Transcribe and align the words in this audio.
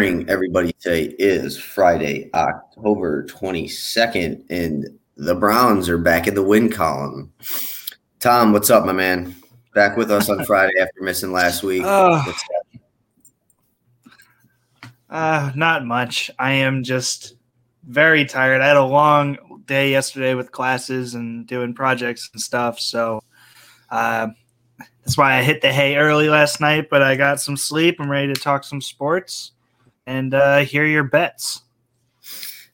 Morning, 0.00 0.30
everybody. 0.30 0.72
Today 0.80 1.14
is 1.18 1.58
Friday, 1.58 2.30
October 2.32 3.26
22nd, 3.26 4.46
and 4.48 4.98
the 5.18 5.34
Browns 5.34 5.90
are 5.90 5.98
back 5.98 6.26
in 6.26 6.34
the 6.34 6.42
win 6.42 6.70
column. 6.70 7.30
Tom, 8.18 8.54
what's 8.54 8.70
up, 8.70 8.86
my 8.86 8.94
man? 8.94 9.36
Back 9.74 9.98
with 9.98 10.10
us 10.10 10.30
on 10.30 10.42
Friday 10.46 10.72
after 10.80 11.02
missing 11.02 11.32
last 11.32 11.62
week. 11.62 11.82
Uh, 11.84 12.32
uh, 15.10 15.52
not 15.54 15.84
much. 15.84 16.30
I 16.38 16.52
am 16.52 16.82
just 16.82 17.34
very 17.86 18.24
tired. 18.24 18.62
I 18.62 18.68
had 18.68 18.78
a 18.78 18.82
long 18.82 19.36
day 19.66 19.90
yesterday 19.90 20.32
with 20.32 20.50
classes 20.50 21.12
and 21.12 21.46
doing 21.46 21.74
projects 21.74 22.30
and 22.32 22.40
stuff. 22.40 22.80
So 22.80 23.22
uh, 23.90 24.28
that's 25.04 25.18
why 25.18 25.36
I 25.36 25.42
hit 25.42 25.60
the 25.60 25.70
hay 25.70 25.96
early 25.96 26.30
last 26.30 26.58
night, 26.58 26.88
but 26.88 27.02
I 27.02 27.16
got 27.16 27.38
some 27.38 27.58
sleep. 27.58 27.96
I'm 28.00 28.10
ready 28.10 28.32
to 28.32 28.40
talk 28.40 28.64
some 28.64 28.80
sports 28.80 29.52
and 30.10 30.34
uh, 30.34 30.58
hear 30.58 30.84
your 30.84 31.04
bets. 31.04 31.62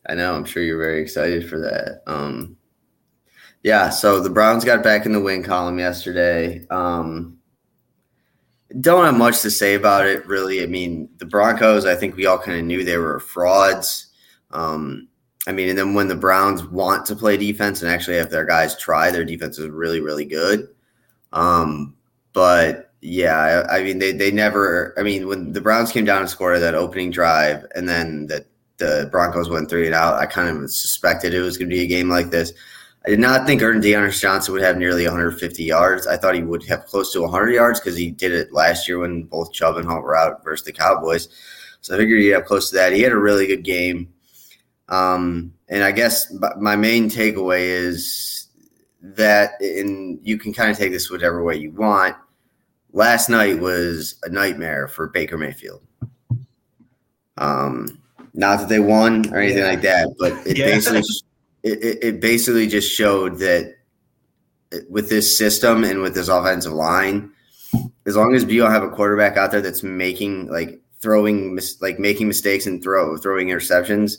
I 0.08 0.14
know. 0.14 0.34
I'm 0.34 0.46
sure 0.46 0.62
you're 0.62 0.78
very 0.78 1.02
excited 1.02 1.48
for 1.48 1.58
that. 1.58 2.02
Um, 2.06 2.56
yeah. 3.62 3.90
So 3.90 4.20
the 4.20 4.30
Browns 4.30 4.64
got 4.64 4.82
back 4.82 5.04
in 5.04 5.12
the 5.12 5.20
win 5.20 5.42
column 5.42 5.78
yesterday. 5.78 6.66
Um, 6.70 7.38
don't 8.80 9.04
have 9.04 9.18
much 9.18 9.42
to 9.42 9.50
say 9.50 9.74
about 9.74 10.06
it, 10.06 10.26
really. 10.26 10.62
I 10.62 10.66
mean, 10.66 11.10
the 11.18 11.26
Broncos. 11.26 11.84
I 11.84 11.94
think 11.94 12.16
we 12.16 12.24
all 12.24 12.38
kind 12.38 12.58
of 12.58 12.64
knew 12.64 12.84
they 12.84 12.96
were 12.96 13.20
frauds. 13.20 14.06
Um, 14.50 15.08
I 15.46 15.52
mean, 15.52 15.68
and 15.68 15.78
then 15.78 15.92
when 15.92 16.08
the 16.08 16.16
Browns 16.16 16.64
want 16.64 17.04
to 17.06 17.16
play 17.16 17.36
defense 17.36 17.82
and 17.82 17.90
actually 17.90 18.16
have 18.16 18.30
their 18.30 18.46
guys 18.46 18.78
try, 18.78 19.10
their 19.10 19.24
defense 19.24 19.58
is 19.58 19.68
really, 19.68 20.00
really 20.00 20.24
good. 20.24 20.68
Um, 21.32 21.96
but 22.32 22.85
yeah, 23.06 23.64
I, 23.68 23.78
I, 23.78 23.82
mean 23.84 24.00
they 24.00 24.10
they 24.10 24.32
never. 24.32 24.92
I 24.98 25.02
mean 25.02 25.28
when 25.28 25.52
the 25.52 25.60
Browns 25.60 25.92
came 25.92 26.04
down 26.04 26.22
and 26.22 26.30
scored 26.30 26.60
that 26.60 26.74
opening 26.74 27.12
drive, 27.12 27.64
and 27.74 27.88
then 27.88 28.26
that 28.26 28.46
the 28.78 29.08
Broncos 29.12 29.48
went 29.48 29.70
three 29.70 29.86
and 29.86 29.94
out, 29.94 30.14
I 30.14 30.26
kind 30.26 30.48
of 30.48 30.70
suspected 30.70 31.32
it 31.32 31.40
was 31.40 31.56
going 31.56 31.70
to 31.70 31.74
be 31.74 31.82
a 31.82 31.86
game 31.86 32.10
like 32.10 32.30
this. 32.30 32.52
I 33.06 33.10
did 33.10 33.20
not 33.20 33.46
think 33.46 33.62
Ernie 33.62 33.80
D'Ernest 33.80 34.20
Johnson 34.20 34.52
would 34.54 34.62
have 34.62 34.76
nearly 34.76 35.04
150 35.04 35.62
yards. 35.62 36.08
I 36.08 36.16
thought 36.16 36.34
he 36.34 36.42
would 36.42 36.66
have 36.66 36.86
close 36.86 37.12
to 37.12 37.22
100 37.22 37.52
yards 37.52 37.78
because 37.78 37.96
he 37.96 38.10
did 38.10 38.32
it 38.32 38.52
last 38.52 38.88
year 38.88 38.98
when 38.98 39.22
both 39.22 39.52
Chubb 39.52 39.76
and 39.76 39.86
Hunt 39.86 40.02
were 40.02 40.16
out 40.16 40.42
versus 40.42 40.66
the 40.66 40.72
Cowboys. 40.72 41.28
So 41.82 41.94
I 41.94 41.98
figured 41.98 42.20
he'd 42.20 42.30
have 42.30 42.46
close 42.46 42.70
to 42.70 42.76
that. 42.76 42.92
He 42.92 43.02
had 43.02 43.12
a 43.12 43.16
really 43.16 43.46
good 43.46 43.62
game. 43.62 44.12
Um, 44.88 45.52
and 45.68 45.84
I 45.84 45.92
guess 45.92 46.32
my 46.58 46.74
main 46.74 47.08
takeaway 47.08 47.60
is 47.60 48.48
that, 49.00 49.52
and 49.60 50.18
you 50.24 50.38
can 50.38 50.52
kind 50.52 50.72
of 50.72 50.76
take 50.76 50.90
this 50.90 51.08
whatever 51.08 51.44
way 51.44 51.54
you 51.54 51.70
want 51.70 52.16
last 52.92 53.28
night 53.28 53.60
was 53.60 54.18
a 54.22 54.28
nightmare 54.28 54.88
for 54.88 55.08
Baker 55.08 55.36
Mayfield. 55.36 55.82
Um, 57.38 58.00
not 58.34 58.60
that 58.60 58.68
they 58.68 58.78
won 58.78 59.32
or 59.32 59.38
anything 59.38 59.62
yeah. 59.62 59.70
like 59.70 59.82
that, 59.82 60.14
but 60.18 60.32
it 60.46 60.58
yeah. 60.58 60.66
basically 60.66 61.02
it, 61.62 61.98
it 62.02 62.20
basically 62.20 62.66
just 62.66 62.92
showed 62.92 63.38
that 63.38 63.74
with 64.88 65.08
this 65.08 65.36
system 65.36 65.84
and 65.84 66.02
with 66.02 66.14
this 66.14 66.28
offensive 66.28 66.72
line, 66.72 67.30
as 68.06 68.16
long 68.16 68.34
as 68.34 68.44
you 68.44 68.60
don't 68.60 68.72
have 68.72 68.82
a 68.82 68.90
quarterback 68.90 69.36
out 69.36 69.50
there 69.50 69.60
that's 69.60 69.82
making 69.82 70.48
like 70.48 70.80
throwing 71.00 71.58
like 71.80 71.98
making 71.98 72.28
mistakes 72.28 72.66
and 72.66 72.82
throw 72.82 73.16
throwing 73.16 73.48
interceptions, 73.48 74.18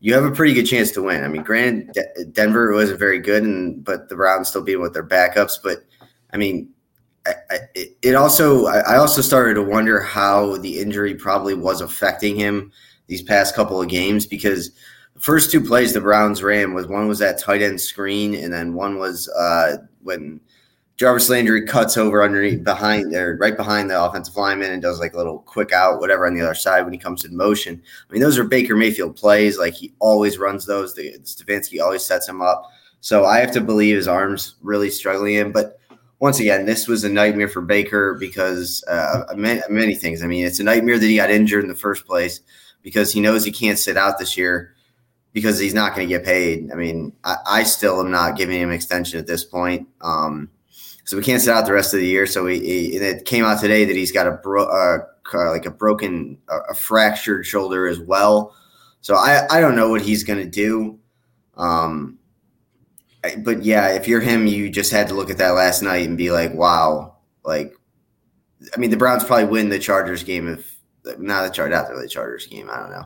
you 0.00 0.14
have 0.14 0.24
a 0.24 0.30
pretty 0.30 0.54
good 0.54 0.66
chance 0.66 0.90
to 0.92 1.02
win. 1.02 1.24
I 1.24 1.28
mean, 1.28 1.42
granted, 1.42 1.92
D- 1.92 2.24
Denver 2.32 2.72
wasn't 2.72 2.98
very 2.98 3.20
good, 3.20 3.42
and 3.42 3.84
but 3.84 4.08
the 4.08 4.16
Browns 4.16 4.48
still 4.48 4.62
beat 4.62 4.76
with 4.76 4.94
their 4.94 5.06
backups. 5.06 5.54
But 5.62 5.78
I 6.32 6.36
mean, 6.36 6.70
I, 7.26 7.58
it 7.74 8.14
also 8.14 8.66
I 8.66 8.96
also 8.96 9.20
started 9.20 9.54
to 9.54 9.62
wonder 9.62 10.00
how 10.00 10.56
the 10.58 10.78
injury 10.80 11.14
probably 11.14 11.54
was 11.54 11.80
affecting 11.80 12.36
him 12.36 12.72
these 13.06 13.22
past 13.22 13.54
couple 13.54 13.80
of 13.80 13.88
games 13.88 14.26
because 14.26 14.70
the 15.14 15.20
first 15.20 15.50
two 15.50 15.60
plays 15.60 15.92
the 15.92 16.00
Browns 16.00 16.42
ran 16.42 16.74
was 16.74 16.86
one 16.86 17.06
was 17.06 17.20
that 17.20 17.38
tight 17.38 17.62
end 17.62 17.80
screen 17.80 18.34
and 18.34 18.52
then 18.52 18.74
one 18.74 18.98
was 18.98 19.28
uh, 19.30 19.76
when 20.02 20.40
Jarvis 20.96 21.28
Landry 21.28 21.66
cuts 21.66 21.96
over 21.96 22.24
underneath 22.24 22.64
behind 22.64 23.12
there 23.12 23.36
right 23.40 23.56
behind 23.56 23.88
the 23.88 24.02
offensive 24.02 24.36
lineman 24.36 24.72
and 24.72 24.82
does 24.82 24.98
like 24.98 25.14
a 25.14 25.18
little 25.18 25.40
quick 25.40 25.72
out 25.72 26.00
whatever 26.00 26.26
on 26.26 26.34
the 26.34 26.40
other 26.40 26.54
side 26.54 26.82
when 26.82 26.92
he 26.92 26.98
comes 26.98 27.24
in 27.24 27.36
motion. 27.36 27.80
I 28.08 28.12
mean 28.12 28.22
those 28.22 28.38
are 28.38 28.44
Baker 28.44 28.76
Mayfield 28.76 29.14
plays 29.14 29.58
like 29.58 29.74
he 29.74 29.92
always 30.00 30.38
runs 30.38 30.66
those. 30.66 30.94
The 30.94 31.18
Stefanski 31.22 31.80
always 31.80 32.04
sets 32.04 32.28
him 32.28 32.42
up. 32.42 32.68
So 33.00 33.24
I 33.24 33.38
have 33.38 33.50
to 33.52 33.60
believe 33.60 33.96
his 33.96 34.06
arms 34.06 34.54
really 34.62 34.88
struggling 34.90 35.34
in, 35.34 35.50
but 35.50 35.80
once 36.22 36.38
again, 36.38 36.66
this 36.66 36.86
was 36.86 37.02
a 37.02 37.08
nightmare 37.08 37.48
for 37.48 37.60
Baker 37.60 38.14
because 38.14 38.84
uh, 38.84 39.24
many, 39.34 39.60
many 39.68 39.96
things. 39.96 40.22
I 40.22 40.28
mean, 40.28 40.46
it's 40.46 40.60
a 40.60 40.62
nightmare 40.62 40.96
that 40.96 41.04
he 41.04 41.16
got 41.16 41.30
injured 41.30 41.64
in 41.64 41.68
the 41.68 41.74
first 41.74 42.06
place 42.06 42.40
because 42.80 43.12
he 43.12 43.20
knows 43.20 43.44
he 43.44 43.50
can't 43.50 43.76
sit 43.76 43.96
out 43.96 44.20
this 44.20 44.36
year 44.36 44.72
because 45.32 45.58
he's 45.58 45.74
not 45.74 45.96
going 45.96 46.06
to 46.06 46.14
get 46.14 46.24
paid. 46.24 46.70
I 46.70 46.76
mean, 46.76 47.12
I, 47.24 47.38
I, 47.44 47.62
still 47.64 47.98
am 47.98 48.12
not 48.12 48.36
giving 48.36 48.60
him 48.60 48.70
extension 48.70 49.18
at 49.18 49.26
this 49.26 49.42
point. 49.42 49.88
Um, 50.00 50.48
so 51.02 51.16
we 51.16 51.24
can't 51.24 51.42
sit 51.42 51.52
out 51.52 51.66
the 51.66 51.72
rest 51.72 51.92
of 51.92 51.98
the 51.98 52.06
year. 52.06 52.28
So 52.28 52.46
he, 52.46 52.60
he 52.60 52.96
it 52.98 53.24
came 53.24 53.44
out 53.44 53.60
today 53.60 53.84
that 53.84 53.96
he's 53.96 54.12
got 54.12 54.28
a 54.28 54.30
bro, 54.30 54.66
uh, 54.66 54.98
like 55.50 55.66
a 55.66 55.72
broken, 55.72 56.38
a 56.48 56.72
fractured 56.76 57.46
shoulder 57.46 57.88
as 57.88 57.98
well. 57.98 58.54
So 59.00 59.16
I, 59.16 59.48
I 59.50 59.58
don't 59.58 59.74
know 59.74 59.88
what 59.88 60.02
he's 60.02 60.22
going 60.22 60.38
to 60.38 60.48
do. 60.48 61.00
Um, 61.56 62.20
but 63.38 63.62
yeah, 63.62 63.88
if 63.90 64.08
you're 64.08 64.20
him, 64.20 64.46
you 64.46 64.70
just 64.70 64.92
had 64.92 65.08
to 65.08 65.14
look 65.14 65.30
at 65.30 65.38
that 65.38 65.50
last 65.50 65.82
night 65.82 66.06
and 66.06 66.18
be 66.18 66.30
like, 66.30 66.52
wow, 66.54 67.16
like, 67.44 67.74
I 68.74 68.78
mean, 68.78 68.90
the 68.90 68.96
Browns 68.96 69.24
probably 69.24 69.46
win 69.46 69.68
the 69.68 69.78
Chargers 69.78 70.24
game 70.24 70.48
if 70.48 70.78
not 71.18 71.44
the 71.44 71.50
Chargers 71.50 71.76
after 71.76 72.00
the 72.00 72.08
Chargers 72.08 72.46
game. 72.46 72.68
I 72.70 72.78
don't 72.78 72.90
know. 72.90 73.04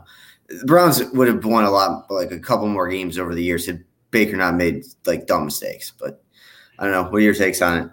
The 0.49 0.65
Browns 0.65 1.03
would 1.11 1.27
have 1.27 1.43
won 1.43 1.65
a 1.65 1.71
lot, 1.71 2.09
like 2.09 2.31
a 2.31 2.39
couple 2.39 2.67
more 2.67 2.87
games 2.87 3.17
over 3.17 3.35
the 3.35 3.43
years 3.43 3.65
had 3.65 3.83
Baker 4.11 4.37
not 4.37 4.55
made 4.55 4.85
like 5.05 5.27
dumb 5.27 5.45
mistakes. 5.45 5.91
But 5.97 6.23
I 6.79 6.83
don't 6.83 6.93
know. 6.93 7.03
What 7.03 7.15
are 7.15 7.19
your 7.19 7.33
takes 7.33 7.61
on 7.61 7.77
it? 7.79 7.89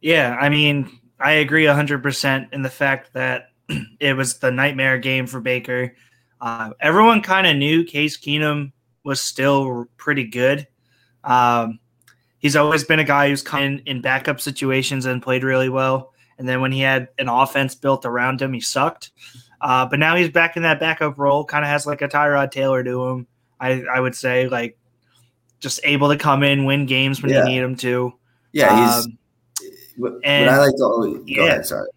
Yeah, 0.00 0.36
I 0.38 0.48
mean, 0.48 1.00
I 1.18 1.32
agree 1.32 1.64
100% 1.64 2.52
in 2.52 2.62
the 2.62 2.70
fact 2.70 3.14
that 3.14 3.48
it 4.00 4.14
was 4.16 4.38
the 4.38 4.50
nightmare 4.50 4.98
game 4.98 5.26
for 5.26 5.40
Baker. 5.40 5.96
Uh, 6.40 6.70
everyone 6.80 7.22
kind 7.22 7.46
of 7.46 7.56
knew 7.56 7.84
Case 7.84 8.18
Keenum 8.18 8.72
was 9.04 9.20
still 9.20 9.86
pretty 9.96 10.24
good. 10.24 10.66
Um, 11.22 11.78
he's 12.38 12.56
always 12.56 12.84
been 12.84 12.98
a 12.98 13.04
guy 13.04 13.28
who's 13.28 13.42
come 13.42 13.62
in, 13.62 13.78
in 13.86 14.00
backup 14.00 14.40
situations 14.40 15.06
and 15.06 15.22
played 15.22 15.44
really 15.44 15.68
well. 15.68 16.12
And 16.38 16.48
then 16.48 16.60
when 16.60 16.72
he 16.72 16.80
had 16.80 17.08
an 17.18 17.28
offense 17.28 17.74
built 17.74 18.04
around 18.04 18.42
him, 18.42 18.52
he 18.52 18.60
sucked. 18.60 19.12
Uh, 19.60 19.86
but 19.86 19.98
now 19.98 20.16
he's 20.16 20.30
back 20.30 20.56
in 20.56 20.62
that 20.64 20.80
backup 20.80 21.16
role, 21.16 21.44
kind 21.44 21.64
of 21.64 21.70
has 21.70 21.86
like 21.86 22.02
a 22.02 22.08
Tyrod 22.08 22.50
Taylor 22.50 22.82
to 22.82 23.08
him. 23.08 23.26
I, 23.60 23.82
I 23.84 24.00
would 24.00 24.14
say, 24.14 24.48
like, 24.48 24.76
just 25.60 25.80
able 25.84 26.08
to 26.08 26.16
come 26.16 26.42
in, 26.42 26.64
win 26.64 26.86
games 26.86 27.22
when 27.22 27.32
yeah. 27.32 27.44
you 27.44 27.50
need 27.50 27.62
him 27.62 27.76
to. 27.76 28.12
Yeah, 28.52 28.96
he's. 28.96 29.06
Um, 29.06 29.18
what, 29.96 30.12
and, 30.24 30.46
what 30.46 30.54
I 30.54 30.58
like 30.58 30.76
to 30.76 30.82
always, 30.82 31.14
go 31.14 31.22
yeah. 31.24 31.44
ahead, 31.44 31.66
sorry. 31.66 31.88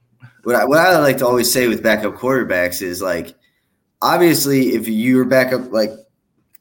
What 0.43 0.55
I, 0.55 0.65
what 0.65 0.79
I 0.79 0.97
like 0.99 1.17
to 1.17 1.27
always 1.27 1.51
say 1.51 1.67
with 1.67 1.83
backup 1.83 2.13
quarterbacks 2.13 2.81
is 2.81 3.01
like, 3.01 3.35
obviously, 4.01 4.75
if 4.75 4.87
you're 4.87 5.25
backup, 5.25 5.71
like 5.73 5.91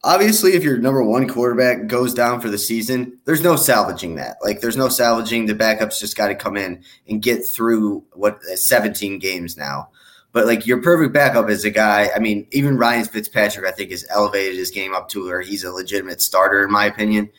obviously 0.06 0.52
if 0.52 0.62
your 0.62 0.78
number 0.78 1.02
one 1.02 1.28
quarterback 1.28 1.88
goes 1.88 2.14
down 2.14 2.40
for 2.40 2.48
the 2.48 2.56
season 2.56 3.18
there's 3.24 3.42
no 3.42 3.56
salvaging 3.56 4.14
that. 4.14 4.36
Like 4.42 4.60
there's 4.60 4.76
no 4.76 4.88
salvaging. 4.88 5.46
The 5.46 5.54
backups 5.54 5.98
just 5.98 6.16
got 6.16 6.28
to 6.28 6.34
come 6.34 6.56
in 6.56 6.82
and 7.08 7.20
get 7.20 7.42
through 7.44 8.04
what 8.12 8.40
17 8.42 9.18
games 9.18 9.56
now. 9.56 9.90
But 10.32 10.46
like 10.46 10.66
your 10.66 10.80
perfect 10.80 11.12
backup 11.12 11.50
is 11.50 11.64
a 11.64 11.70
guy 11.70 12.10
i 12.14 12.18
mean 12.18 12.46
even 12.52 12.76
ryan 12.76 13.04
fitzpatrick 13.06 13.66
i 13.66 13.70
think 13.70 13.90
has 13.90 14.06
elevated 14.10 14.56
his 14.56 14.70
game 14.70 14.94
up 14.94 15.08
to 15.08 15.24
where 15.24 15.40
he's 15.40 15.64
a 15.64 15.72
legitimate 15.72 16.20
starter 16.20 16.62
in 16.62 16.70
my 16.70 16.86
opinion. 16.86 17.30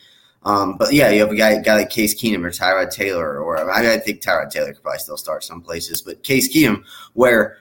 Um, 0.44 0.76
but 0.76 0.92
yeah, 0.92 1.10
you 1.10 1.20
have 1.20 1.32
a 1.32 1.36
guy, 1.36 1.58
guy 1.58 1.74
like 1.74 1.90
Case 1.90 2.20
Keenum 2.20 2.44
or 2.44 2.50
Tyrod 2.50 2.90
Taylor, 2.90 3.40
or 3.40 3.58
I, 3.58 3.82
mean, 3.82 3.90
I 3.90 3.98
think 3.98 4.22
Tyrod 4.22 4.50
Taylor 4.50 4.72
could 4.72 4.82
probably 4.82 5.00
still 5.00 5.16
start 5.16 5.42
some 5.42 5.60
places, 5.60 6.00
but 6.00 6.22
Case 6.22 6.54
Keenum, 6.54 6.84
where 7.14 7.58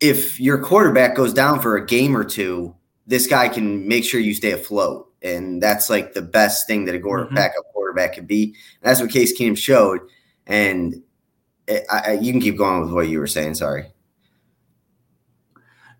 if 0.00 0.40
your 0.40 0.58
quarterback 0.58 1.14
goes 1.14 1.34
down 1.34 1.60
for 1.60 1.76
a 1.76 1.84
game 1.84 2.16
or 2.16 2.24
two, 2.24 2.74
this 3.10 3.26
guy 3.26 3.48
can 3.48 3.88
make 3.88 4.04
sure 4.04 4.20
you 4.20 4.32
stay 4.32 4.52
afloat. 4.52 5.12
And 5.20 5.60
that's 5.60 5.90
like 5.90 6.14
the 6.14 6.22
best 6.22 6.68
thing 6.68 6.84
that 6.84 6.94
a 6.94 7.00
mm-hmm. 7.00 7.34
backup 7.34 7.64
quarterback 7.74 8.14
could 8.14 8.28
be. 8.28 8.44
And 8.44 8.88
that's 8.88 9.00
what 9.00 9.10
Case 9.10 9.36
Keenum 9.38 9.58
showed. 9.58 10.00
And 10.46 11.02
it, 11.66 11.84
I, 11.90 12.12
you 12.12 12.32
can 12.32 12.40
keep 12.40 12.56
going 12.56 12.82
with 12.82 12.92
what 12.92 13.08
you 13.08 13.18
were 13.18 13.26
saying. 13.26 13.54
Sorry. 13.54 13.86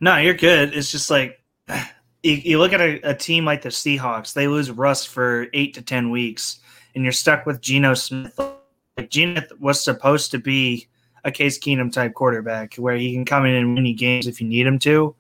No, 0.01 0.19
you're 0.19 0.35
good. 0.35 0.73
It's 0.73 0.91
just 0.91 1.11
like 1.11 1.41
you, 2.23 2.35
you 2.35 2.59
look 2.61 2.73
at 2.73 2.81
a, 2.81 3.11
a, 3.11 3.15
team 3.15 3.45
like 3.45 3.63
the 3.63 3.71
Seahawks, 3.71 4.33
they 4.33 4.47
lose 4.47 4.71
Russ 4.71 5.05
for 5.05 5.49
eight 5.53 5.75
to 5.75 5.83
10 5.83 6.11
weeks, 6.11 6.61
and 6.95 7.03
you're 7.03 7.13
stuck 7.13 7.45
with 7.45 7.61
Geno 7.61 7.95
Smith. 7.95 8.39
Like 8.97 9.11
Geno 9.11 9.43
was 9.59 9.83
supposed 9.83 10.31
to 10.31 10.39
be 10.39 10.87
a 11.25 11.33
Case 11.33 11.59
Keenum 11.59 11.93
type 11.93 12.15
quarterback 12.15 12.77
where 12.77 12.95
he 12.95 13.13
can 13.13 13.25
come 13.25 13.47
in 13.47 13.57
and 13.57 13.75
win 13.75 13.85
you 13.85 13.95
games 13.95 14.29
if 14.29 14.41
you 14.41 14.47
need 14.47 14.65
him 14.65 14.79
to. 14.79 15.17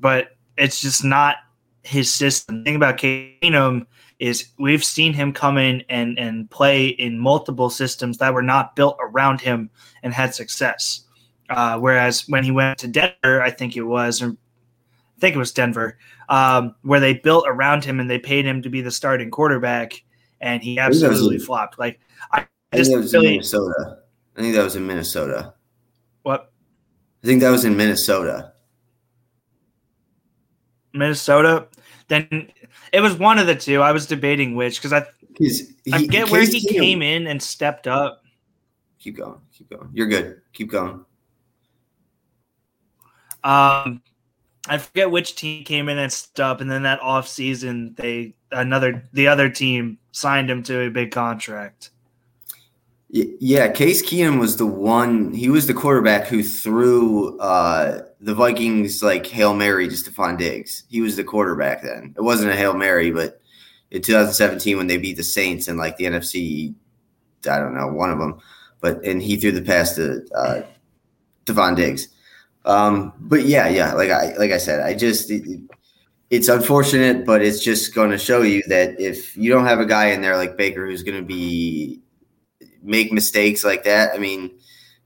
But 0.00 0.34
it's 0.56 0.80
just 0.80 1.04
not 1.04 1.36
his 1.82 2.12
system. 2.12 2.58
The 2.58 2.64
thing 2.64 2.76
about 2.76 2.96
Keenum 2.96 3.86
is 4.18 4.48
we've 4.58 4.84
seen 4.84 5.12
him 5.12 5.32
come 5.32 5.58
in 5.58 5.82
and 5.88 6.18
and 6.18 6.48
play 6.50 6.86
in 6.86 7.18
multiple 7.18 7.68
systems 7.68 8.18
that 8.18 8.32
were 8.32 8.42
not 8.42 8.76
built 8.76 8.96
around 9.00 9.40
him 9.40 9.70
and 10.02 10.14
had 10.14 10.34
success. 10.34 11.04
Uh, 11.50 11.78
whereas 11.78 12.26
when 12.28 12.42
he 12.42 12.50
went 12.50 12.78
to 12.78 12.88
Denver, 12.88 13.42
I 13.42 13.50
think 13.50 13.76
it 13.76 13.82
was, 13.82 14.22
or 14.22 14.30
I 14.30 15.20
think 15.20 15.36
it 15.36 15.38
was 15.38 15.52
Denver, 15.52 15.98
um, 16.30 16.74
where 16.82 17.00
they 17.00 17.14
built 17.14 17.44
around 17.46 17.84
him 17.84 18.00
and 18.00 18.08
they 18.08 18.18
paid 18.18 18.46
him 18.46 18.62
to 18.62 18.70
be 18.70 18.80
the 18.80 18.90
starting 18.90 19.30
quarterback, 19.30 20.02
and 20.40 20.62
he 20.62 20.78
absolutely 20.78 21.38
flopped. 21.38 21.78
Like 21.78 22.00
I, 22.32 22.46
I 22.72 22.76
just 22.78 22.90
think 22.90 23.00
that 23.00 23.02
was 23.02 23.12
really, 23.12 23.26
in 23.26 23.32
Minnesota. 23.32 23.98
I 24.36 24.40
think 24.40 24.54
that 24.54 24.64
was 24.64 24.76
in 24.76 24.86
Minnesota. 24.86 25.54
What? 26.22 26.50
I 27.22 27.26
think 27.26 27.42
that 27.42 27.50
was 27.50 27.66
in 27.66 27.76
Minnesota. 27.76 28.53
Minnesota. 30.94 31.66
Then 32.08 32.50
it 32.92 33.00
was 33.00 33.14
one 33.14 33.38
of 33.38 33.46
the 33.46 33.54
two. 33.54 33.82
I 33.82 33.92
was 33.92 34.06
debating 34.06 34.54
which 34.54 34.80
because 34.80 34.92
I 34.92 35.06
he, 35.38 35.50
I 35.92 36.06
get 36.06 36.30
where 36.30 36.44
he 36.44 36.66
came 36.66 37.02
in 37.02 37.26
and 37.26 37.42
stepped 37.42 37.86
up. 37.86 38.22
Keep 38.98 39.18
going. 39.18 39.40
Keep 39.52 39.70
going. 39.70 39.90
You're 39.92 40.06
good. 40.06 40.40
Keep 40.52 40.70
going. 40.70 41.04
Um, 43.42 44.02
I 44.68 44.78
forget 44.78 45.10
which 45.10 45.34
team 45.34 45.64
came 45.64 45.88
in 45.88 45.98
and 45.98 46.10
stepped 46.10 46.40
up, 46.40 46.60
and 46.60 46.70
then 46.70 46.84
that 46.84 47.00
off 47.00 47.28
season 47.28 47.94
they 47.98 48.34
another 48.50 49.04
the 49.12 49.28
other 49.28 49.50
team 49.50 49.98
signed 50.12 50.50
him 50.50 50.62
to 50.64 50.86
a 50.86 50.90
big 50.90 51.10
contract. 51.10 51.90
Yeah, 53.10 53.70
Case 53.70 54.02
Keenum 54.02 54.40
was 54.40 54.56
the 54.56 54.66
one. 54.66 55.32
He 55.32 55.48
was 55.48 55.68
the 55.68 55.74
quarterback 55.74 56.26
who 56.26 56.42
threw 56.42 57.38
uh, 57.38 58.00
the 58.24 58.34
Vikings 58.34 59.02
like 59.02 59.26
hail 59.26 59.54
mary 59.54 59.86
just 59.86 60.06
to 60.06 60.10
Stefon 60.10 60.38
Diggs. 60.38 60.84
He 60.88 61.02
was 61.02 61.16
the 61.16 61.24
quarterback 61.24 61.82
then. 61.82 62.14
It 62.16 62.22
wasn't 62.22 62.52
a 62.52 62.56
hail 62.56 62.72
mary, 62.72 63.10
but 63.10 63.42
in 63.90 64.00
2017 64.00 64.78
when 64.78 64.86
they 64.86 64.96
beat 64.96 65.18
the 65.18 65.22
Saints 65.22 65.68
and 65.68 65.78
like 65.78 65.98
the 65.98 66.04
NFC, 66.04 66.74
I 67.48 67.58
don't 67.58 67.74
know 67.74 67.88
one 67.88 68.10
of 68.10 68.18
them, 68.18 68.40
but 68.80 69.04
and 69.04 69.22
he 69.22 69.36
threw 69.36 69.52
the 69.52 69.60
pass 69.60 69.94
to 69.96 70.26
uh, 70.34 70.62
Stefon 71.44 71.76
Diggs. 71.76 72.08
Um, 72.64 73.12
but 73.20 73.44
yeah, 73.44 73.68
yeah, 73.68 73.92
like 73.92 74.10
I 74.10 74.34
like 74.38 74.52
I 74.52 74.58
said, 74.58 74.80
I 74.80 74.94
just 74.94 75.30
it, 75.30 75.60
it's 76.30 76.48
unfortunate, 76.48 77.26
but 77.26 77.42
it's 77.42 77.62
just 77.62 77.94
going 77.94 78.10
to 78.10 78.18
show 78.18 78.40
you 78.40 78.62
that 78.68 78.98
if 78.98 79.36
you 79.36 79.52
don't 79.52 79.66
have 79.66 79.80
a 79.80 79.86
guy 79.86 80.06
in 80.06 80.22
there 80.22 80.38
like 80.38 80.56
Baker 80.56 80.86
who's 80.86 81.02
going 81.02 81.18
to 81.18 81.26
be 81.26 82.00
make 82.82 83.12
mistakes 83.12 83.66
like 83.66 83.84
that, 83.84 84.14
I 84.14 84.18
mean, 84.18 84.50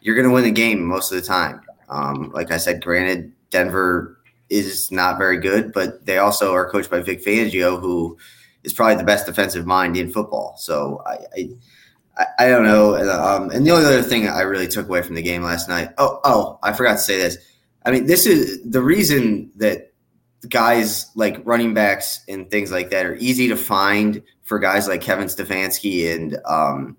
you're 0.00 0.14
going 0.14 0.28
to 0.28 0.32
win 0.32 0.44
the 0.44 0.52
game 0.52 0.84
most 0.84 1.10
of 1.10 1.20
the 1.20 1.26
time. 1.26 1.60
Um, 1.88 2.30
like 2.34 2.50
I 2.50 2.56
said, 2.58 2.82
granted, 2.82 3.32
Denver 3.50 4.18
is 4.50 4.90
not 4.90 5.18
very 5.18 5.38
good, 5.38 5.72
but 5.72 6.06
they 6.06 6.18
also 6.18 6.52
are 6.52 6.70
coached 6.70 6.90
by 6.90 7.00
Vic 7.00 7.24
Fangio, 7.24 7.80
who 7.80 8.16
is 8.64 8.72
probably 8.72 8.96
the 8.96 9.04
best 9.04 9.26
defensive 9.26 9.66
mind 9.66 9.96
in 9.96 10.10
football. 10.10 10.54
So 10.58 11.02
I, 11.06 11.48
I, 12.16 12.26
I 12.38 12.48
don't 12.48 12.64
know. 12.64 12.96
Um, 12.96 13.50
and 13.50 13.66
the 13.66 13.70
only 13.70 13.86
other 13.86 14.02
thing 14.02 14.28
I 14.28 14.40
really 14.42 14.68
took 14.68 14.88
away 14.88 15.02
from 15.02 15.14
the 15.14 15.22
game 15.22 15.42
last 15.42 15.68
night. 15.68 15.90
Oh, 15.98 16.20
oh, 16.24 16.58
I 16.62 16.72
forgot 16.72 16.94
to 16.94 16.98
say 16.98 17.18
this. 17.18 17.38
I 17.84 17.90
mean, 17.90 18.06
this 18.06 18.26
is 18.26 18.62
the 18.64 18.82
reason 18.82 19.50
that 19.56 19.92
guys 20.48 21.10
like 21.14 21.40
running 21.44 21.74
backs 21.74 22.22
and 22.28 22.50
things 22.50 22.70
like 22.70 22.90
that 22.90 23.06
are 23.06 23.16
easy 23.16 23.48
to 23.48 23.56
find 23.56 24.22
for 24.42 24.58
guys 24.58 24.88
like 24.88 25.00
Kevin 25.00 25.26
Stefanski 25.26 26.14
and 26.14 26.38
um, 26.46 26.96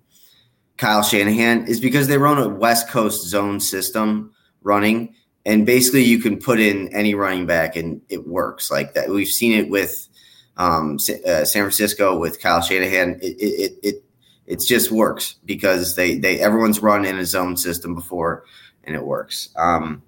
Kyle 0.76 1.02
Shanahan 1.02 1.66
is 1.66 1.80
because 1.80 2.08
they 2.08 2.18
run 2.18 2.38
a 2.38 2.48
West 2.48 2.88
Coast 2.88 3.26
zone 3.26 3.60
system 3.60 4.32
running, 4.62 5.14
and 5.44 5.66
basically 5.66 6.04
you 6.04 6.18
can 6.18 6.38
put 6.38 6.60
in 6.60 6.94
any 6.94 7.14
running 7.14 7.46
back 7.46 7.76
and 7.76 8.00
it 8.08 8.26
works 8.26 8.70
like 8.70 8.94
that. 8.94 9.08
We've 9.08 9.28
seen 9.28 9.58
it 9.58 9.70
with 9.70 10.08
um, 10.56 10.98
uh, 11.26 11.44
San 11.44 11.62
Francisco 11.62 12.18
with 12.18 12.40
Kyle 12.40 12.60
Shanahan. 12.60 13.18
It 13.22 13.36
it 13.40 13.78
it 13.82 14.04
it 14.46 14.60
just 14.66 14.90
works 14.90 15.36
because 15.44 15.96
they 15.96 16.18
they 16.18 16.40
everyone's 16.40 16.80
run 16.80 17.04
in 17.04 17.18
a 17.18 17.24
zone 17.24 17.56
system 17.56 17.94
before 17.94 18.44
and 18.84 18.94
it 18.94 19.04
works. 19.04 19.48
Um, 19.56 20.02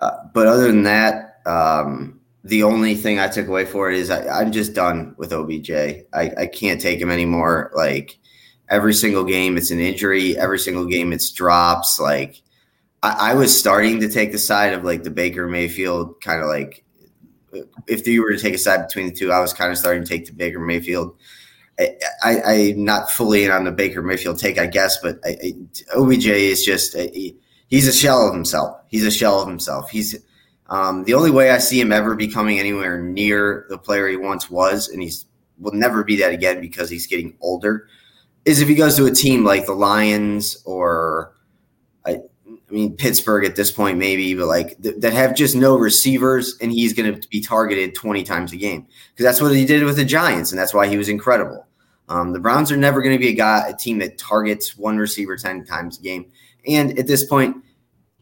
uh, 0.00 0.16
but 0.32 0.46
other 0.46 0.68
than 0.68 0.84
that, 0.84 1.40
um, 1.46 2.20
the 2.44 2.62
only 2.62 2.94
thing 2.94 3.18
I 3.18 3.28
took 3.28 3.48
away 3.48 3.64
for 3.64 3.90
it 3.90 3.96
is 3.96 4.10
I, 4.10 4.42
am 4.42 4.52
just 4.52 4.74
done 4.74 5.14
with 5.18 5.32
OBJ. 5.32 5.70
I, 5.70 6.04
I 6.38 6.46
can't 6.46 6.80
take 6.80 7.00
him 7.00 7.10
anymore. 7.10 7.72
Like 7.74 8.18
every 8.68 8.94
single 8.94 9.24
game 9.24 9.56
it's 9.56 9.70
an 9.70 9.80
injury 9.80 10.36
every 10.36 10.58
single 10.58 10.84
game 10.84 11.12
it's 11.12 11.30
drops 11.30 11.98
like 11.98 12.42
I, 13.02 13.30
I, 13.30 13.34
was 13.34 13.56
starting 13.56 14.00
to 14.00 14.08
take 14.08 14.32
the 14.32 14.38
side 14.38 14.72
of 14.72 14.84
like 14.84 15.02
the 15.02 15.10
baker 15.10 15.46
mayfield 15.46 16.20
kind 16.20 16.42
of 16.42 16.48
like 16.48 16.84
if 17.86 18.06
you 18.06 18.22
were 18.22 18.32
to 18.32 18.38
take 18.38 18.54
a 18.54 18.58
side 18.58 18.86
between 18.86 19.06
the 19.06 19.12
two 19.12 19.32
i 19.32 19.40
was 19.40 19.52
kind 19.52 19.70
of 19.70 19.78
starting 19.78 20.02
to 20.02 20.08
take 20.08 20.26
the 20.26 20.32
baker 20.32 20.60
mayfield. 20.60 21.16
I, 22.24 22.40
am 22.44 22.84
not 22.84 23.10
fully 23.10 23.44
in 23.44 23.50
on 23.50 23.64
the 23.64 23.72
baker 23.72 24.02
mayfield 24.02 24.38
take 24.38 24.58
i 24.58 24.66
guess 24.66 24.98
but 25.00 25.18
I, 25.24 25.36
I, 25.42 25.54
obj 25.96 26.26
is 26.26 26.64
just 26.64 26.96
he, 26.96 27.36
he's 27.68 27.86
a 27.86 27.92
shell 27.92 28.26
of 28.26 28.34
himself. 28.34 28.78
He's 28.88 29.04
a 29.04 29.10
shell 29.10 29.40
of 29.40 29.48
himself. 29.48 29.90
He's 29.90 30.16
um, 30.70 31.04
the 31.04 31.14
only 31.14 31.30
way 31.30 31.50
i 31.50 31.58
see 31.58 31.80
him 31.80 31.92
ever 31.92 32.14
becoming 32.14 32.58
anywhere 32.58 33.02
near 33.02 33.64
the 33.70 33.78
player 33.78 34.08
he 34.08 34.16
once 34.16 34.50
was 34.50 34.88
and 34.88 35.02
he's 35.02 35.24
will 35.58 35.72
never 35.72 36.04
be 36.04 36.16
that 36.16 36.32
again 36.32 36.60
because 36.60 36.90
he's 36.90 37.06
getting 37.06 37.36
older 37.40 37.88
is 38.44 38.60
if 38.60 38.68
he 38.68 38.74
goes 38.74 38.96
to 38.96 39.06
a 39.06 39.10
team 39.10 39.44
like 39.44 39.66
the 39.66 39.72
Lions 39.72 40.62
or 40.64 41.34
I, 41.34 41.37
I 42.68 42.72
mean 42.72 42.96
Pittsburgh 42.96 43.44
at 43.44 43.56
this 43.56 43.70
point 43.70 43.98
maybe, 43.98 44.34
but 44.34 44.46
like 44.46 44.80
th- 44.82 44.96
that 44.98 45.12
have 45.12 45.34
just 45.34 45.56
no 45.56 45.76
receivers, 45.76 46.56
and 46.60 46.70
he's 46.70 46.92
going 46.92 47.20
to 47.20 47.28
be 47.28 47.40
targeted 47.40 47.94
twenty 47.94 48.22
times 48.22 48.52
a 48.52 48.56
game 48.56 48.86
because 49.10 49.24
that's 49.24 49.40
what 49.40 49.54
he 49.54 49.64
did 49.64 49.84
with 49.84 49.96
the 49.96 50.04
Giants, 50.04 50.52
and 50.52 50.58
that's 50.58 50.74
why 50.74 50.86
he 50.86 50.98
was 50.98 51.08
incredible. 51.08 51.66
Um, 52.08 52.32
the 52.32 52.40
Browns 52.40 52.72
are 52.72 52.76
never 52.76 53.02
going 53.02 53.14
to 53.14 53.18
be 53.18 53.28
a 53.28 53.34
guy, 53.34 53.68
a 53.68 53.74
team 53.74 53.98
that 53.98 54.18
targets 54.18 54.76
one 54.76 54.98
receiver 54.98 55.36
ten 55.36 55.64
times 55.64 55.98
a 55.98 56.02
game, 56.02 56.30
and 56.66 56.98
at 56.98 57.06
this 57.06 57.24
point, 57.24 57.56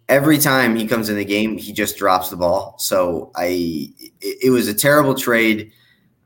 every 0.08 0.38
time 0.38 0.76
he 0.76 0.87
comes 0.87 1.08
in 1.08 1.16
the 1.16 1.25
game, 1.25 1.58
he 1.58 1.72
just 1.72 1.96
drops 1.96 2.28
the 2.28 2.37
ball. 2.37 2.76
So 2.78 3.32
I, 3.34 3.93
it, 4.20 4.38
it 4.44 4.50
was 4.50 4.69
a 4.69 4.75
terrible 4.75 5.14
trade. 5.14 5.72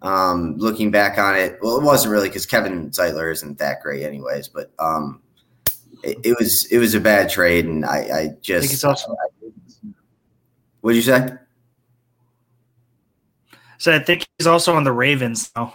Um, 0.03 0.55
looking 0.57 0.91
back 0.91 1.19
on 1.19 1.37
it, 1.37 1.59
well, 1.61 1.77
it 1.77 1.85
wasn't 1.85 2.13
really 2.13 2.29
because 2.29 2.47
Kevin 2.47 2.89
Zeitler 2.91 3.31
isn't 3.33 3.59
that 3.59 3.83
great, 3.83 4.03
anyways. 4.03 4.49
But 4.49 4.73
um, 4.79 5.21
it, 6.03 6.19
it, 6.25 6.37
was 6.39 6.67
it 6.71 6.79
was 6.79 6.95
a 6.95 7.01
bad 7.01 7.29
trade, 7.29 7.67
and 7.67 7.85
I, 7.85 7.99
I 7.99 8.29
just. 8.41 8.59
I 8.59 8.61
think 8.61 8.73
it's 8.73 8.85
also. 8.85 9.15
What'd 10.81 10.97
you 10.97 11.03
say? 11.03 11.35
So 13.79 13.95
I 13.95 13.99
think 13.99 14.27
he's 14.39 14.47
also 14.47 14.75
on 14.75 14.85
the 14.85 14.93
Ravens 14.93 15.51
now. 15.57 15.75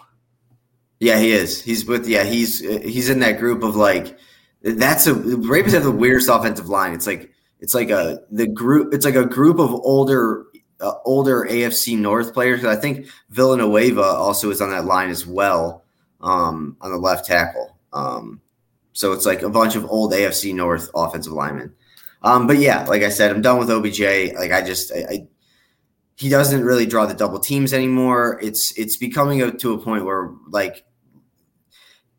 Yeah, 1.00 1.20
he 1.20 1.32
is. 1.32 1.62
He's 1.62 1.86
with. 1.86 2.08
Yeah, 2.08 2.24
he's 2.24 2.60
he's 2.60 3.10
in 3.10 3.20
that 3.20 3.40
group 3.40 3.64
of 3.64 3.76
like. 3.76 4.18
That's 4.62 5.06
a 5.06 5.14
Ravens 5.14 5.74
have 5.74 5.84
the 5.84 5.92
weirdest 5.92 6.30
offensive 6.30 6.70
line. 6.70 6.94
It's 6.94 7.06
like 7.08 7.32
it's 7.60 7.76
like 7.76 7.90
a 7.90 8.22
the 8.32 8.48
group. 8.48 8.94
It's 8.94 9.06
like 9.06 9.16
a 9.16 9.26
group 9.26 9.60
of 9.60 9.72
older 9.72 10.46
uh, 10.80 10.94
older 11.06 11.48
AFC 11.50 11.98
North 11.98 12.34
players. 12.34 12.66
I 12.66 12.76
think 12.76 13.08
Villanueva 13.30 14.02
also 14.02 14.50
is 14.50 14.62
on 14.62 14.72
that 14.72 14.86
line 14.86 15.10
as 15.10 15.26
well 15.26 15.84
um, 16.22 16.78
on 16.82 16.92
the 16.92 16.98
left 16.98 17.26
tackle. 17.26 17.78
Um, 17.94 18.42
so 18.96 19.12
it's 19.12 19.26
like 19.26 19.42
a 19.42 19.50
bunch 19.50 19.76
of 19.76 19.86
old 19.86 20.14
AFC 20.14 20.56
North 20.56 20.90
offensive 20.96 21.34
linemen. 21.34 21.74
Um, 22.24 22.48
but 22.48 22.58
yeah, 22.58 22.86
like 22.86 23.04
I 23.04 23.10
said, 23.10 23.30
I'm 23.30 23.42
done 23.42 23.60
with 23.60 23.70
OBJ. 23.70 24.34
Like 24.36 24.52
I 24.52 24.62
just, 24.62 24.92
I, 24.94 25.00
I, 25.10 25.28
he 26.16 26.30
doesn't 26.30 26.64
really 26.64 26.86
draw 26.86 27.06
the 27.06 27.14
double 27.14 27.40
teams 27.40 27.74
anymore. 27.74 28.40
It's 28.42 28.74
it's 28.78 28.96
becoming 28.96 29.42
a, 29.42 29.52
to 29.52 29.74
a 29.74 29.78
point 29.78 30.06
where 30.06 30.32
like 30.48 30.86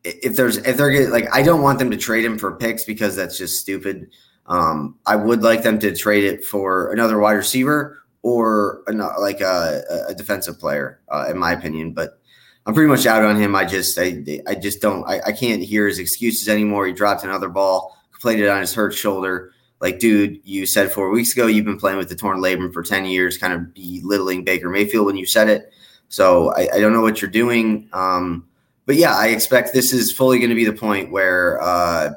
if 0.05 0.37
there's 0.37 0.59
if 0.59 0.77
they're 0.77 0.91
getting, 0.91 1.11
like 1.11 1.35
I 1.35 1.43
don't 1.43 1.63
want 1.63 1.79
them 1.79 1.91
to 1.91 1.97
trade 1.97 2.27
him 2.27 2.39
for 2.39 2.57
picks 2.57 2.85
because 2.85 3.17
that's 3.17 3.39
just 3.39 3.59
stupid. 3.59 4.11
Um, 4.45 4.99
I 5.07 5.17
would 5.17 5.43
like 5.43 5.63
them 5.63 5.79
to 5.79 5.97
trade 5.97 6.25
it 6.25 6.45
for 6.45 6.93
another 6.93 7.19
wide 7.19 7.33
receiver 7.33 8.03
or 8.21 8.83
like 9.19 9.41
a, 9.41 9.83
a 10.09 10.15
defensive 10.15 10.61
player, 10.61 11.01
uh, 11.11 11.27
in 11.31 11.39
my 11.39 11.53
opinion. 11.53 11.95
But 11.95 12.21
I'm 12.67 12.75
pretty 12.75 12.89
much 12.89 13.07
out 13.07 13.25
on 13.25 13.37
him. 13.37 13.55
I 13.55 13.65
just 13.65 13.97
I 13.99 14.43
I 14.47 14.57
just 14.57 14.81
don't 14.81 15.05
I, 15.05 15.21
I 15.27 15.33
can't 15.33 15.63
hear 15.63 15.87
his 15.87 16.01
excuses 16.01 16.49
anymore. 16.49 16.87
He 16.87 16.93
dropped 16.93 17.23
another 17.23 17.49
ball, 17.49 17.97
played 18.21 18.41
it 18.41 18.49
on 18.49 18.61
his 18.61 18.75
hurt 18.75 18.93
shoulder. 18.93 19.53
Like, 19.81 19.99
dude, 19.99 20.41
you 20.43 20.67
said 20.67 20.91
four 20.91 21.11
weeks 21.11 21.33
ago 21.33 21.47
you've 21.47 21.65
been 21.65 21.79
playing 21.79 21.99
with 21.99 22.09
the 22.09 22.17
torn 22.17 22.39
labrum 22.39 22.73
for 22.73 22.83
10 22.83 23.05
years, 23.05 23.39
kind 23.39 23.53
of 23.53 23.75
belittling 23.75 24.43
Baker 24.43 24.71
Mayfield 24.71 25.07
when 25.07 25.17
you 25.17 25.27
said 25.27 25.49
it. 25.49 25.71
So 26.09 26.53
I, 26.55 26.69
I 26.75 26.81
don't 26.81 26.93
know 26.93 27.03
what 27.03 27.21
you're 27.21 27.31
doing. 27.31 27.89
Um, 27.93 28.49
but 28.87 28.97
yeah, 28.97 29.15
I 29.15 29.29
expect 29.29 29.73
this 29.73 29.93
is 29.93 30.11
fully 30.11 30.39
going 30.39 30.49
to 30.49 30.57
be 30.57 30.65
the 30.65 30.73
point 30.73 31.11
where 31.11 31.61
uh, 31.61 32.15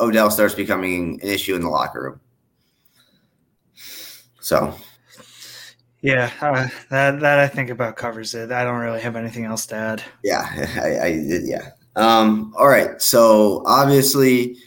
Odell 0.00 0.30
starts 0.30 0.54
becoming 0.54 1.20
an 1.22 1.28
issue 1.28 1.54
in 1.54 1.62
the 1.62 1.68
locker 1.68 2.02
room. 2.02 2.20
So 4.40 4.74
yeah, 6.02 6.30
uh, 6.40 6.68
that 6.90 7.20
that 7.20 7.38
I 7.38 7.48
think 7.48 7.70
about 7.70 7.96
covers 7.96 8.34
it. 8.34 8.52
I 8.52 8.64
don't 8.64 8.80
really 8.80 9.00
have 9.00 9.16
anything 9.16 9.44
else 9.44 9.66
to 9.66 9.76
add. 9.76 10.02
Yeah, 10.22 10.46
I, 10.82 11.06
I 11.06 11.06
yeah. 11.44 11.70
Um, 11.96 12.54
all 12.58 12.68
right, 12.68 13.00
so 13.00 13.62
obviously 13.66 14.58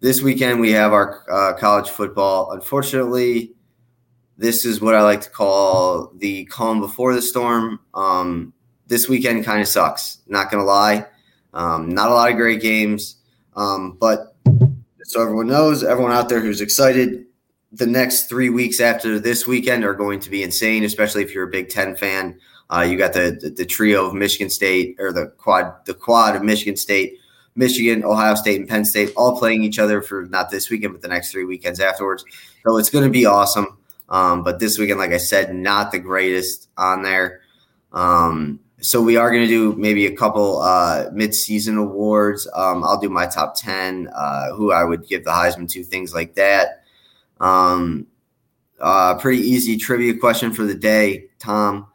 this 0.00 0.22
weekend 0.22 0.60
we 0.60 0.72
have 0.72 0.92
our 0.92 1.24
uh, 1.30 1.54
college 1.54 1.90
football. 1.90 2.52
Unfortunately, 2.52 3.52
this 4.38 4.64
is 4.64 4.80
what 4.80 4.94
I 4.94 5.02
like 5.02 5.20
to 5.22 5.30
call 5.30 6.10
the 6.16 6.46
calm 6.46 6.80
before 6.80 7.14
the 7.14 7.22
storm. 7.22 7.78
Um, 7.94 8.52
this 8.86 9.08
weekend 9.08 9.44
kind 9.44 9.60
of 9.60 9.68
sucks. 9.68 10.18
Not 10.26 10.50
gonna 10.50 10.64
lie, 10.64 11.06
um, 11.52 11.90
not 11.90 12.10
a 12.10 12.14
lot 12.14 12.30
of 12.30 12.36
great 12.36 12.62
games, 12.62 13.16
um, 13.54 13.96
but 14.00 14.34
so 15.04 15.20
everyone 15.22 15.48
knows, 15.48 15.84
everyone 15.84 16.12
out 16.12 16.28
there 16.28 16.40
who's 16.40 16.60
excited, 16.60 17.26
the 17.72 17.86
next 17.86 18.28
three 18.28 18.50
weeks 18.50 18.80
after 18.80 19.18
this 19.18 19.46
weekend 19.46 19.84
are 19.84 19.94
going 19.94 20.20
to 20.20 20.30
be 20.30 20.42
insane, 20.42 20.84
especially 20.84 21.22
if 21.22 21.34
you're 21.34 21.48
a 21.48 21.50
Big 21.50 21.70
Ten 21.70 21.96
fan. 21.96 22.38
Uh, 22.70 22.82
you 22.82 22.96
got 22.96 23.12
the, 23.12 23.38
the, 23.40 23.50
the 23.50 23.66
trio 23.66 24.06
of 24.06 24.14
Michigan 24.14 24.50
State 24.50 24.96
or 24.98 25.12
the 25.12 25.26
quad 25.38 25.74
the 25.86 25.94
quad 25.94 26.36
of 26.36 26.42
Michigan 26.42 26.76
State, 26.76 27.18
Michigan, 27.54 28.04
Ohio 28.04 28.34
State, 28.34 28.60
and 28.60 28.68
Penn 28.68 28.84
State 28.84 29.12
all 29.16 29.38
playing 29.38 29.64
each 29.64 29.78
other 29.78 30.00
for 30.02 30.26
not 30.26 30.50
this 30.50 30.70
weekend 30.70 30.92
but 30.92 31.02
the 31.02 31.08
next 31.08 31.32
three 31.32 31.44
weekends 31.44 31.80
afterwards. 31.80 32.24
So 32.66 32.76
it's 32.76 32.90
going 32.90 33.04
to 33.04 33.10
be 33.10 33.26
awesome. 33.26 33.78
Um, 34.08 34.44
but 34.44 34.58
this 34.58 34.78
weekend, 34.78 34.98
like 34.98 35.12
I 35.12 35.18
said, 35.18 35.54
not 35.54 35.92
the 35.92 35.98
greatest 35.98 36.68
on 36.76 37.02
there. 37.02 37.40
Um, 37.92 38.60
so 38.80 39.00
we 39.00 39.16
are 39.16 39.30
going 39.30 39.42
to 39.42 39.48
do 39.48 39.74
maybe 39.78 40.06
a 40.06 40.16
couple 40.16 40.60
uh, 40.60 41.08
mid-season 41.12 41.78
awards. 41.78 42.48
Um, 42.54 42.84
I'll 42.84 43.00
do 43.00 43.08
my 43.08 43.26
top 43.26 43.54
ten, 43.56 44.08
uh, 44.14 44.52
who 44.54 44.72
I 44.72 44.84
would 44.84 45.06
give 45.06 45.24
the 45.24 45.30
Heisman 45.30 45.68
to, 45.70 45.84
things 45.84 46.12
like 46.12 46.34
that. 46.34 46.81
Um, 47.42 48.06
uh, 48.80 49.16
pretty 49.16 49.42
easy 49.42 49.76
trivia 49.76 50.16
question 50.16 50.52
for 50.52 50.62
the 50.62 50.74
day, 50.74 51.26
Tom. 51.38 51.88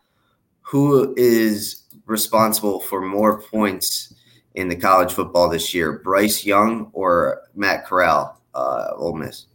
Who 0.61 1.15
is 1.17 1.85
responsible 2.05 2.81
for 2.81 3.01
more 3.01 3.41
points 3.41 4.13
in 4.55 4.67
the 4.67 4.75
college 4.75 5.13
football 5.13 5.49
this 5.49 5.73
year, 5.73 5.99
Bryce 6.03 6.45
Young 6.45 6.89
or 6.93 7.41
Matt 7.55 7.85
Corral, 7.85 8.41
uh, 8.53 8.89
Ole 8.95 9.15
Miss? 9.15 9.45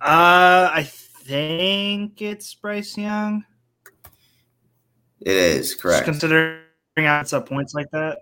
Uh, 0.00 0.70
I 0.72 0.88
think 0.88 2.20
it's 2.22 2.54
Bryce 2.54 2.96
Young. 2.96 3.44
It 5.20 5.36
is 5.36 5.74
correct. 5.74 6.06
Just 6.06 6.20
considering 6.20 6.60
outs 6.98 7.32
up 7.32 7.48
points 7.48 7.74
like 7.74 7.90
that. 7.92 8.18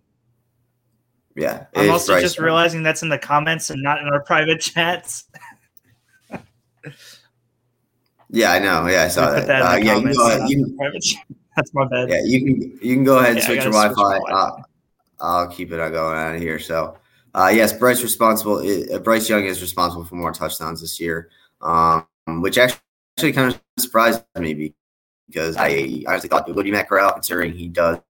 Yeah, 1.36 1.66
I'm 1.76 1.90
also 1.90 2.20
just 2.20 2.38
realizing 2.38 2.82
that's 2.82 3.02
in 3.02 3.08
the 3.08 3.18
comments 3.18 3.70
and 3.70 3.82
not 3.82 4.00
in 4.00 4.08
our 4.08 4.20
private 4.24 4.60
chats. 4.60 5.24
yeah, 8.28 8.52
I 8.52 8.58
know. 8.58 8.86
Yeah, 8.86 9.04
I 9.04 9.08
saw 9.08 9.30
that. 9.30 9.46
that 9.46 9.62
uh, 9.62 9.76
yeah, 9.76 9.96
you 9.96 10.14
go 10.14 10.26
ahead. 10.28 10.48
You, 10.48 10.76
that's 11.56 11.72
my 11.72 11.86
bad. 11.86 12.08
Yeah, 12.08 12.22
you 12.24 12.40
can 12.40 12.78
you 12.82 12.94
can 12.94 13.04
go 13.04 13.18
ahead 13.18 13.30
and 13.30 13.38
yeah, 13.38 13.46
switch 13.46 13.62
your 13.62 13.72
Wi-Fi. 13.72 14.18
Switch 14.18 14.32
I'll, 14.32 14.64
I'll 15.20 15.48
keep 15.48 15.72
it 15.72 15.80
on 15.80 15.92
going 15.92 16.18
out 16.18 16.34
of 16.34 16.40
here. 16.40 16.58
So, 16.58 16.96
uh, 17.34 17.50
yes, 17.54 17.72
Bryce 17.72 18.02
responsible. 18.02 18.58
Uh, 18.58 18.98
Bryce 18.98 19.28
Young 19.28 19.44
is 19.44 19.60
responsible 19.62 20.04
for 20.04 20.16
more 20.16 20.32
touchdowns 20.32 20.80
this 20.80 20.98
year, 20.98 21.30
um, 21.60 22.06
which 22.26 22.58
actually, 22.58 22.80
actually 23.16 23.32
kind 23.32 23.54
of 23.54 23.60
surprised 23.78 24.24
me 24.38 24.74
because 25.28 25.56
I 25.56 26.02
honestly 26.08 26.28
thought 26.28 26.48
it 26.48 26.54
would 26.54 26.64
be 26.64 26.72
Matt 26.72 26.88
Corral, 26.88 27.12
considering 27.12 27.52
he 27.52 27.68
does 27.68 28.00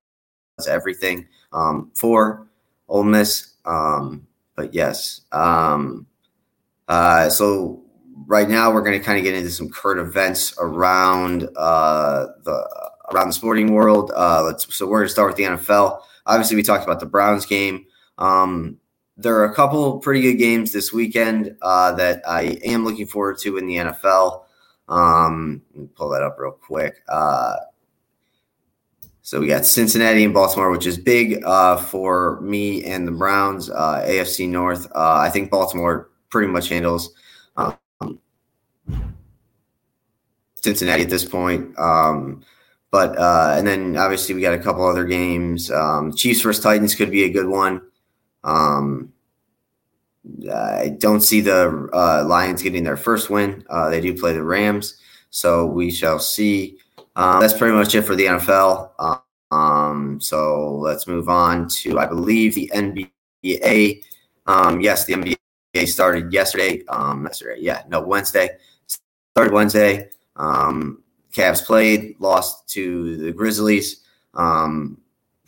everything 0.67 1.29
um, 1.53 1.91
for 1.95 2.50
Ole 2.91 3.05
Miss. 3.05 3.55
Um, 3.65 4.27
but 4.57 4.75
yes, 4.75 5.23
um, 5.33 6.07
uh, 6.89 7.31
so 7.31 7.83
right 8.27 8.49
now 8.49 8.73
we're 8.73 8.83
going 8.83 8.99
to 8.99 9.05
kind 9.05 9.17
of 9.17 9.25
get 9.25 9.35
into 9.35 9.51
some 9.51 9.71
current 9.71 10.01
events 10.01 10.55
around 10.59 11.49
uh, 11.57 12.27
the 12.45 12.91
around 13.13 13.29
the 13.29 13.33
sporting 13.33 13.73
world. 13.73 14.13
Uh, 14.15 14.43
let's 14.45 14.77
so 14.77 14.87
we're 14.87 14.99
going 14.99 15.07
to 15.07 15.13
start 15.13 15.29
with 15.29 15.37
the 15.37 15.45
NFL. 15.45 16.01
Obviously, 16.27 16.57
we 16.57 16.63
talked 16.63 16.85
about 16.85 17.01
the 17.01 17.07
Browns 17.07 17.47
game. 17.47 17.87
Um, 18.19 18.79
there 19.17 19.37
are 19.37 19.45
a 19.45 19.55
couple 19.55 19.99
pretty 20.01 20.23
good 20.23 20.35
games 20.35 20.73
this 20.73 20.93
weekend 20.93 21.57
uh, 21.63 21.93
that 21.93 22.23
I 22.29 22.59
am 22.65 22.85
looking 22.85 23.07
forward 23.07 23.39
to 23.41 23.57
in 23.57 23.67
the 23.67 23.77
NFL. 23.77 24.45
Um, 24.89 25.63
pull 25.95 26.11
that 26.11 26.23
up 26.23 26.37
real 26.39 26.53
quick. 26.53 26.97
Uh, 27.09 27.57
so 29.23 29.41
we 29.41 29.47
got 29.47 29.67
Cincinnati 29.67 30.25
and 30.25 30.35
Baltimore, 30.35 30.71
which 30.71 30.87
is 30.87 30.99
big 30.99 31.45
uh, 31.45 31.77
for 31.77 32.41
me 32.41 32.85
and 32.85 33.07
the 33.07 33.13
Browns. 33.13 33.71
Uh, 33.71 34.03
AFC 34.07 34.49
North. 34.49 34.87
Uh, 34.95 35.19
I 35.19 35.31
think 35.31 35.51
Baltimore 35.51 36.11
pretty 36.31 36.49
much 36.49 36.69
handles 36.69 37.13
um, 37.57 37.77
Cincinnati 40.55 41.03
at 41.03 41.11
this 41.11 41.25
point. 41.25 41.79
Um, 41.79 42.43
but 42.91 43.17
uh, 43.19 43.55
and 43.57 43.67
then 43.67 43.97
obviously 43.97 44.35
we 44.35 44.41
got 44.41 44.55
a 44.55 44.59
couple 44.59 44.87
other 44.87 45.05
games. 45.05 45.71
Um, 45.71 46.13
Chiefs 46.15 46.41
versus 46.41 46.63
Titans 46.63 46.95
could 46.95 47.11
be 47.11 47.25
a 47.25 47.31
good 47.31 47.47
one. 47.47 47.83
Um, 48.43 49.13
I 50.53 50.97
don't 50.99 51.21
see 51.21 51.41
the 51.41 51.89
uh, 51.93 52.25
Lions 52.27 52.63
getting 52.63 52.85
their 52.85 52.97
first 52.97 53.31
win. 53.31 53.65
Uh, 53.71 53.91
they 53.91 54.01
do 54.01 54.19
play 54.19 54.33
the 54.33 54.43
Rams, 54.43 54.97
so 55.31 55.67
we 55.67 55.91
shall 55.91 56.19
see. 56.19 56.79
Um, 57.17 57.41
that's 57.41 57.57
pretty 57.57 57.75
much 57.75 57.95
it 57.95 58.03
for 58.03 58.15
the 58.15 58.27
NFL. 58.27 58.91
Um, 59.51 60.21
so 60.21 60.77
let's 60.77 61.07
move 61.07 61.29
on 61.29 61.69
to, 61.69 61.99
I 61.99 62.07
believe, 62.07 62.55
the 62.55 62.71
NBA. 62.75 64.03
Um, 64.47 64.81
yes, 64.81 65.05
the 65.05 65.15
NBA 65.15 65.89
started 65.89 66.33
yesterday. 66.33 66.85
Um, 66.87 67.25
yesterday, 67.25 67.61
yeah, 67.61 67.83
no, 67.89 68.01
Wednesday. 68.01 68.51
Started 69.35 69.53
Wednesday. 69.53 70.11
Um, 70.37 71.03
Cavs 71.33 71.65
played, 71.65 72.17
lost 72.19 72.69
to 72.71 73.17
the 73.17 73.33
Grizzlies. 73.33 74.01
Um, 74.35 75.01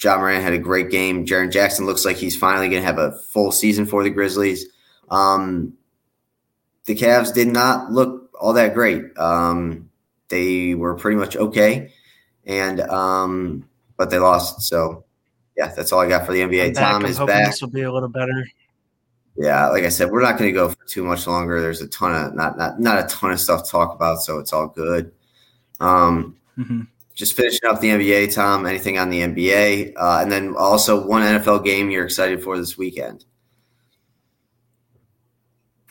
Ja 0.03 0.19
Morant 0.19 0.43
had 0.43 0.53
a 0.53 0.59
great 0.59 0.91
game. 0.91 1.25
Jaren 1.25 1.53
Jackson 1.53 1.87
looks 1.87 2.05
like 2.05 2.17
he's 2.17 2.37
finally 2.37 2.69
going 2.69 2.83
to 2.83 2.87
have 2.87 2.99
a 2.99 3.13
full 3.31 3.53
season 3.53 3.87
for 3.87 4.03
the 4.03 4.11
Grizzlies. 4.11 4.67
Um, 5.11 5.75
the 6.85 6.95
Cavs 6.95 7.33
did 7.33 7.49
not 7.49 7.93
look 7.93 8.31
all 8.41 8.53
that 8.55 8.75
great. 8.75 9.17
Um, 9.17 9.91
they 10.33 10.75
were 10.75 10.95
pretty 10.95 11.17
much 11.17 11.37
okay, 11.37 11.93
and 12.47 12.81
um, 12.81 13.69
but 13.97 14.11
they 14.11 14.19
lost. 14.19 14.63
So 14.63 15.05
yeah, 15.57 15.73
that's 15.77 15.93
all 15.93 16.01
I 16.01 16.09
got 16.09 16.27
for 16.27 16.33
the 16.33 16.41
NBA. 16.41 16.75
Tom 16.75 17.05
is 17.05 17.19
back. 17.19 17.51
This 17.51 17.61
will 17.61 17.69
be 17.69 17.83
a 17.83 17.93
little 17.93 18.09
better. 18.09 18.49
Yeah, 19.37 19.69
like 19.69 19.85
I 19.85 19.91
said, 19.91 20.11
we're 20.11 20.23
not 20.23 20.39
going 20.39 20.49
to 20.49 20.55
go 20.55 20.71
for 20.71 20.85
too 20.87 21.05
much 21.05 21.27
longer. 21.27 21.61
There's 21.61 21.83
a 21.83 21.89
ton 21.89 22.15
of 22.15 22.35
not 22.35 22.57
not 22.57 22.81
not 22.81 23.05
a 23.05 23.07
ton 23.07 23.31
of 23.31 23.41
stuff 23.41 23.65
to 23.65 23.71
talk 23.71 23.95
about, 23.95 24.23
so 24.23 24.39
it's 24.39 24.53
all 24.53 24.69
good. 24.69 25.13
Um, 25.81 26.37
mm-hmm. 26.59 26.83
Just 27.15 27.37
finishing 27.37 27.69
up 27.69 27.81
the 27.81 27.89
NBA, 27.89 28.35
Tom. 28.35 28.67
Anything 28.67 28.99
on 28.99 29.11
the 29.11 29.21
NBA, 29.21 29.93
uh, 29.97 30.21
and 30.23 30.33
then 30.33 30.55
also 30.57 31.07
one 31.07 31.23
NFL 31.23 31.65
game 31.65 31.91
you're 31.91 32.05
excited 32.05 32.43
for 32.43 32.57
this 32.57 32.79
weekend, 32.79 33.27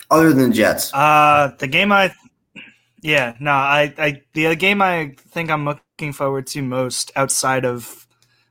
other 0.09 0.33
than 0.33 0.51
Jets. 0.51 0.91
Uh, 0.93 1.51
the 1.59 1.67
game 1.67 1.91
I, 1.91 2.11
yeah, 3.01 3.35
no, 3.39 3.51
I, 3.51 3.93
I, 3.97 4.21
the 4.33 4.55
game 4.55 4.81
I 4.81 5.15
think 5.29 5.49
I'm 5.49 5.65
looking 5.65 6.13
forward 6.13 6.47
to 6.47 6.61
most 6.61 7.11
outside 7.15 7.65
of 7.65 8.07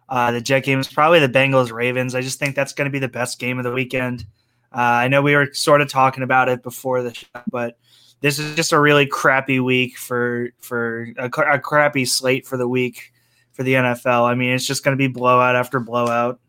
uh, 0.08 0.32
the 0.32 0.40
Jet 0.40 0.60
game 0.60 0.80
is 0.80 0.88
probably 0.88 1.20
the 1.20 1.28
Bengals 1.28 1.72
Ravens. 1.72 2.14
I 2.14 2.20
just 2.20 2.38
think 2.38 2.56
that's 2.56 2.72
going 2.72 2.86
to 2.86 2.92
be 2.92 2.98
the 2.98 3.08
best 3.08 3.38
game 3.38 3.58
of 3.58 3.64
the 3.64 3.72
weekend. 3.72 4.26
Uh, 4.72 4.78
I 4.80 5.08
know 5.08 5.22
we 5.22 5.36
were 5.36 5.52
sort 5.52 5.80
of 5.80 5.88
talking 5.88 6.22
about 6.22 6.48
it 6.48 6.62
before 6.62 7.02
the 7.02 7.14
show, 7.14 7.26
but 7.50 7.78
this 8.20 8.38
is 8.38 8.54
just 8.56 8.72
a 8.72 8.80
really 8.80 9.06
crappy 9.06 9.60
week 9.60 9.96
for 9.96 10.50
for 10.60 11.08
a, 11.16 11.26
a 11.26 11.58
crappy 11.58 12.04
slate 12.04 12.46
for 12.46 12.56
the 12.56 12.68
week 12.68 13.12
for 13.52 13.62
the 13.62 13.74
NFL. 13.74 14.28
I 14.28 14.34
mean, 14.34 14.52
it's 14.52 14.66
just 14.66 14.84
going 14.84 14.96
to 14.96 14.98
be 14.98 15.08
blowout 15.08 15.56
after 15.56 15.80
blowout. 15.80 16.40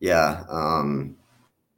Yeah. 0.00 0.44
Um, 0.48 1.16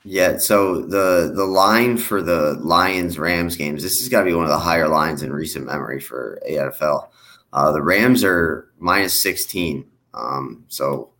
yeah. 0.06 0.38
So 0.38 0.82
the 0.82 1.32
the 1.34 1.44
line 1.44 1.98
for 1.98 2.22
the 2.22 2.54
Lions 2.60 3.18
Rams 3.18 3.56
games, 3.56 3.82
this 3.82 3.98
has 3.98 4.08
got 4.08 4.20
to 4.20 4.26
be 4.26 4.34
one 4.34 4.44
of 4.44 4.50
the 4.50 4.58
higher 4.58 4.88
lines 4.88 5.22
in 5.22 5.32
recent 5.32 5.66
memory 5.66 6.00
for 6.00 6.40
AFL. 6.48 7.08
Uh, 7.52 7.72
the 7.72 7.82
Rams 7.82 8.22
are 8.22 8.70
minus 8.78 9.20
sixteen. 9.20 9.84
Um, 10.14 10.64
so 10.68 11.10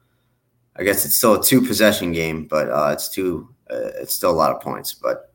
I 0.76 0.84
guess 0.84 1.04
it's 1.04 1.16
still 1.16 1.34
a 1.34 1.42
two 1.42 1.60
possession 1.60 2.12
game, 2.12 2.46
but 2.46 2.70
uh, 2.70 2.90
it's 2.92 3.08
two. 3.08 3.48
Uh, 3.68 3.90
it's 4.00 4.14
still 4.14 4.30
a 4.30 4.38
lot 4.38 4.54
of 4.54 4.62
points, 4.62 4.94
but 4.94 5.32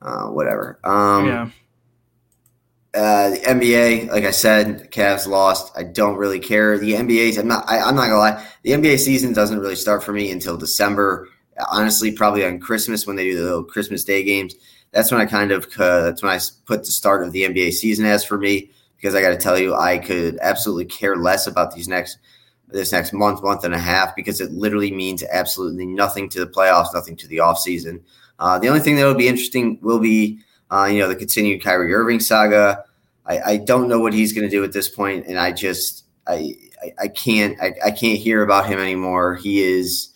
uh, 0.00 0.26
whatever. 0.26 0.78
Um, 0.84 1.26
yeah. 1.26 1.50
Uh, 2.94 3.30
the 3.30 3.38
NBA, 3.38 4.08
like 4.08 4.22
I 4.22 4.30
said, 4.30 4.92
Cavs 4.92 5.26
lost. 5.26 5.76
I 5.76 5.82
don't 5.82 6.14
really 6.14 6.38
care. 6.38 6.78
The 6.78 6.92
NBA's, 6.92 7.38
I'm 7.38 7.48
not. 7.48 7.68
I, 7.68 7.80
I'm 7.80 7.96
not 7.96 8.06
gonna 8.06 8.18
lie. 8.18 8.46
The 8.62 8.70
NBA 8.70 9.00
season 9.00 9.32
doesn't 9.32 9.58
really 9.58 9.74
start 9.74 10.04
for 10.04 10.12
me 10.12 10.30
until 10.30 10.56
December. 10.56 11.28
Honestly, 11.70 12.12
probably 12.12 12.44
on 12.44 12.58
Christmas 12.58 13.06
when 13.06 13.16
they 13.16 13.24
do 13.24 13.36
the 13.36 13.44
little 13.44 13.64
Christmas 13.64 14.04
Day 14.04 14.22
games. 14.22 14.54
That's 14.92 15.10
when 15.10 15.20
I 15.20 15.26
kind 15.26 15.52
of. 15.52 15.66
Uh, 15.78 16.02
that's 16.02 16.22
when 16.22 16.32
I 16.32 16.40
put 16.66 16.84
the 16.84 16.90
start 16.90 17.22
of 17.22 17.32
the 17.32 17.42
NBA 17.42 17.72
season 17.72 18.06
as 18.06 18.24
for 18.24 18.38
me 18.38 18.70
because 18.96 19.14
I 19.14 19.20
got 19.20 19.30
to 19.30 19.36
tell 19.36 19.58
you, 19.58 19.74
I 19.74 19.98
could 19.98 20.38
absolutely 20.40 20.86
care 20.86 21.16
less 21.16 21.46
about 21.46 21.74
these 21.74 21.88
next 21.88 22.18
this 22.68 22.92
next 22.92 23.12
month, 23.12 23.42
month 23.42 23.64
and 23.64 23.74
a 23.74 23.78
half 23.78 24.16
because 24.16 24.40
it 24.40 24.50
literally 24.52 24.90
means 24.90 25.22
absolutely 25.30 25.86
nothing 25.86 26.28
to 26.30 26.40
the 26.40 26.50
playoffs, 26.50 26.94
nothing 26.94 27.16
to 27.16 27.28
the 27.28 27.36
offseason. 27.36 28.00
Uh, 28.38 28.58
the 28.58 28.68
only 28.68 28.80
thing 28.80 28.96
that 28.96 29.04
will 29.04 29.14
be 29.14 29.28
interesting 29.28 29.78
will 29.80 30.00
be, 30.00 30.40
uh, 30.70 30.88
you 30.90 30.98
know, 30.98 31.08
the 31.08 31.14
continued 31.16 31.62
Kyrie 31.62 31.92
Irving 31.92 32.20
saga. 32.20 32.84
I, 33.26 33.40
I 33.40 33.56
don't 33.58 33.88
know 33.88 34.00
what 34.00 34.12
he's 34.12 34.32
going 34.32 34.48
to 34.48 34.50
do 34.50 34.64
at 34.64 34.72
this 34.72 34.88
point, 34.88 35.26
and 35.26 35.38
I 35.38 35.52
just 35.52 36.04
I 36.26 36.56
I, 36.82 36.92
I 37.02 37.08
can't 37.08 37.60
I, 37.60 37.74
I 37.84 37.90
can't 37.90 38.18
hear 38.18 38.42
about 38.42 38.66
him 38.66 38.78
anymore. 38.78 39.36
He 39.36 39.62
is 39.62 40.13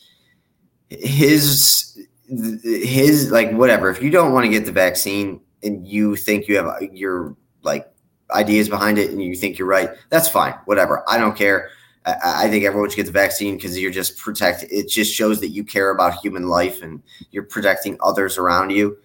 his 0.90 1.98
his 2.28 3.30
like 3.30 3.52
whatever. 3.52 3.90
If 3.90 4.02
you 4.02 4.10
don't 4.10 4.32
want 4.32 4.44
to 4.44 4.50
get 4.50 4.66
the 4.66 4.72
vaccine 4.72 5.40
and 5.62 5.86
you 5.86 6.16
think 6.16 6.48
you 6.48 6.56
have 6.56 6.82
your 6.92 7.36
like 7.62 7.90
ideas 8.30 8.68
behind 8.68 8.98
it 8.98 9.10
and 9.10 9.22
you 9.22 9.34
think 9.34 9.58
you're 9.58 9.68
right, 9.68 9.90
that's 10.10 10.28
fine. 10.28 10.54
Whatever. 10.66 11.04
I 11.08 11.18
don't 11.18 11.36
care. 11.36 11.70
I, 12.06 12.48
think 12.48 12.64
everyone 12.64 12.88
should 12.88 12.96
get 12.96 13.06
the 13.06 13.12
vaccine 13.12 13.56
because 13.56 13.78
you're 13.78 13.90
just 13.90 14.16
protect. 14.16 14.64
It 14.70 14.88
just 14.88 15.12
shows 15.12 15.40
that 15.40 15.48
you 15.48 15.62
care 15.62 15.90
about 15.90 16.18
human 16.20 16.48
life 16.48 16.82
and 16.82 17.02
you're 17.32 17.42
protecting 17.42 17.98
others 18.02 18.38
around 18.38 18.70
you. 18.70 18.96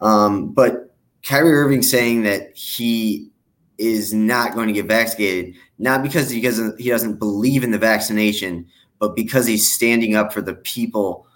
Um, 0.00 0.52
but 0.52 0.94
Kyrie 1.24 1.52
Irving 1.52 1.82
saying 1.82 2.22
that 2.22 2.56
he 2.56 3.30
is 3.78 4.12
not 4.12 4.54
going 4.54 4.68
to 4.68 4.72
get 4.72 4.86
vaccinated, 4.86 5.56
not 5.78 6.02
because 6.02 6.30
he 6.30 6.40
doesn't 6.40 6.80
he 6.80 6.88
doesn't 6.88 7.18
believe 7.18 7.64
in 7.64 7.72
the 7.72 7.78
vaccination, 7.78 8.66
but 8.98 9.16
because 9.16 9.46
he's 9.46 9.72
standing 9.72 10.14
up 10.14 10.32
for 10.32 10.42
the 10.42 10.54
people 10.54 11.26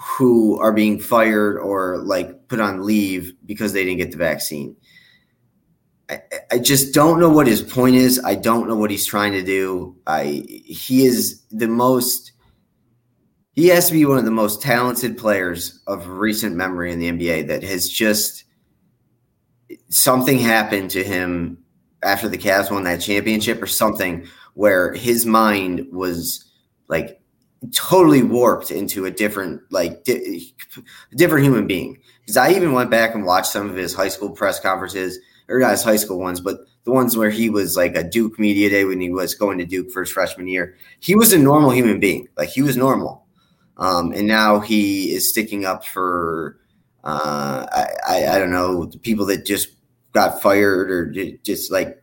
who 0.00 0.58
are 0.60 0.72
being 0.72 0.98
fired 0.98 1.58
or 1.58 1.98
like 1.98 2.48
put 2.48 2.60
on 2.60 2.84
leave 2.84 3.34
because 3.44 3.72
they 3.72 3.84
didn't 3.84 3.98
get 3.98 4.10
the 4.10 4.16
vaccine. 4.16 4.74
I, 6.08 6.22
I 6.52 6.58
just 6.58 6.94
don't 6.94 7.20
know 7.20 7.28
what 7.28 7.46
his 7.46 7.60
point 7.60 7.96
is. 7.96 8.20
I 8.24 8.34
don't 8.34 8.66
know 8.66 8.76
what 8.76 8.90
he's 8.90 9.06
trying 9.06 9.32
to 9.32 9.42
do. 9.42 9.96
I 10.06 10.44
he 10.46 11.04
is 11.04 11.42
the 11.50 11.68
most 11.68 12.32
he 13.52 13.68
has 13.68 13.88
to 13.88 13.92
be 13.92 14.06
one 14.06 14.16
of 14.16 14.24
the 14.24 14.30
most 14.30 14.62
talented 14.62 15.18
players 15.18 15.82
of 15.86 16.06
recent 16.08 16.56
memory 16.56 16.92
in 16.92 16.98
the 16.98 17.10
NBA 17.10 17.48
that 17.48 17.62
has 17.62 17.88
just 17.88 18.44
something 19.88 20.38
happened 20.38 20.90
to 20.92 21.04
him 21.04 21.62
after 22.02 22.28
the 22.28 22.38
Cavs 22.38 22.70
won 22.70 22.84
that 22.84 23.00
championship 23.02 23.60
or 23.60 23.66
something 23.66 24.26
where 24.54 24.94
his 24.94 25.26
mind 25.26 25.86
was 25.92 26.50
like 26.88 27.19
totally 27.74 28.22
warped 28.22 28.70
into 28.70 29.04
a 29.04 29.10
different 29.10 29.60
like 29.70 30.04
di- 30.04 30.54
different 31.14 31.44
human 31.44 31.66
being 31.66 31.98
because 32.20 32.36
i 32.36 32.50
even 32.50 32.72
went 32.72 32.90
back 32.90 33.14
and 33.14 33.26
watched 33.26 33.52
some 33.52 33.68
of 33.68 33.76
his 33.76 33.94
high 33.94 34.08
school 34.08 34.30
press 34.30 34.58
conferences 34.58 35.18
or 35.48 35.58
not 35.58 35.72
his 35.72 35.82
high 35.82 35.96
school 35.96 36.18
ones 36.18 36.40
but 36.40 36.60
the 36.84 36.90
ones 36.90 37.16
where 37.16 37.28
he 37.30 37.50
was 37.50 37.76
like 37.76 37.94
a 37.94 38.02
duke 38.02 38.38
media 38.38 38.70
day 38.70 38.84
when 38.84 39.00
he 39.00 39.10
was 39.10 39.34
going 39.34 39.58
to 39.58 39.66
duke 39.66 39.90
for 39.90 40.00
his 40.00 40.10
freshman 40.10 40.48
year 40.48 40.74
he 41.00 41.14
was 41.14 41.32
a 41.32 41.38
normal 41.38 41.70
human 41.70 42.00
being 42.00 42.26
like 42.36 42.48
he 42.48 42.62
was 42.62 42.76
normal 42.76 43.26
um, 43.76 44.12
and 44.12 44.26
now 44.26 44.60
he 44.60 45.12
is 45.12 45.30
sticking 45.30 45.64
up 45.64 45.84
for 45.84 46.58
uh, 47.04 47.66
I, 47.72 47.86
I, 48.06 48.26
I 48.34 48.38
don't 48.38 48.50
know 48.50 48.84
the 48.84 48.98
people 48.98 49.26
that 49.26 49.46
just 49.46 49.68
got 50.12 50.42
fired 50.42 50.90
or 50.90 51.10
just 51.42 51.70
like 51.72 52.02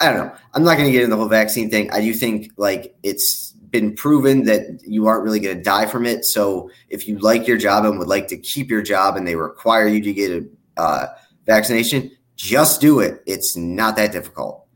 I 0.00 0.06
don't 0.06 0.18
know. 0.18 0.34
I'm 0.52 0.62
not 0.62 0.76
going 0.76 0.86
to 0.86 0.92
get 0.92 1.02
into 1.02 1.14
the 1.14 1.20
whole 1.20 1.28
vaccine 1.28 1.70
thing. 1.70 1.90
I 1.90 2.00
do 2.00 2.12
think 2.12 2.52
like 2.56 2.94
it's 3.02 3.54
been 3.70 3.94
proven 3.94 4.44
that 4.44 4.80
you 4.86 5.06
aren't 5.06 5.24
really 5.24 5.40
going 5.40 5.56
to 5.56 5.62
die 5.62 5.86
from 5.86 6.06
it. 6.06 6.24
So 6.24 6.70
if 6.88 7.08
you 7.08 7.18
like 7.18 7.46
your 7.46 7.56
job 7.56 7.84
and 7.84 7.98
would 7.98 8.08
like 8.08 8.28
to 8.28 8.36
keep 8.36 8.70
your 8.70 8.82
job 8.82 9.16
and 9.16 9.26
they 9.26 9.36
require 9.36 9.88
you 9.88 10.00
to 10.02 10.12
get 10.12 10.30
a 10.30 10.80
uh, 10.80 11.06
vaccination, 11.46 12.10
just 12.36 12.80
do 12.80 13.00
it. 13.00 13.22
It's 13.26 13.56
not 13.56 13.96
that 13.96 14.12
difficult. 14.12 14.66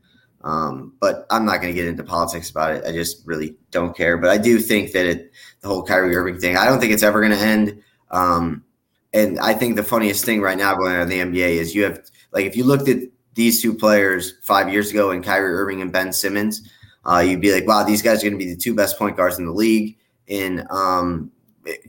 Um, 0.43 0.93
but 0.99 1.27
I'm 1.29 1.45
not 1.45 1.61
going 1.61 1.73
to 1.73 1.79
get 1.79 1.87
into 1.87 2.03
politics 2.03 2.49
about 2.49 2.71
it. 2.71 2.83
I 2.85 2.91
just 2.91 3.25
really 3.25 3.55
don't 3.69 3.95
care. 3.95 4.17
But 4.17 4.31
I 4.31 4.37
do 4.37 4.59
think 4.59 4.91
that 4.93 5.05
it, 5.05 5.31
the 5.61 5.67
whole 5.67 5.83
Kyrie 5.83 6.15
Irving 6.15 6.39
thing, 6.39 6.57
I 6.57 6.65
don't 6.65 6.79
think 6.79 6.93
it's 6.93 7.03
ever 7.03 7.21
going 7.21 7.33
to 7.33 7.45
end. 7.45 7.81
Um, 8.09 8.63
and 9.13 9.39
I 9.39 9.53
think 9.53 9.75
the 9.75 9.83
funniest 9.83 10.25
thing 10.25 10.41
right 10.41 10.57
now 10.57 10.75
going 10.75 10.95
on 10.95 11.01
in 11.01 11.09
the 11.09 11.19
NBA 11.19 11.57
is 11.57 11.75
you 11.75 11.83
have 11.83 11.99
like 12.31 12.45
if 12.45 12.55
you 12.55 12.63
looked 12.63 12.87
at 12.87 12.99
these 13.33 13.61
two 13.61 13.73
players 13.73 14.33
five 14.43 14.71
years 14.71 14.91
ago 14.91 15.11
and 15.11 15.23
Kyrie 15.23 15.53
Irving 15.53 15.81
and 15.81 15.91
Ben 15.91 16.13
Simmons, 16.13 16.67
uh, 17.05 17.19
you'd 17.19 17.41
be 17.41 17.53
like, 17.53 17.67
wow, 17.67 17.83
these 17.83 18.01
guys 18.01 18.19
are 18.19 18.29
going 18.29 18.39
to 18.39 18.45
be 18.45 18.51
the 18.51 18.59
two 18.59 18.75
best 18.75 18.97
point 18.97 19.17
guards 19.17 19.39
in 19.39 19.45
the 19.45 19.51
league 19.51 19.97
in, 20.27 20.65
um, 20.69 21.31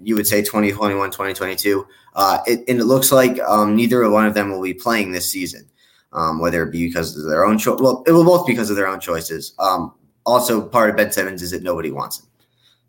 you 0.00 0.14
would 0.14 0.26
say 0.26 0.42
2021, 0.42 1.10
2022. 1.10 1.86
Uh, 2.14 2.38
it, 2.46 2.64
and 2.68 2.80
it 2.80 2.84
looks 2.84 3.10
like 3.10 3.40
um, 3.40 3.74
neither 3.74 4.08
one 4.10 4.26
of 4.26 4.34
them 4.34 4.50
will 4.50 4.62
be 4.62 4.74
playing 4.74 5.12
this 5.12 5.30
season, 5.30 5.66
um, 6.12 6.40
whether 6.40 6.62
it 6.62 6.70
be 6.70 6.86
because 6.86 7.16
of 7.16 7.24
their 7.28 7.44
own 7.44 7.58
choice. 7.58 7.80
Well, 7.80 8.02
it 8.06 8.12
will 8.12 8.24
both 8.24 8.46
because 8.46 8.68
of 8.68 8.76
their 8.76 8.88
own 8.88 9.00
choices. 9.00 9.54
Um, 9.58 9.94
also, 10.26 10.66
part 10.66 10.90
of 10.90 10.96
Ben 10.96 11.10
Simmons 11.10 11.42
is 11.42 11.52
that 11.52 11.62
nobody 11.62 11.90
wants 11.90 12.20
him. 12.20 12.26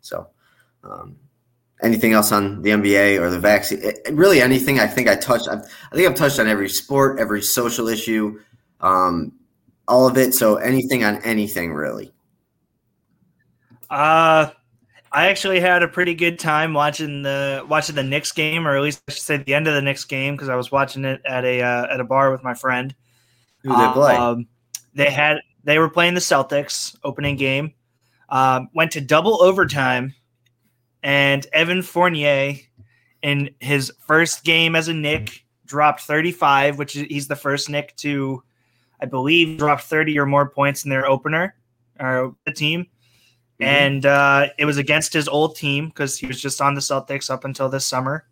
So, 0.00 0.28
um, 0.82 1.16
anything 1.82 2.12
else 2.12 2.32
on 2.32 2.62
the 2.62 2.70
NBA 2.70 3.20
or 3.20 3.30
the 3.30 3.38
vaccine? 3.38 3.80
It, 3.82 4.00
really, 4.12 4.42
anything. 4.42 4.78
I 4.78 4.86
think 4.86 5.08
I 5.08 5.16
touched. 5.16 5.48
I've, 5.48 5.62
i 5.90 5.96
think 5.96 6.08
I've 6.08 6.14
touched 6.14 6.38
on 6.38 6.46
every 6.46 6.68
sport, 6.68 7.18
every 7.18 7.40
social 7.40 7.88
issue, 7.88 8.40
um, 8.80 9.32
all 9.88 10.06
of 10.06 10.18
it. 10.18 10.34
So 10.34 10.56
anything 10.56 11.04
on 11.04 11.16
anything, 11.22 11.72
really. 11.72 12.12
Uh, 13.94 14.50
I 15.12 15.28
actually 15.28 15.60
had 15.60 15.84
a 15.84 15.88
pretty 15.88 16.16
good 16.16 16.40
time 16.40 16.74
watching 16.74 17.22
the 17.22 17.64
watching 17.68 17.94
the 17.94 18.02
Knicks 18.02 18.32
game, 18.32 18.66
or 18.66 18.76
at 18.76 18.82
least 18.82 19.00
I 19.06 19.12
should 19.12 19.22
say 19.22 19.36
the 19.36 19.54
end 19.54 19.68
of 19.68 19.74
the 19.74 19.82
Knicks 19.82 20.04
game, 20.04 20.34
because 20.34 20.48
I 20.48 20.56
was 20.56 20.72
watching 20.72 21.04
it 21.04 21.22
at 21.24 21.44
a 21.44 21.62
uh, 21.62 21.86
at 21.92 22.00
a 22.00 22.04
bar 22.04 22.32
with 22.32 22.42
my 22.42 22.54
friend. 22.54 22.92
Who 23.62 23.68
they 23.68 23.92
play? 23.92 24.16
Um, 24.16 24.48
they 24.94 25.10
had 25.10 25.38
they 25.62 25.78
were 25.78 25.88
playing 25.88 26.14
the 26.14 26.20
Celtics 26.20 26.96
opening 27.04 27.36
game. 27.36 27.72
Um, 28.30 28.68
went 28.74 28.90
to 28.92 29.00
double 29.00 29.40
overtime, 29.40 30.12
and 31.04 31.46
Evan 31.52 31.82
Fournier, 31.82 32.56
in 33.22 33.54
his 33.60 33.92
first 34.08 34.42
game 34.42 34.74
as 34.74 34.88
a 34.88 34.94
Knick, 34.94 35.44
dropped 35.66 36.00
35, 36.00 36.78
which 36.78 36.96
is 36.96 37.02
he's 37.02 37.28
the 37.28 37.36
first 37.36 37.70
Knick 37.70 37.94
to, 37.98 38.42
I 39.00 39.06
believe, 39.06 39.56
drop 39.56 39.82
30 39.82 40.18
or 40.18 40.26
more 40.26 40.50
points 40.50 40.82
in 40.82 40.90
their 40.90 41.06
opener 41.06 41.54
or 42.00 42.34
the 42.44 42.52
team. 42.52 42.88
Mm-hmm. 43.64 43.84
And 43.84 44.06
uh, 44.06 44.46
it 44.58 44.64
was 44.64 44.76
against 44.76 45.12
his 45.12 45.28
old 45.28 45.56
team 45.56 45.88
because 45.88 46.18
he 46.18 46.26
was 46.26 46.40
just 46.40 46.60
on 46.60 46.74
the 46.74 46.80
Celtics 46.80 47.30
up 47.30 47.44
until 47.44 47.68
this 47.68 47.86
summer. 47.86 48.26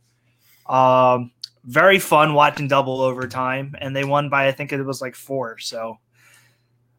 Um, 0.68 1.32
very 1.64 1.98
fun 1.98 2.34
watching 2.34 2.68
double 2.68 3.00
overtime, 3.00 3.74
and 3.80 3.94
they 3.94 4.04
won 4.04 4.28
by 4.28 4.48
I 4.48 4.52
think 4.52 4.72
it 4.72 4.82
was 4.82 5.00
like 5.00 5.14
four. 5.14 5.58
So 5.58 5.98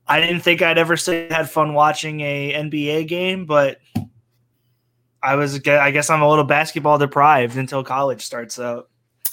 I 0.08 0.19
didn't 0.19 0.41
think 0.41 0.62
I'd 0.62 0.78
ever 0.78 0.98
say 0.98 1.30
I 1.30 1.34
had 1.34 1.50
fun 1.50 1.74
watching 1.74 2.22
a 2.22 2.54
NBA 2.54 3.08
game, 3.08 3.46
but 3.46 3.80
I 5.22 5.36
was 5.36 5.56
I 5.67 5.91
guess 5.91 6.10
I'm 6.10 6.22
a 6.22 6.30
little 6.30 6.43
basketball 6.43 6.98
deprived 6.98 7.58
until 7.58 7.84
college 7.84 8.22
starts 8.22 8.60
out. 8.60 8.89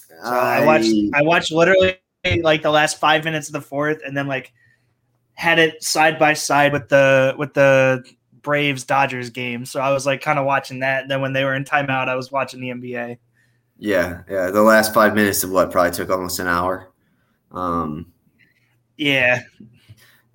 So 0.08 0.14
I, 0.24 0.62
I 0.62 0.66
watched 0.66 0.94
I 1.14 1.22
watched 1.22 1.52
literally 1.52 1.96
like 2.42 2.62
the 2.62 2.70
last 2.70 2.98
five 2.98 3.24
minutes 3.24 3.48
of 3.48 3.52
the 3.52 3.60
fourth, 3.60 4.00
and 4.04 4.16
then 4.16 4.26
like 4.26 4.52
had 5.34 5.58
it 5.58 5.82
side 5.82 6.18
by 6.18 6.34
side 6.34 6.72
with 6.72 6.88
the 6.88 7.34
with 7.38 7.54
the 7.54 8.04
Braves 8.42 8.84
Dodgers 8.84 9.30
game. 9.30 9.64
So 9.64 9.80
I 9.80 9.92
was 9.92 10.06
like 10.06 10.20
kind 10.20 10.38
of 10.38 10.46
watching 10.46 10.80
that. 10.80 11.02
And 11.02 11.10
then 11.10 11.20
when 11.20 11.32
they 11.32 11.44
were 11.44 11.54
in 11.54 11.64
timeout, 11.64 12.08
I 12.08 12.14
was 12.14 12.32
watching 12.32 12.60
the 12.60 12.68
NBA. 12.70 13.18
Yeah, 13.78 14.22
yeah. 14.28 14.50
The 14.50 14.62
last 14.62 14.92
five 14.92 15.14
minutes 15.14 15.42
of 15.42 15.50
what 15.50 15.70
probably 15.70 15.92
took 15.92 16.10
almost 16.10 16.38
an 16.38 16.46
hour. 16.46 16.92
Um, 17.50 18.12
yeah. 18.96 19.42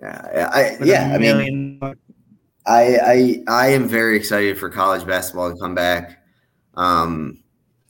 Yeah, 0.01 0.49
I, 0.53 0.77
yeah. 0.83 1.11
I 1.13 1.17
mean, 1.17 1.79
I, 2.65 2.97
I 2.97 3.43
I 3.47 3.67
am 3.69 3.87
very 3.87 4.17
excited 4.17 4.57
for 4.57 4.69
college 4.69 5.05
basketball 5.05 5.51
to 5.51 5.59
come 5.59 5.73
back. 5.75 6.23
Um, 6.73 7.43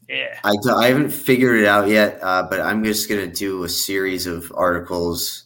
yeah, 0.08 0.38
I, 0.43 0.54
I 0.75 0.88
haven't 0.88 1.10
figured 1.10 1.60
it 1.60 1.65
out 1.65 1.88
yet, 1.88 2.19
uh, 2.21 2.43
but 2.49 2.62
I'm 2.62 2.84
just 2.84 3.10
gonna 3.10 3.28
do 3.28 3.63
a 3.63 3.69
series 3.69 4.28
of 4.28 4.51
articles, 4.56 5.45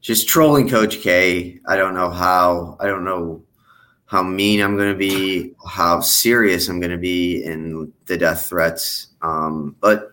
just 0.00 0.28
trolling 0.28 0.68
Coach 0.68 1.00
K. 1.00 1.60
I 1.66 1.76
don't 1.76 1.94
know 1.94 2.10
how. 2.10 2.76
I 2.80 2.86
don't 2.86 3.04
know 3.04 3.44
how 4.10 4.24
mean 4.24 4.60
I'm 4.60 4.76
going 4.76 4.90
to 4.90 4.98
be, 4.98 5.54
how 5.68 6.00
serious 6.00 6.68
I'm 6.68 6.80
going 6.80 6.90
to 6.90 6.98
be 6.98 7.44
in 7.44 7.92
the 8.06 8.18
death 8.18 8.48
threats. 8.48 9.06
Um, 9.22 9.76
but 9.78 10.10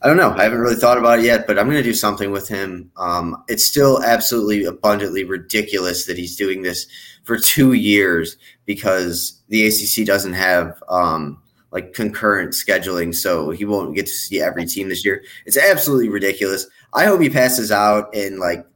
I 0.00 0.08
don't 0.08 0.16
know. 0.16 0.30
I 0.30 0.44
haven't 0.44 0.60
really 0.60 0.76
thought 0.76 0.96
about 0.96 1.18
it 1.18 1.26
yet, 1.26 1.46
but 1.46 1.58
I'm 1.58 1.66
going 1.66 1.76
to 1.76 1.82
do 1.82 1.92
something 1.92 2.30
with 2.30 2.48
him. 2.48 2.90
Um, 2.96 3.44
it's 3.48 3.66
still 3.66 4.02
absolutely 4.02 4.64
abundantly 4.64 5.24
ridiculous 5.24 6.06
that 6.06 6.16
he's 6.16 6.36
doing 6.36 6.62
this 6.62 6.86
for 7.24 7.36
two 7.36 7.74
years 7.74 8.38
because 8.64 9.42
the 9.48 9.66
ACC 9.66 10.06
doesn't 10.06 10.32
have 10.32 10.82
um, 10.88 11.42
like 11.70 11.92
concurrent 11.92 12.54
scheduling, 12.54 13.14
so 13.14 13.50
he 13.50 13.66
won't 13.66 13.94
get 13.94 14.06
to 14.06 14.12
see 14.12 14.40
every 14.40 14.64
team 14.64 14.88
this 14.88 15.04
year. 15.04 15.22
It's 15.44 15.58
absolutely 15.58 16.08
ridiculous. 16.08 16.66
I 16.94 17.04
hope 17.04 17.20
he 17.20 17.28
passes 17.28 17.70
out 17.70 18.14
and 18.14 18.38
like. 18.38 18.66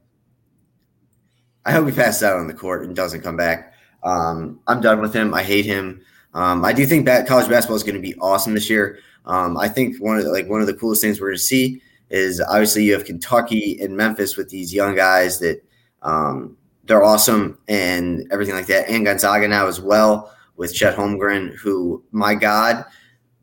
I 1.65 1.71
hope 1.71 1.87
he 1.87 1.91
passes 1.91 2.21
out 2.21 2.37
on 2.37 2.47
the 2.47 2.53
court 2.53 2.83
and 2.83 2.95
doesn't 2.95 3.21
come 3.21 3.35
back. 3.35 3.68
Um, 4.03 4.59
I'm 4.67 4.81
done 4.81 5.01
with 5.01 5.13
him. 5.13 5.33
I 5.33 5.43
hate 5.43 5.65
him. 5.65 6.01
Um, 6.33 6.63
I 6.63 6.73
do 6.73 6.85
think 6.85 7.05
that 7.05 7.27
college 7.27 7.49
basketball 7.49 7.77
is 7.77 7.83
going 7.83 7.95
to 7.95 8.01
be 8.01 8.15
awesome 8.15 8.53
this 8.53 8.69
year. 8.69 8.99
Um, 9.25 9.57
I 9.57 9.67
think 9.67 9.97
one 9.97 10.17
of 10.17 10.23
the, 10.23 10.31
like 10.31 10.47
one 10.47 10.61
of 10.61 10.67
the 10.67 10.73
coolest 10.73 11.01
things 11.01 11.19
we're 11.19 11.27
going 11.27 11.37
to 11.37 11.43
see 11.43 11.81
is 12.09 12.41
obviously 12.41 12.83
you 12.83 12.93
have 12.93 13.05
Kentucky 13.05 13.77
and 13.81 13.95
Memphis 13.95 14.37
with 14.37 14.49
these 14.49 14.73
young 14.73 14.95
guys 14.95 15.39
that 15.39 15.63
um, 16.01 16.57
they're 16.85 17.03
awesome 17.03 17.57
and 17.67 18.27
everything 18.31 18.55
like 18.55 18.67
that, 18.67 18.89
and 18.89 19.05
Gonzaga 19.05 19.47
now 19.47 19.67
as 19.67 19.79
well 19.79 20.33
with 20.55 20.73
Chet 20.73 20.95
Holmgren, 20.95 21.55
who 21.55 22.03
my 22.11 22.35
God, 22.35 22.83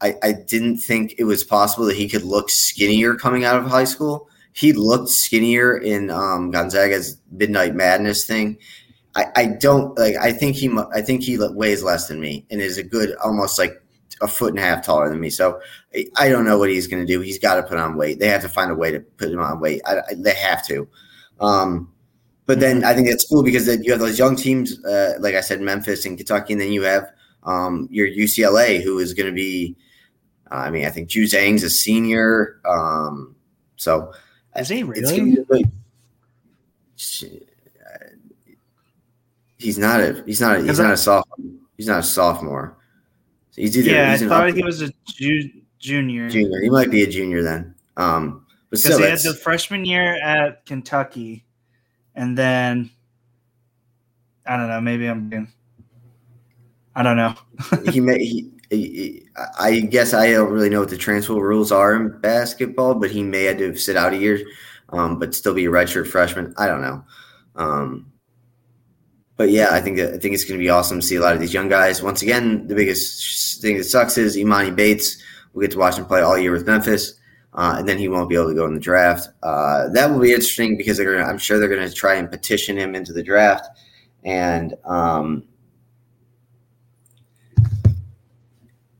I, 0.00 0.14
I 0.22 0.32
didn't 0.32 0.78
think 0.78 1.14
it 1.18 1.24
was 1.24 1.44
possible 1.44 1.86
that 1.86 1.96
he 1.96 2.08
could 2.08 2.24
look 2.24 2.50
skinnier 2.50 3.14
coming 3.14 3.44
out 3.44 3.56
of 3.56 3.66
high 3.66 3.84
school. 3.84 4.28
He 4.52 4.72
looked 4.72 5.10
skinnier 5.10 5.78
in 5.78 6.10
um, 6.10 6.50
Gonzaga's 6.50 7.18
Midnight 7.30 7.74
Madness 7.74 8.26
thing. 8.26 8.58
I, 9.16 9.26
I 9.36 9.46
don't 9.46 9.98
like. 9.98 10.14
I 10.16 10.32
think 10.32 10.56
he. 10.56 10.70
I 10.94 11.02
think 11.02 11.22
he 11.22 11.38
weighs 11.38 11.82
less 11.82 12.08
than 12.08 12.20
me 12.20 12.46
and 12.50 12.60
is 12.60 12.78
a 12.78 12.82
good, 12.84 13.16
almost 13.16 13.58
like 13.58 13.82
a 14.22 14.28
foot 14.28 14.50
and 14.50 14.58
a 14.58 14.62
half 14.62 14.84
taller 14.84 15.08
than 15.08 15.20
me. 15.20 15.30
So 15.30 15.60
I 16.16 16.28
don't 16.28 16.44
know 16.44 16.58
what 16.58 16.70
he's 16.70 16.86
going 16.86 17.04
to 17.04 17.12
do. 17.12 17.20
He's 17.20 17.38
got 17.38 17.56
to 17.56 17.62
put 17.62 17.78
on 17.78 17.96
weight. 17.96 18.20
They 18.20 18.28
have 18.28 18.42
to 18.42 18.48
find 18.48 18.70
a 18.70 18.74
way 18.74 18.90
to 18.92 19.00
put 19.00 19.30
him 19.30 19.40
on 19.40 19.60
weight. 19.60 19.82
I, 19.86 19.98
I, 19.98 20.14
they 20.16 20.34
have 20.34 20.66
to. 20.68 20.88
Um, 21.40 21.92
but 22.46 22.60
then 22.60 22.84
I 22.84 22.94
think 22.94 23.08
it's 23.08 23.26
cool 23.28 23.42
because 23.42 23.66
you 23.84 23.90
have 23.90 24.00
those 24.00 24.18
young 24.18 24.36
teams, 24.36 24.82
uh, 24.84 25.14
like 25.20 25.34
I 25.34 25.40
said, 25.40 25.60
Memphis 25.60 26.06
and 26.06 26.16
Kentucky, 26.16 26.52
and 26.52 26.62
then 26.62 26.72
you 26.72 26.82
have 26.82 27.10
um, 27.42 27.88
your 27.90 28.08
UCLA, 28.08 28.82
who 28.82 28.98
is 28.98 29.14
going 29.14 29.28
to 29.28 29.34
be. 29.34 29.76
Uh, 30.50 30.56
I 30.56 30.70
mean, 30.70 30.86
I 30.86 30.90
think 30.90 31.08
Juzang's 31.08 31.64
a 31.64 31.70
senior. 31.70 32.60
Um, 32.64 33.34
So 33.76 34.12
is 34.56 34.68
he 34.68 34.82
really? 34.82 35.64
He's 39.58 39.78
not 39.78 40.00
a 40.00 40.22
he's 40.26 40.40
not 40.40 40.56
a, 40.56 40.62
he's 40.62 40.78
not 40.78 40.92
a 40.92 40.96
sophomore. 40.96 41.50
He's 41.76 41.86
not 41.86 42.00
a 42.00 42.02
sophomore. 42.02 42.76
He's 43.54 43.76
either 43.76 43.90
yeah. 43.90 44.12
He's 44.12 44.22
I 44.22 44.28
thought 44.28 44.54
he 44.54 44.62
was 44.62 44.82
a 44.82 44.90
ju- 45.06 45.50
junior. 45.78 46.28
Junior. 46.28 46.60
He 46.60 46.70
might 46.70 46.90
be 46.90 47.02
a 47.02 47.06
junior 47.06 47.42
then. 47.42 47.74
Um, 47.96 48.46
but 48.70 48.80
because 48.82 48.98
he 48.98 49.04
had 49.04 49.18
the 49.20 49.34
freshman 49.34 49.84
year 49.84 50.20
at 50.22 50.66
Kentucky, 50.66 51.44
and 52.14 52.36
then 52.36 52.90
I 54.46 54.56
don't 54.56 54.68
know. 54.68 54.80
Maybe 54.80 55.06
I'm 55.06 55.28
being. 55.28 55.52
I 56.94 57.02
don't 57.02 57.16
know. 57.16 57.34
he 57.90 58.00
may. 58.00 58.18
He, 58.18 58.50
he, 58.70 59.22
I 59.58 59.80
guess 59.80 60.12
I 60.12 60.32
don't 60.32 60.50
really 60.50 60.68
know 60.68 60.80
what 60.80 60.90
the 60.90 60.96
transfer 60.96 61.34
rules 61.34 61.70
are 61.70 61.94
in 61.94 62.18
basketball, 62.20 62.94
but 62.96 63.10
he 63.10 63.22
may 63.22 63.44
have 63.44 63.58
to 63.58 63.76
sit 63.76 63.96
out 63.96 64.12
a 64.12 64.16
year, 64.16 64.40
um, 64.88 65.18
but 65.18 65.34
still 65.34 65.54
be 65.54 65.66
a 65.66 65.70
redshirt 65.70 66.08
freshman. 66.08 66.52
I 66.58 66.66
don't 66.66 66.82
know. 66.82 67.04
Um, 67.54 68.12
but 69.36 69.50
yeah, 69.50 69.68
I 69.70 69.80
think 69.80 70.00
I 70.00 70.16
think 70.18 70.34
it's 70.34 70.44
going 70.44 70.58
to 70.58 70.64
be 70.64 70.70
awesome 70.70 71.00
to 71.00 71.06
see 71.06 71.16
a 71.16 71.20
lot 71.20 71.34
of 71.34 71.40
these 71.40 71.52
young 71.52 71.68
guys. 71.68 72.02
Once 72.02 72.22
again, 72.22 72.66
the 72.68 72.74
biggest 72.74 73.60
thing 73.60 73.76
that 73.76 73.84
sucks 73.84 74.16
is 74.16 74.36
Emoni 74.36 74.74
Bates. 74.74 75.22
We 75.52 75.64
get 75.64 75.72
to 75.72 75.78
watch 75.78 75.98
him 75.98 76.06
play 76.06 76.22
all 76.22 76.38
year 76.38 76.52
with 76.52 76.66
Memphis, 76.66 77.14
uh, 77.54 77.76
and 77.78 77.88
then 77.88 77.98
he 77.98 78.08
won't 78.08 78.28
be 78.28 78.34
able 78.34 78.48
to 78.48 78.54
go 78.54 78.66
in 78.66 78.74
the 78.74 78.80
draft. 78.80 79.28
Uh, 79.42 79.88
that 79.90 80.10
will 80.10 80.20
be 80.20 80.30
interesting 80.30 80.76
because 80.76 80.98
gonna, 80.98 81.22
I'm 81.22 81.38
sure 81.38 81.58
they're 81.58 81.68
going 81.68 81.86
to 81.86 81.94
try 81.94 82.14
and 82.14 82.30
petition 82.30 82.76
him 82.76 82.94
into 82.94 83.12
the 83.12 83.22
draft. 83.22 83.66
And 84.24 84.74
um, 84.84 85.44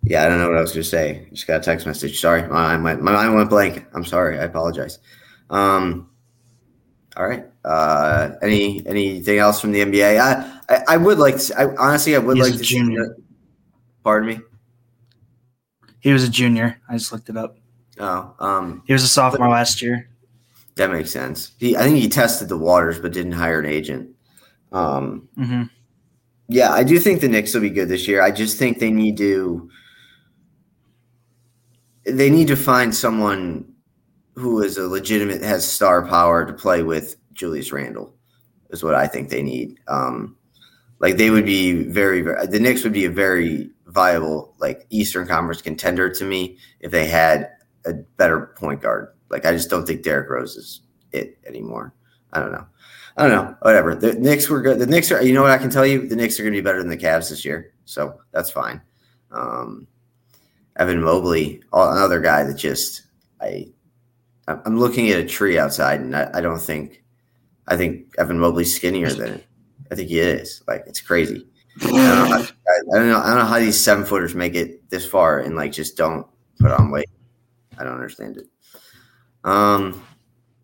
yeah, 0.02 0.24
I 0.24 0.28
don't 0.28 0.38
know 0.38 0.48
what 0.48 0.56
I 0.56 0.60
was 0.60 0.72
going 0.72 0.84
to 0.84 0.88
say. 0.88 1.28
Just 1.32 1.46
got 1.46 1.60
a 1.60 1.64
text 1.64 1.86
message. 1.86 2.20
Sorry, 2.20 2.46
my, 2.48 2.76
my, 2.76 2.94
my 2.94 3.12
mind 3.12 3.34
went 3.34 3.50
blank. 3.50 3.86
I'm 3.92 4.04
sorry. 4.04 4.38
I 4.38 4.44
apologize. 4.44 4.98
Um, 5.50 6.10
all 7.16 7.26
right. 7.26 7.44
Uh, 7.66 8.36
any 8.42 8.86
anything 8.86 9.38
else 9.38 9.60
from 9.60 9.72
the 9.72 9.80
NBA? 9.80 10.20
I 10.20 10.60
I, 10.68 10.94
I 10.94 10.96
would 10.96 11.18
like 11.18 11.36
to. 11.38 11.60
I 11.60 11.74
honestly 11.76 12.14
I 12.14 12.18
would 12.18 12.36
He's 12.36 12.50
like 12.50 12.58
to. 12.58 12.64
Junior. 12.64 13.14
See, 13.16 13.22
pardon 14.04 14.28
me. 14.28 14.40
He 16.00 16.12
was 16.12 16.22
a 16.22 16.30
junior. 16.30 16.80
I 16.88 16.96
just 16.96 17.12
looked 17.12 17.28
it 17.28 17.36
up. 17.36 17.58
Oh, 17.98 18.34
um, 18.38 18.82
he 18.86 18.92
was 18.92 19.02
a 19.02 19.08
sophomore 19.08 19.48
last 19.48 19.82
year. 19.82 20.08
That 20.76 20.90
makes 20.90 21.10
sense. 21.10 21.52
He, 21.58 21.76
I 21.76 21.82
think 21.82 21.96
he 21.96 22.08
tested 22.08 22.48
the 22.48 22.56
waters, 22.56 23.00
but 23.00 23.12
didn't 23.12 23.32
hire 23.32 23.58
an 23.58 23.66
agent. 23.66 24.10
Um, 24.70 25.28
mm-hmm. 25.36 25.62
Yeah, 26.48 26.70
I 26.70 26.84
do 26.84 27.00
think 27.00 27.20
the 27.20 27.28
Knicks 27.28 27.54
will 27.54 27.62
be 27.62 27.70
good 27.70 27.88
this 27.88 28.06
year. 28.06 28.22
I 28.22 28.30
just 28.30 28.58
think 28.58 28.78
they 28.78 28.90
need 28.90 29.16
to. 29.16 29.68
They 32.04 32.30
need 32.30 32.46
to 32.48 32.56
find 32.56 32.94
someone 32.94 33.72
who 34.36 34.62
is 34.62 34.76
a 34.76 34.86
legitimate 34.86 35.42
has 35.42 35.66
star 35.66 36.06
power 36.06 36.46
to 36.46 36.52
play 36.52 36.84
with 36.84 37.16
Julius 37.36 37.72
Randle 37.72 38.14
is 38.70 38.82
what 38.82 38.94
I 38.94 39.06
think 39.06 39.28
they 39.28 39.42
need. 39.42 39.78
Um, 39.86 40.36
like 40.98 41.16
they 41.16 41.30
would 41.30 41.46
be 41.46 41.72
very, 41.72 42.22
very, 42.22 42.46
the 42.46 42.58
Knicks 42.58 42.82
would 42.84 42.92
be 42.92 43.04
a 43.04 43.10
very 43.10 43.70
viable 43.86 44.54
like 44.58 44.86
Eastern 44.90 45.28
Conference 45.28 45.62
contender 45.62 46.10
to 46.10 46.24
me 46.24 46.58
if 46.80 46.90
they 46.90 47.06
had 47.06 47.50
a 47.84 47.92
better 47.92 48.52
point 48.56 48.80
guard. 48.82 49.14
Like 49.28 49.44
I 49.44 49.52
just 49.52 49.70
don't 49.70 49.86
think 49.86 50.02
Derrick 50.02 50.30
Rose 50.30 50.56
is 50.56 50.80
it 51.12 51.38
anymore. 51.46 51.94
I 52.32 52.40
don't 52.40 52.52
know. 52.52 52.66
I 53.16 53.22
don't 53.22 53.32
know. 53.32 53.56
Whatever. 53.62 53.94
The 53.94 54.14
Knicks 54.14 54.48
were 54.48 54.60
good. 54.60 54.78
The 54.78 54.86
Knicks 54.86 55.10
are. 55.10 55.22
You 55.22 55.32
know 55.32 55.42
what 55.42 55.50
I 55.50 55.58
can 55.58 55.70
tell 55.70 55.86
you? 55.86 56.06
The 56.06 56.16
Knicks 56.16 56.38
are 56.38 56.42
going 56.42 56.52
to 56.52 56.60
be 56.60 56.64
better 56.64 56.80
than 56.80 56.90
the 56.90 56.96
Cavs 56.96 57.30
this 57.30 57.44
year. 57.44 57.72
So 57.84 58.20
that's 58.32 58.50
fine. 58.50 58.82
Um, 59.30 59.86
Evan 60.76 61.02
Mobley, 61.02 61.62
another 61.72 62.20
guy 62.20 62.44
that 62.44 62.54
just 62.54 63.02
I 63.40 63.68
I'm 64.48 64.78
looking 64.78 65.10
at 65.10 65.18
a 65.18 65.24
tree 65.24 65.58
outside, 65.58 66.00
and 66.00 66.14
I, 66.14 66.30
I 66.34 66.40
don't 66.40 66.60
think 66.60 67.02
I 67.68 67.76
think 67.76 68.14
Evan 68.18 68.38
Mobley's 68.38 68.74
skinnier 68.74 69.10
than 69.10 69.34
it. 69.34 69.46
I 69.90 69.94
think 69.94 70.08
he 70.08 70.20
is. 70.20 70.62
Like 70.66 70.84
it's 70.86 71.00
crazy. 71.00 71.46
I 71.82 71.86
don't, 71.86 71.94
know 71.94 72.02
how, 72.02 72.38
I 72.38 72.98
don't 72.98 73.08
know. 73.08 73.18
I 73.18 73.26
don't 73.26 73.38
know 73.38 73.44
how 73.44 73.58
these 73.58 73.82
seven 73.82 74.04
footers 74.04 74.34
make 74.34 74.54
it 74.54 74.88
this 74.88 75.06
far 75.06 75.40
and 75.40 75.56
like 75.56 75.72
just 75.72 75.96
don't 75.96 76.26
put 76.58 76.70
on 76.70 76.90
weight. 76.90 77.10
I 77.78 77.84
don't 77.84 77.94
understand 77.94 78.38
it. 78.38 78.46
Um, 79.44 80.02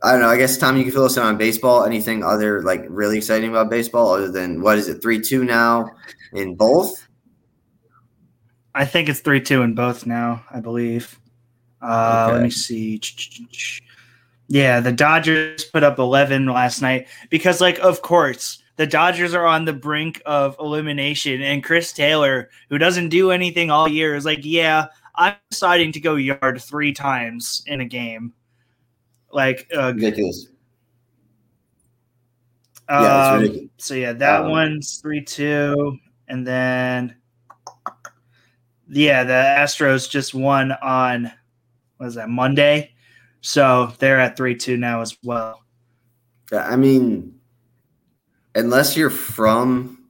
I 0.02 0.12
don't 0.12 0.20
know. 0.20 0.28
I 0.28 0.36
guess 0.36 0.56
Tom, 0.56 0.76
you 0.76 0.84
can 0.84 0.92
fill 0.92 1.04
us 1.04 1.16
in 1.16 1.22
on 1.22 1.36
baseball. 1.36 1.84
Anything 1.84 2.24
other 2.24 2.62
like 2.62 2.84
really 2.88 3.18
exciting 3.18 3.50
about 3.50 3.70
baseball 3.70 4.14
other 4.14 4.30
than 4.30 4.62
what 4.62 4.78
is 4.78 4.88
it 4.88 5.02
three 5.02 5.20
two 5.20 5.44
now 5.44 5.90
in 6.32 6.56
both? 6.56 7.06
I 8.74 8.86
think 8.86 9.08
it's 9.08 9.20
three 9.20 9.40
two 9.40 9.62
in 9.62 9.74
both 9.74 10.06
now. 10.06 10.44
I 10.50 10.60
believe. 10.60 11.20
Uh, 11.80 12.26
okay. 12.26 12.34
Let 12.34 12.42
me 12.44 12.50
see. 12.50 13.00
Yeah, 14.52 14.80
the 14.80 14.92
Dodgers 14.92 15.64
put 15.64 15.82
up 15.82 15.98
11 15.98 16.44
last 16.44 16.82
night 16.82 17.08
because, 17.30 17.62
like, 17.62 17.78
of 17.78 18.02
course, 18.02 18.62
the 18.76 18.86
Dodgers 18.86 19.32
are 19.32 19.46
on 19.46 19.64
the 19.64 19.72
brink 19.72 20.20
of 20.26 20.56
elimination, 20.60 21.40
and 21.40 21.64
Chris 21.64 21.90
Taylor, 21.90 22.50
who 22.68 22.76
doesn't 22.76 23.08
do 23.08 23.30
anything 23.30 23.70
all 23.70 23.88
year, 23.88 24.14
is 24.14 24.26
like, 24.26 24.40
yeah, 24.42 24.88
I'm 25.14 25.36
deciding 25.48 25.92
to 25.92 26.00
go 26.00 26.16
yard 26.16 26.60
three 26.60 26.92
times 26.92 27.64
in 27.66 27.80
a 27.80 27.86
game. 27.86 28.34
Like, 29.32 29.70
uh, 29.74 29.94
ridiculous. 29.94 30.48
Um, 32.90 33.04
yeah, 33.04 33.34
ridiculous. 33.36 33.70
So 33.78 33.94
yeah, 33.94 34.12
that 34.12 34.42
um, 34.42 34.50
one's 34.50 34.98
three 34.98 35.24
two, 35.24 35.96
and 36.28 36.46
then 36.46 37.16
yeah, 38.86 39.24
the 39.24 39.32
Astros 39.32 40.10
just 40.10 40.34
won 40.34 40.72
on 40.72 41.32
was 41.98 42.16
that 42.16 42.28
Monday? 42.28 42.91
So 43.42 43.92
they're 43.98 44.20
at 44.20 44.36
three 44.36 44.54
two 44.54 44.76
now 44.76 45.00
as 45.00 45.16
well. 45.22 45.62
I 46.52 46.76
mean, 46.76 47.38
unless 48.54 48.96
you're 48.96 49.10
from 49.10 50.04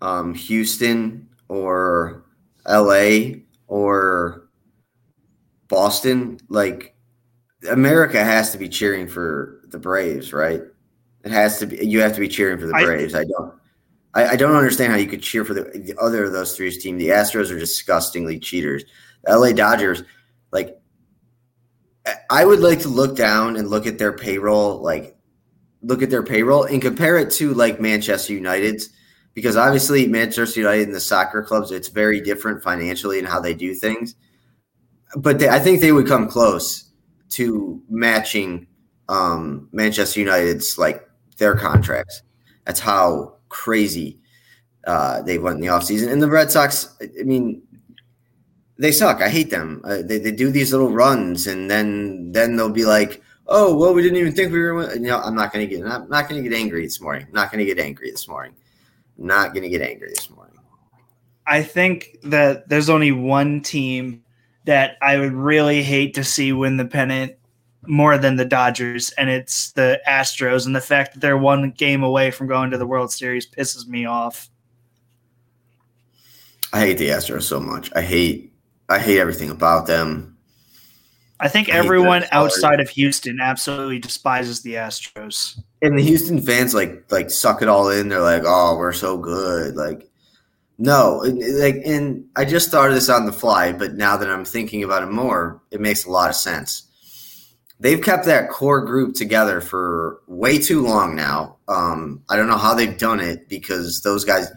um, 0.00 0.34
Houston 0.34 1.28
or 1.48 2.24
L.A. 2.66 3.44
or 3.66 4.48
Boston, 5.68 6.38
like 6.48 6.94
America 7.68 8.22
has 8.22 8.52
to 8.52 8.58
be 8.58 8.68
cheering 8.68 9.06
for 9.06 9.60
the 9.68 9.78
Braves, 9.78 10.32
right? 10.32 10.62
It 11.22 11.32
has 11.32 11.58
to 11.58 11.66
be. 11.66 11.86
You 11.86 12.00
have 12.00 12.14
to 12.14 12.20
be 12.20 12.28
cheering 12.28 12.58
for 12.58 12.66
the 12.66 12.72
Braves. 12.72 13.14
I, 13.14 13.20
I 13.20 13.24
don't. 13.24 13.54
I, 14.12 14.26
I, 14.30 14.36
don't 14.36 14.56
understand 14.56 14.90
how 14.90 14.98
you 14.98 15.06
could 15.06 15.22
cheer 15.22 15.44
for 15.44 15.54
the, 15.54 15.62
the 15.62 15.94
other 16.00 16.24
of 16.24 16.32
those 16.32 16.56
three 16.56 16.72
teams. 16.72 16.98
The 16.98 17.10
Astros 17.10 17.52
are 17.52 17.58
disgustingly 17.58 18.40
cheaters. 18.40 18.82
The 19.22 19.38
LA 19.38 19.52
Dodgers, 19.52 20.02
like 20.50 20.79
I 22.30 22.44
would 22.44 22.60
like 22.60 22.80
to 22.80 22.88
look 22.88 23.16
down 23.16 23.56
and 23.56 23.68
look 23.68 23.86
at 23.86 23.98
their 23.98 24.12
payroll, 24.12 24.82
like 24.82 25.16
look 25.82 26.02
at 26.02 26.10
their 26.10 26.22
payroll 26.22 26.64
and 26.64 26.80
compare 26.80 27.18
it 27.18 27.30
to 27.32 27.54
like 27.54 27.80
Manchester 27.80 28.32
United's, 28.32 28.88
because 29.34 29.56
obviously 29.56 30.06
Manchester 30.06 30.60
United 30.60 30.86
and 30.86 30.94
the 30.94 31.00
soccer 31.00 31.42
clubs, 31.42 31.70
it's 31.70 31.88
very 31.88 32.20
different 32.20 32.62
financially 32.62 33.18
and 33.18 33.28
how 33.28 33.40
they 33.40 33.54
do 33.54 33.74
things. 33.74 34.14
But 35.16 35.38
they, 35.38 35.48
I 35.48 35.58
think 35.58 35.80
they 35.80 35.92
would 35.92 36.06
come 36.06 36.28
close 36.28 36.90
to 37.30 37.82
matching 37.88 38.66
um, 39.08 39.68
Manchester 39.72 40.20
United's 40.20 40.78
like 40.78 41.08
their 41.38 41.54
contracts. 41.54 42.22
That's 42.64 42.80
how 42.80 43.36
crazy 43.48 44.20
uh, 44.86 45.22
they 45.22 45.38
went 45.38 45.56
in 45.56 45.60
the 45.60 45.68
offseason. 45.68 46.12
And 46.12 46.22
the 46.22 46.28
Red 46.28 46.50
Sox, 46.50 46.96
I 47.00 47.24
mean, 47.24 47.62
they 48.80 48.92
suck. 48.92 49.20
I 49.20 49.28
hate 49.28 49.50
them. 49.50 49.82
Uh, 49.84 49.98
they, 50.02 50.16
they 50.16 50.32
do 50.32 50.50
these 50.50 50.72
little 50.72 50.90
runs, 50.90 51.46
and 51.46 51.70
then 51.70 52.32
then 52.32 52.56
they'll 52.56 52.70
be 52.70 52.86
like, 52.86 53.22
"Oh, 53.46 53.76
well, 53.76 53.92
we 53.92 54.02
didn't 54.02 54.16
even 54.16 54.32
think 54.32 54.52
we 54.52 54.58
were." 54.58 54.94
You 54.94 55.00
know, 55.00 55.20
I'm 55.20 55.34
not 55.34 55.52
going 55.52 55.68
to 55.68 55.76
get. 55.76 55.86
I'm 55.86 56.08
not 56.08 56.28
going 56.28 56.42
to 56.42 56.48
get 56.48 56.58
angry 56.58 56.84
this 56.84 56.98
morning. 56.98 57.26
I'm 57.26 57.34
not 57.34 57.52
going 57.52 57.58
to 57.58 57.66
get 57.66 57.78
angry 57.78 58.10
this 58.10 58.26
morning. 58.26 58.54
I'm 59.18 59.26
not 59.26 59.52
going 59.52 59.64
to 59.64 59.68
get 59.68 59.82
angry 59.82 60.08
this 60.08 60.30
morning. 60.30 60.56
I 61.46 61.62
think 61.62 62.16
that 62.22 62.70
there's 62.70 62.88
only 62.88 63.12
one 63.12 63.60
team 63.60 64.22
that 64.64 64.96
I 65.02 65.18
would 65.18 65.34
really 65.34 65.82
hate 65.82 66.14
to 66.14 66.24
see 66.24 66.52
win 66.52 66.78
the 66.78 66.86
pennant 66.86 67.34
more 67.86 68.16
than 68.16 68.36
the 68.36 68.46
Dodgers, 68.46 69.10
and 69.10 69.28
it's 69.28 69.72
the 69.72 70.00
Astros. 70.08 70.64
And 70.64 70.74
the 70.74 70.80
fact 70.80 71.12
that 71.12 71.20
they're 71.20 71.36
one 71.36 71.72
game 71.72 72.02
away 72.02 72.30
from 72.30 72.46
going 72.46 72.70
to 72.70 72.78
the 72.78 72.86
World 72.86 73.12
Series 73.12 73.46
pisses 73.46 73.86
me 73.86 74.06
off. 74.06 74.48
I 76.72 76.80
hate 76.80 76.98
the 76.98 77.08
Astros 77.08 77.42
so 77.42 77.60
much. 77.60 77.90
I 77.94 78.00
hate 78.00 78.50
I 78.90 78.98
hate 78.98 79.20
everything 79.20 79.50
about 79.50 79.86
them. 79.86 80.36
I 81.38 81.48
think 81.48 81.70
I 81.70 81.76
everyone 81.76 82.24
outside 82.32 82.80
of 82.80 82.90
Houston 82.90 83.40
absolutely 83.40 83.98
despises 83.98 84.60
the 84.60 84.74
Astros. 84.74 85.58
And 85.80 85.98
the 85.98 86.02
Houston 86.02 86.42
fans 86.42 86.74
like 86.74 87.10
like 87.10 87.30
suck 87.30 87.62
it 87.62 87.68
all 87.68 87.88
in. 87.88 88.08
They're 88.08 88.20
like, 88.20 88.42
"Oh, 88.44 88.76
we're 88.76 88.92
so 88.92 89.16
good." 89.16 89.76
Like 89.76 90.10
no, 90.76 91.22
like 91.24 91.76
and 91.86 92.26
I 92.36 92.44
just 92.44 92.70
thought 92.70 92.88
of 92.88 92.94
this 92.94 93.08
on 93.08 93.26
the 93.26 93.32
fly, 93.32 93.72
but 93.72 93.94
now 93.94 94.18
that 94.18 94.28
I'm 94.28 94.44
thinking 94.44 94.82
about 94.82 95.02
it 95.02 95.10
more, 95.10 95.62
it 95.70 95.80
makes 95.80 96.04
a 96.04 96.10
lot 96.10 96.28
of 96.28 96.36
sense. 96.36 96.86
They've 97.78 98.02
kept 98.02 98.26
that 98.26 98.50
core 98.50 98.84
group 98.84 99.14
together 99.14 99.62
for 99.62 100.20
way 100.26 100.58
too 100.58 100.82
long 100.82 101.16
now. 101.16 101.56
Um, 101.68 102.22
I 102.28 102.36
don't 102.36 102.48
know 102.48 102.58
how 102.58 102.74
they've 102.74 102.98
done 102.98 103.20
it 103.20 103.48
because 103.48 104.02
those 104.02 104.26
guys, 104.26 104.50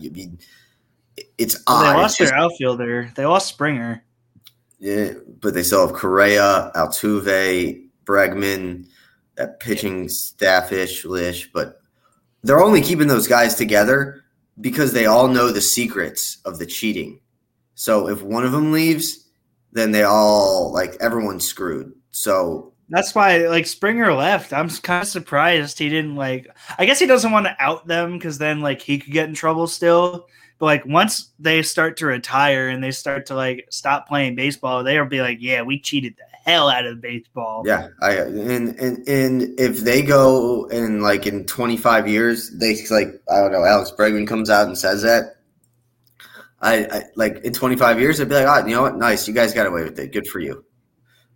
it's 1.38 1.64
well, 1.66 1.78
odd. 1.78 1.94
They 1.94 2.02
lost 2.02 2.20
their 2.20 2.36
outfielder. 2.36 3.12
They 3.16 3.26
lost 3.26 3.48
Springer. 3.48 4.04
Yeah, 4.84 5.14
but 5.40 5.54
they 5.54 5.64
still 5.64 5.88
have 5.88 5.96
Correa, 5.96 6.70
Altuve, 6.76 7.88
Bregman, 8.04 8.86
that 9.36 9.62
pitching 9.62 10.10
staffish 10.10 11.06
Lish, 11.06 11.50
but 11.54 11.80
they're 12.44 12.62
only 12.62 12.82
keeping 12.82 13.08
those 13.08 13.26
guys 13.26 13.56
together 13.56 14.26
because 14.60 14.92
they 14.92 15.06
all 15.06 15.30
know 15.30 15.54
the 15.54 15.62
secrets 15.62 16.40
of 16.44 16.60
the 16.60 16.66
cheating. 16.66 17.22
So 17.76 18.10
if 18.10 18.22
one 18.24 18.44
of 18.44 18.52
them 18.52 18.74
leaves, 18.74 19.26
then 19.72 19.92
they 19.92 20.04
all 20.04 20.74
like 20.74 20.98
everyone's 21.00 21.48
screwed. 21.48 21.94
So 22.12 22.74
that's 22.90 23.16
why 23.16 23.38
like 23.48 23.68
Springer 23.68 24.12
left. 24.12 24.52
I'm 24.52 24.70
kind 24.70 25.04
of 25.04 25.08
surprised 25.08 25.80
he 25.80 25.88
didn't 25.88 26.18
like. 26.18 26.54
I 26.78 26.86
guess 26.86 27.00
he 27.00 27.06
doesn't 27.06 27.32
want 27.32 27.46
to 27.46 27.56
out 27.58 27.88
them 27.88 28.18
because 28.18 28.38
then 28.38 28.60
like 28.60 28.82
he 28.82 29.00
could 29.00 29.14
get 29.14 29.30
in 29.30 29.34
trouble 29.34 29.68
still. 29.68 30.28
But 30.64 30.68
like 30.68 30.86
once 30.86 31.30
they 31.40 31.62
start 31.62 31.98
to 31.98 32.06
retire 32.06 32.70
and 32.70 32.82
they 32.82 32.92
start 32.92 33.26
to 33.26 33.36
like 33.36 33.68
stop 33.70 34.08
playing 34.08 34.36
baseball, 34.36 34.82
they'll 34.82 35.04
be 35.04 35.20
like, 35.20 35.40
"Yeah, 35.42 35.62
we 35.62 35.78
cheated 35.78 36.16
the 36.16 36.24
hell 36.50 36.70
out 36.70 36.86
of 36.86 37.02
baseball." 37.02 37.64
Yeah, 37.66 37.90
I 38.02 38.14
and 38.14 38.80
and 38.80 39.06
and 39.06 39.60
if 39.60 39.80
they 39.82 40.02
go 40.02 40.66
and 40.70 41.04
like 41.04 41.28
in 41.28 41.46
25 41.48 42.08
years, 42.08 42.50
they 42.52 42.78
like 42.90 43.10
I 43.30 43.42
don't 43.42 43.52
know, 43.52 43.66
Alex 43.66 43.92
Bregman 43.92 44.26
comes 44.26 44.50
out 44.50 44.66
and 44.68 44.78
says 44.78 45.02
that. 45.02 45.36
I, 46.62 46.86
I 46.86 47.04
like 47.18 47.44
in 47.44 47.52
25 47.52 48.00
years, 48.00 48.22
I'd 48.22 48.30
be 48.30 48.36
like, 48.36 48.48
oh, 48.48 48.66
you 48.66 48.74
know 48.74 48.84
what? 48.84 48.96
Nice, 48.96 49.28
you 49.28 49.34
guys 49.34 49.54
got 49.54 49.68
away 49.68 49.84
with 49.84 50.00
it. 50.00 50.14
Good 50.14 50.28
for 50.28 50.40
you. 50.40 50.64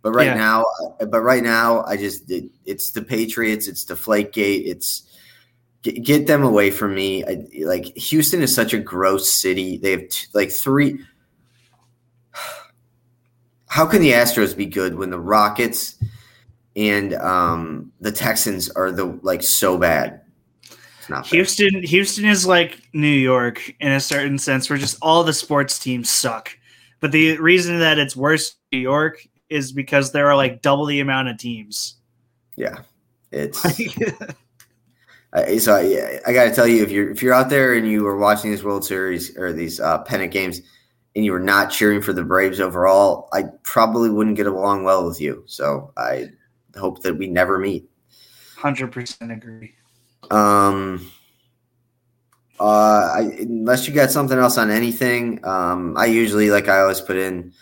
But 0.00 0.12
right 0.12 0.28
yeah. 0.28 0.36
now, 0.36 0.64
but 1.00 1.20
right 1.20 1.42
now, 1.42 1.84
I 1.84 1.98
just 1.98 2.30
it, 2.30 2.44
it's 2.64 2.92
the 2.92 3.02
Patriots, 3.02 3.68
it's 3.68 3.84
the 3.84 3.92
Flakegate, 3.92 4.62
it's 4.64 5.06
get, 5.82 6.02
get 6.02 6.26
them 6.26 6.42
away 6.42 6.70
from 6.70 6.94
me. 6.94 7.24
I, 7.24 7.46
like 7.64 7.96
Houston 7.96 8.42
is 8.42 8.54
such 8.54 8.72
a 8.74 8.78
gross 8.78 9.30
city. 9.30 9.78
They 9.78 9.92
have 9.92 10.08
t- 10.08 10.26
like 10.34 10.50
three. 10.50 11.00
How 13.68 13.86
can 13.86 14.00
the 14.00 14.12
Astros 14.12 14.56
be 14.56 14.66
good 14.66 14.94
when 14.94 15.10
the 15.10 15.20
Rockets 15.20 15.96
and 16.74 17.14
um, 17.14 17.92
the 18.00 18.12
Texans 18.12 18.70
are 18.70 18.90
the 18.90 19.18
like 19.22 19.42
so 19.42 19.76
bad? 19.76 20.22
It's 20.98 21.08
not 21.08 21.26
funny. 21.26 21.38
Houston, 21.38 21.82
Houston 21.82 22.24
is 22.24 22.46
like 22.46 22.80
New 22.92 23.06
York 23.08 23.74
in 23.80 23.92
a 23.92 24.00
certain 24.00 24.38
sense, 24.38 24.68
where 24.70 24.78
just 24.78 24.96
all 25.02 25.22
the 25.22 25.32
sports 25.32 25.78
teams 25.78 26.08
suck. 26.08 26.50
But 27.00 27.12
the 27.12 27.38
reason 27.38 27.78
that 27.78 27.98
it's 27.98 28.16
worse 28.16 28.56
New 28.72 28.78
York 28.78 29.24
is 29.48 29.70
because 29.72 30.12
there 30.12 30.28
are 30.28 30.36
like 30.36 30.62
double 30.62 30.86
the 30.86 31.00
amount 31.00 31.28
of 31.28 31.38
teams. 31.38 31.96
Yeah, 32.56 32.78
it's. 33.30 33.64
I, 35.32 35.58
so 35.58 35.74
I, 35.74 36.20
I 36.26 36.32
got 36.32 36.44
to 36.44 36.54
tell 36.54 36.66
you, 36.66 36.82
if 36.82 36.90
you're 36.90 37.10
if 37.10 37.22
you're 37.22 37.34
out 37.34 37.50
there 37.50 37.74
and 37.74 37.86
you 37.86 38.02
were 38.04 38.16
watching 38.16 38.50
these 38.50 38.64
World 38.64 38.84
Series 38.84 39.36
or 39.36 39.52
these 39.52 39.78
uh, 39.78 39.98
pennant 39.98 40.32
games, 40.32 40.60
and 41.14 41.24
you 41.24 41.32
were 41.32 41.40
not 41.40 41.70
cheering 41.70 42.00
for 42.00 42.12
the 42.12 42.24
Braves 42.24 42.60
overall, 42.60 43.28
I 43.32 43.44
probably 43.62 44.10
wouldn't 44.10 44.36
get 44.36 44.46
along 44.46 44.84
well 44.84 45.06
with 45.06 45.20
you. 45.20 45.44
So 45.46 45.92
I 45.96 46.28
hope 46.76 47.02
that 47.02 47.18
we 47.18 47.26
never 47.26 47.58
meet. 47.58 47.88
Hundred 48.56 48.90
percent 48.90 49.30
agree. 49.30 49.74
Um, 50.30 51.10
uh, 52.58 53.12
I, 53.14 53.20
unless 53.38 53.86
you 53.86 53.94
got 53.94 54.10
something 54.10 54.38
else 54.38 54.58
on 54.58 54.70
anything, 54.70 55.44
um, 55.44 55.96
I 55.96 56.06
usually 56.06 56.50
like 56.50 56.68
I 56.68 56.80
always 56.80 57.00
put 57.00 57.16
in. 57.16 57.52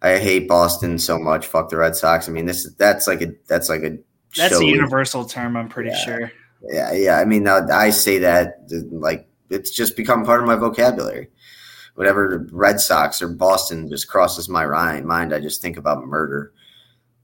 I 0.00 0.18
hate 0.18 0.46
Boston 0.46 0.98
so 0.98 1.18
much. 1.18 1.46
Fuck 1.46 1.70
the 1.70 1.76
Red 1.76 1.96
Sox. 1.96 2.28
I 2.28 2.32
mean, 2.32 2.46
this 2.46 2.70
that's 2.74 3.06
like 3.06 3.22
a 3.22 3.32
that's 3.48 3.68
like 3.68 3.82
a 3.82 3.98
that's 4.36 4.60
a 4.60 4.64
universal 4.64 5.24
term. 5.24 5.56
I'm 5.56 5.68
pretty 5.68 5.90
yeah. 5.90 6.04
sure. 6.04 6.32
Yeah, 6.62 6.92
yeah. 6.92 7.18
I 7.18 7.24
mean, 7.24 7.44
now 7.44 7.66
I 7.68 7.90
say 7.90 8.18
that 8.18 8.68
like 8.90 9.28
it's 9.50 9.70
just 9.70 9.96
become 9.96 10.24
part 10.24 10.40
of 10.40 10.46
my 10.46 10.56
vocabulary. 10.56 11.28
Whatever 11.94 12.46
Red 12.52 12.80
Sox 12.80 13.20
or 13.20 13.28
Boston 13.28 13.88
just 13.88 14.08
crosses 14.08 14.48
my 14.48 14.66
mind, 15.00 15.34
I 15.34 15.40
just 15.40 15.60
think 15.60 15.76
about 15.76 16.06
murder. 16.06 16.52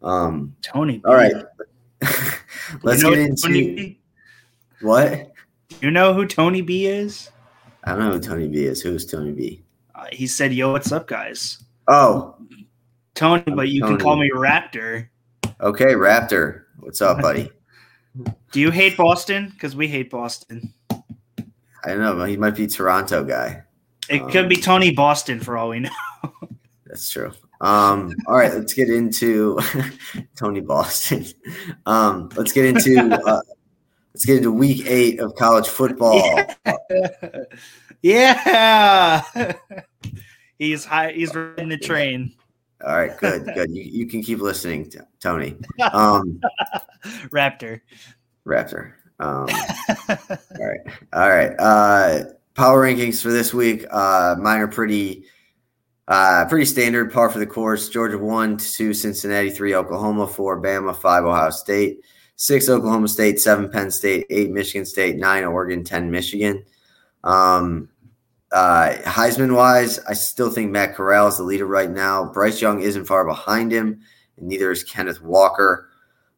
Um, 0.03 0.55
Tony. 0.63 1.01
All 1.05 1.15
right, 1.15 1.33
let's 2.83 3.03
you 3.03 3.11
know 3.11 3.15
get 3.15 3.19
into 3.19 3.95
what? 4.81 5.33
Do 5.69 5.77
you 5.81 5.91
know 5.91 6.13
who 6.13 6.27
Tony 6.27 6.61
B 6.61 6.87
is? 6.87 7.31
I 7.85 7.91
don't 7.91 8.01
know 8.01 8.13
who 8.13 8.21
Tony 8.21 8.49
B 8.49 8.65
is. 8.65 8.83
Who's 8.83 9.07
Tony 9.07 9.33
B? 9.33 9.63
Uh, 9.95 10.07
he 10.13 10.27
said, 10.27 10.53
"Yo, 10.53 10.73
what's 10.73 10.93
up, 10.93 11.07
guys?" 11.07 11.63
Oh, 11.89 12.37
Tony, 13.15 13.43
but 13.47 13.69
you 13.69 13.81
Tony. 13.81 13.97
can 13.97 14.01
call 14.01 14.17
me 14.17 14.31
Raptor. 14.35 15.09
Okay, 15.61 15.95
Raptor. 15.95 16.63
What's 16.81 17.01
up, 17.01 17.21
buddy? 17.23 17.51
Do 18.53 18.61
you 18.61 18.71
hate 18.71 18.97
Boston? 18.97 19.51
Because 19.51 19.75
we 19.75 19.89
hate 19.89 20.11
Boston. 20.11 20.73
I 20.91 21.89
don't 21.89 22.01
know. 22.01 22.25
He 22.25 22.37
might 22.37 22.55
be 22.55 22.67
Toronto 22.67 23.25
guy. 23.25 23.65
It 24.09 24.23
um, 24.23 24.31
could 24.31 24.49
be 24.49 24.57
Tony 24.57 24.91
Boston 24.91 25.41
for 25.41 25.57
all 25.57 25.71
we 25.71 25.81
know. 25.81 25.91
that's 26.87 27.11
true. 27.11 27.33
Um, 27.61 28.15
all 28.27 28.37
right, 28.37 28.53
let's 28.53 28.75
get 28.75 28.91
into 28.91 29.59
Tony 30.37 30.61
Boston. 30.61 31.27
Um, 31.87 32.31
let's 32.35 32.53
get 32.53 32.65
into 32.65 33.15
uh, 33.27 33.41
let's 34.15 34.25
get 34.25 34.39
into 34.39 34.51
week 34.51 34.87
eight 34.87 35.21
of 35.21 35.35
college 35.35 35.69
football. 35.69 36.15
Yeah, 36.15 36.55
yeah. 38.01 39.53
he's 40.59 40.85
high. 40.87 41.13
He's 41.13 41.35
riding 41.35 41.69
the 41.69 41.77
train. 41.77 42.35
All 42.87 42.97
right, 42.97 43.17
good, 43.17 43.45
good. 43.55 43.71
You, 43.71 43.83
you 43.83 44.07
can 44.07 44.23
keep 44.23 44.41
listening, 44.41 44.93
Tony. 45.21 45.57
Um, 45.93 46.41
Raptor. 47.31 47.81
Raptor. 48.47 48.93
Um, 49.21 49.47
all 50.09 50.67
right, 50.67 50.81
all 51.13 51.29
right. 51.29 51.53
Uh, 51.59 52.25
power 52.55 52.83
rankings 52.83 53.23
for 53.23 53.31
this 53.31 53.55
week. 53.55 53.87
Uh, 53.91 54.37
mine 54.39 54.61
are 54.61 54.69
pretty, 54.69 55.25
uh, 56.09 56.47
pretty 56.49 56.67
standard. 56.67 57.13
Par 57.13 57.31
for 57.31 57.39
the 57.39 57.47
course. 57.47 57.89
Georgia 57.89 58.19
one, 58.19 58.57
two 58.57 58.93
Cincinnati, 58.93 59.51
three 59.51 59.75
Oklahoma, 59.75 60.27
four 60.27 60.61
Bama, 60.61 60.95
five 60.95 61.25
Ohio 61.25 61.51
State, 61.51 62.01
six 62.37 62.69
Oklahoma 62.69 63.09
State, 63.09 63.41
seven 63.41 63.71
Penn 63.71 63.91
State, 63.91 64.27
eight 64.31 64.51
Michigan 64.51 64.85
State, 64.85 65.17
nine 65.17 65.45
Oregon, 65.45 65.85
ten 65.85 66.11
Michigan. 66.11 66.65
Um, 67.23 67.89
uh, 68.55 68.95
Heisman 69.03 69.57
wise, 69.57 69.99
I 69.99 70.13
still 70.13 70.49
think 70.49 70.71
Matt 70.71 70.95
Corral 70.95 71.27
is 71.27 71.39
the 71.39 71.43
leader 71.43 71.67
right 71.67 71.91
now. 71.91 72.25
Bryce 72.25 72.63
Young 72.63 72.81
isn't 72.81 73.07
far 73.07 73.27
behind 73.27 73.73
him, 73.73 74.01
and 74.37 74.49
neither 74.49 74.71
is 74.71 74.85
Kenneth 74.85 75.21
Walker. 75.21 75.91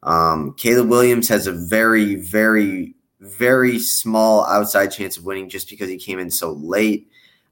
Um, 0.03 0.55
Caleb 0.57 0.89
Williams 0.89 1.29
has 1.29 1.47
a 1.47 1.53
very, 1.53 2.15
very, 2.15 2.95
very 3.21 3.79
small 3.79 4.47
outside 4.47 4.87
chance 4.89 5.19
of 5.19 5.25
winning 5.25 5.51
just 5.51 5.69
because 5.69 5.91
he 5.91 5.99
came 5.99 6.19
in 6.19 6.31
so 6.31 6.53
late. 6.53 7.07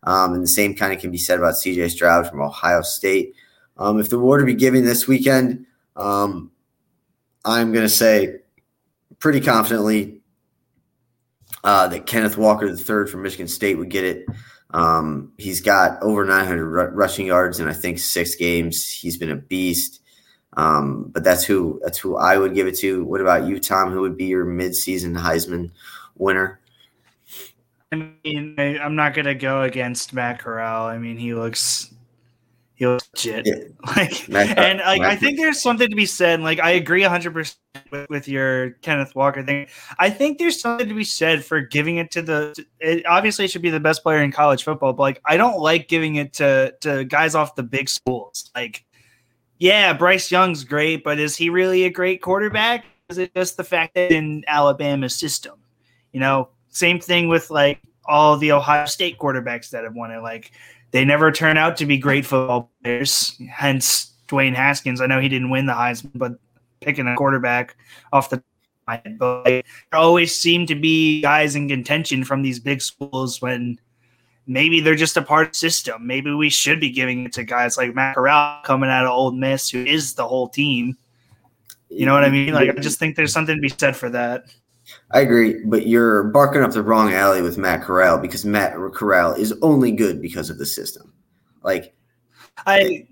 Um, 0.04 0.32
and 0.32 0.42
the 0.42 0.48
same 0.48 0.74
kind 0.74 0.94
of 0.94 0.98
can 0.98 1.10
be 1.10 1.18
said 1.18 1.38
about 1.38 1.54
CJ 1.54 1.90
Stroud 1.90 2.26
from 2.26 2.40
Ohio 2.40 2.80
State. 2.80 3.34
Um, 3.76 4.00
if 4.00 4.08
the 4.08 4.16
award 4.16 4.40
to 4.40 4.46
be 4.46 4.54
given 4.54 4.86
this 4.86 5.06
weekend, 5.06 5.66
um, 5.94 6.50
I'm 7.44 7.70
going 7.72 7.84
to 7.84 7.94
say 7.94 8.36
pretty 9.18 9.42
confidently 9.42 10.22
uh, 11.64 11.88
that 11.88 12.06
Kenneth 12.06 12.38
Walker 12.38 12.66
III 12.66 13.10
from 13.10 13.22
Michigan 13.22 13.48
State 13.48 13.76
would 13.76 13.90
get 13.90 14.04
it. 14.04 14.26
Um, 14.74 15.32
he's 15.38 15.60
got 15.60 16.02
over 16.02 16.24
900 16.24 16.78
r- 16.78 16.90
rushing 16.90 17.26
yards 17.26 17.60
in 17.60 17.68
I 17.68 17.72
think 17.72 18.00
six 18.00 18.34
games. 18.34 18.90
He's 18.90 19.16
been 19.16 19.30
a 19.30 19.36
beast. 19.36 20.00
Um, 20.56 21.10
but 21.12 21.24
that's 21.24 21.44
who 21.44 21.80
that's 21.82 21.98
who 21.98 22.16
I 22.16 22.36
would 22.36 22.54
give 22.54 22.66
it 22.66 22.76
to. 22.78 23.04
What 23.04 23.20
about 23.20 23.46
you, 23.46 23.58
Tom? 23.58 23.90
Who 23.90 24.00
would 24.02 24.16
be 24.16 24.26
your 24.26 24.44
midseason 24.44 25.18
Heisman 25.18 25.70
winner? 26.16 26.60
I 27.92 27.96
mean, 28.24 28.54
I, 28.58 28.78
am 28.78 28.96
not 28.96 29.14
gonna 29.14 29.34
go 29.34 29.62
against 29.62 30.12
Matt 30.12 30.40
Corral. 30.40 30.86
I 30.86 30.98
mean, 30.98 31.16
he 31.16 31.34
looks 31.34 31.92
he 32.74 32.86
looks 32.86 33.08
legit. 33.14 33.46
Yeah. 33.46 33.54
Like, 33.96 34.58
and 34.58 34.78
like, 34.80 35.02
I 35.02 35.14
think 35.14 35.38
there's 35.38 35.60
something 35.60 35.88
to 35.88 35.94
be 35.94 36.06
said. 36.06 36.40
Like, 36.40 36.58
I 36.58 36.70
agree 36.70 37.02
100 37.02 37.32
percent 37.32 37.58
with 38.08 38.26
your 38.26 38.70
Kenneth 38.82 39.14
Walker 39.14 39.42
thing. 39.42 39.66
I 39.98 40.10
think 40.10 40.38
there's 40.38 40.60
something 40.60 40.88
to 40.88 40.94
be 40.94 41.04
said 41.04 41.44
for 41.44 41.60
giving 41.60 41.98
it 41.98 42.10
to 42.12 42.22
the. 42.22 42.64
It 42.80 43.06
obviously 43.06 43.44
it 43.44 43.50
should 43.50 43.62
be 43.62 43.70
the 43.70 43.78
best 43.78 44.02
player 44.02 44.22
in 44.22 44.32
college 44.32 44.64
football, 44.64 44.92
but 44.92 45.02
like, 45.02 45.20
I 45.26 45.36
don't 45.36 45.58
like 45.58 45.88
giving 45.88 46.16
it 46.16 46.32
to 46.34 46.74
to 46.80 47.04
guys 47.04 47.34
off 47.34 47.54
the 47.54 47.62
big 47.62 47.88
schools. 47.88 48.50
Like, 48.54 48.84
yeah, 49.58 49.92
Bryce 49.92 50.30
Young's 50.30 50.64
great, 50.64 51.04
but 51.04 51.18
is 51.18 51.36
he 51.36 51.50
really 51.50 51.84
a 51.84 51.90
great 51.90 52.22
quarterback? 52.22 52.84
Is 53.10 53.18
it 53.18 53.34
just 53.34 53.56
the 53.56 53.64
fact 53.64 53.94
that 53.94 54.10
in 54.10 54.44
Alabama's 54.48 55.14
system? 55.14 55.58
You 56.12 56.20
know, 56.20 56.48
same 56.70 56.98
thing 56.98 57.28
with 57.28 57.50
like 57.50 57.80
all 58.06 58.36
the 58.36 58.52
Ohio 58.52 58.86
State 58.86 59.18
quarterbacks 59.18 59.70
that 59.70 59.84
have 59.84 59.94
won 59.94 60.10
it. 60.10 60.22
Like 60.22 60.52
they 60.94 61.04
never 61.04 61.32
turn 61.32 61.56
out 61.56 61.76
to 61.78 61.86
be 61.86 61.98
great 61.98 62.24
football 62.24 62.70
players. 62.84 63.36
Hence 63.50 64.12
Dwayne 64.28 64.54
Haskins. 64.54 65.00
I 65.00 65.06
know 65.06 65.18
he 65.18 65.28
didn't 65.28 65.50
win 65.50 65.66
the 65.66 65.72
Heisman, 65.72 66.12
but 66.14 66.34
picking 66.80 67.08
a 67.08 67.16
quarterback 67.16 67.76
off 68.12 68.30
the 68.30 68.40
line, 68.86 69.16
but 69.18 69.42
there 69.42 69.64
always 69.92 70.32
seem 70.32 70.66
to 70.66 70.76
be 70.76 71.20
guys 71.20 71.56
in 71.56 71.68
contention 71.68 72.22
from 72.22 72.42
these 72.42 72.60
big 72.60 72.80
schools 72.80 73.42
when 73.42 73.76
maybe 74.46 74.78
they're 74.78 74.94
just 74.94 75.16
a 75.16 75.22
part 75.22 75.48
of 75.48 75.56
system. 75.56 76.06
Maybe 76.06 76.32
we 76.32 76.48
should 76.48 76.78
be 76.78 76.90
giving 76.90 77.24
it 77.24 77.32
to 77.32 77.42
guys 77.42 77.76
like 77.76 77.92
Matt 77.92 78.14
Corral 78.14 78.62
coming 78.62 78.88
out 78.88 79.04
of 79.04 79.10
Ole 79.10 79.32
Miss, 79.32 79.68
who 79.68 79.84
is 79.84 80.14
the 80.14 80.28
whole 80.28 80.48
team. 80.48 80.96
You 81.88 82.06
know 82.06 82.14
what 82.14 82.24
I 82.24 82.30
mean? 82.30 82.54
Like, 82.54 82.70
I 82.70 82.74
just 82.74 83.00
think 83.00 83.16
there's 83.16 83.32
something 83.32 83.56
to 83.56 83.60
be 83.60 83.68
said 83.68 83.96
for 83.96 84.10
that. 84.10 84.44
I 85.10 85.20
agree, 85.20 85.62
but 85.64 85.86
you're 85.86 86.24
barking 86.24 86.62
up 86.62 86.72
the 86.72 86.82
wrong 86.82 87.12
alley 87.12 87.42
with 87.42 87.58
Matt 87.58 87.82
Corral 87.82 88.18
because 88.18 88.44
Matt 88.44 88.74
Corral 88.94 89.34
is 89.34 89.54
only 89.62 89.92
good 89.92 90.20
because 90.20 90.50
of 90.50 90.58
the 90.58 90.66
system. 90.66 91.12
Like, 91.62 91.94
I 92.66 93.06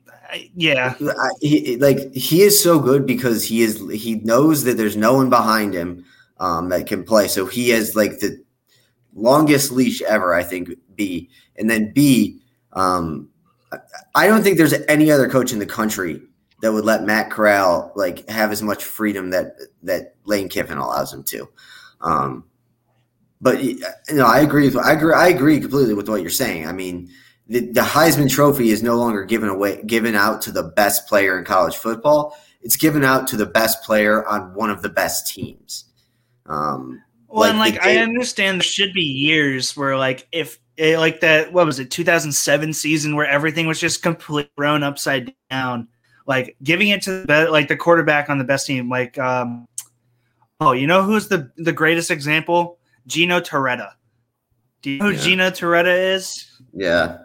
yeah, 0.55 0.95
I, 1.01 1.31
he, 1.41 1.77
like 1.77 2.13
he 2.13 2.43
is 2.43 2.63
so 2.63 2.79
good 2.79 3.07
because 3.07 3.45
he 3.45 3.63
is 3.63 3.83
he 3.93 4.17
knows 4.17 4.65
that 4.65 4.77
there's 4.77 4.97
no 4.97 5.15
one 5.15 5.31
behind 5.31 5.75
him 5.75 6.05
um, 6.39 6.69
that 6.71 6.87
can 6.87 7.05
play. 7.05 7.29
So 7.29 7.47
he 7.47 7.71
has 7.71 7.95
like 7.95 8.19
the 8.19 8.43
longest 9.15 9.71
leash 9.71 10.01
ever, 10.03 10.35
I 10.35 10.43
think. 10.43 10.71
B 10.95 11.31
and 11.57 11.69
then 11.69 11.93
B. 11.93 12.41
Um, 12.73 13.29
I 14.15 14.27
don't 14.27 14.43
think 14.43 14.59
there's 14.59 14.75
any 14.89 15.11
other 15.11 15.29
coach 15.29 15.53
in 15.53 15.59
the 15.59 15.67
country 15.67 16.21
that 16.61 16.73
would 16.73 16.85
let 16.85 17.05
Matt 17.05 17.31
Corral 17.31 17.93
like 17.95 18.29
have 18.29 18.53
as 18.53 18.63
much 18.63 18.85
freedom 18.85 19.31
that 19.31 19.57
that 19.83 20.15
Lane 20.25 20.49
Kiffin 20.49 20.79
allows 20.79 21.13
him 21.13 21.23
to. 21.25 21.49
Um, 22.03 22.45
but 23.41 23.63
you 23.63 23.81
know, 24.13 24.27
I 24.27 24.41
agree. 24.41 24.67
With, 24.67 24.79
I 24.79 24.93
agree. 24.93 25.15
I 25.15 25.29
agree 25.29 25.61
completely 25.61 25.95
with 25.95 26.09
what 26.09 26.21
you're 26.21 26.31
saying. 26.31 26.67
I 26.67 26.73
mean, 26.73 27.11
the, 27.49 27.61
the 27.61 27.81
Heisman 27.81 28.31
Trophy 28.31 28.71
is 28.71 28.83
no 28.83 28.97
longer 28.97 29.25
given 29.25 29.49
away, 29.49 29.83
given 29.85 30.15
out 30.15 30.41
to 30.43 30.53
the 30.53 30.63
best 30.63 31.09
player 31.09 31.39
in 31.39 31.45
college 31.45 31.77
football. 31.77 32.37
It's 32.63 32.77
given 32.77 33.03
out 33.03 33.27
to 33.29 33.37
the 33.37 33.47
best 33.47 33.83
player 33.83 34.27
on 34.29 34.55
one 34.55 34.71
of 34.71 34.83
the 34.83 34.89
best 34.89 35.33
teams. 35.33 35.87
Um, 36.47 37.03
well, 37.27 37.41
like 37.41 37.51
and 37.51 37.59
like 37.59 37.83
I 37.83 37.97
understand 37.97 38.61
there 38.61 38.65
should 38.65 38.93
be 38.93 39.03
years 39.03 39.77
where 39.77 39.97
like 39.97 40.29
if 40.33 40.61
it, 40.77 40.99
like 40.99 41.21
that 41.21 41.53
what 41.53 41.67
was 41.67 41.79
it 41.79 41.91
2007 41.91 42.73
season 42.73 43.17
where 43.17 43.27
everything 43.27 43.67
was 43.67 43.81
just 43.81 44.03
completely 44.03 44.51
thrown 44.57 44.83
upside 44.83 45.35
down, 45.51 45.89
like 46.27 46.57
giving 46.63 46.89
it 46.89 47.03
to 47.03 47.25
the 47.25 47.49
like 47.51 47.69
the 47.69 47.77
quarterback 47.77 48.31
on 48.31 48.39
the 48.39 48.45
best 48.45 48.67
team, 48.67 48.89
like 48.89 49.19
um, 49.19 49.67
oh, 50.67 50.73
you 50.73 50.87
know 50.87 51.03
who's 51.03 51.29
the 51.29 51.51
the 51.57 51.73
greatest 51.73 52.11
example? 52.11 52.79
Gino 53.07 53.41
Torretta. 53.41 53.93
Do 54.83 54.91
you 54.91 54.99
know 54.99 55.07
who 55.07 55.13
yeah. 55.13 55.21
Gino 55.21 55.51
Torretta 55.51 56.15
is? 56.15 56.61
Yeah. 56.73 57.19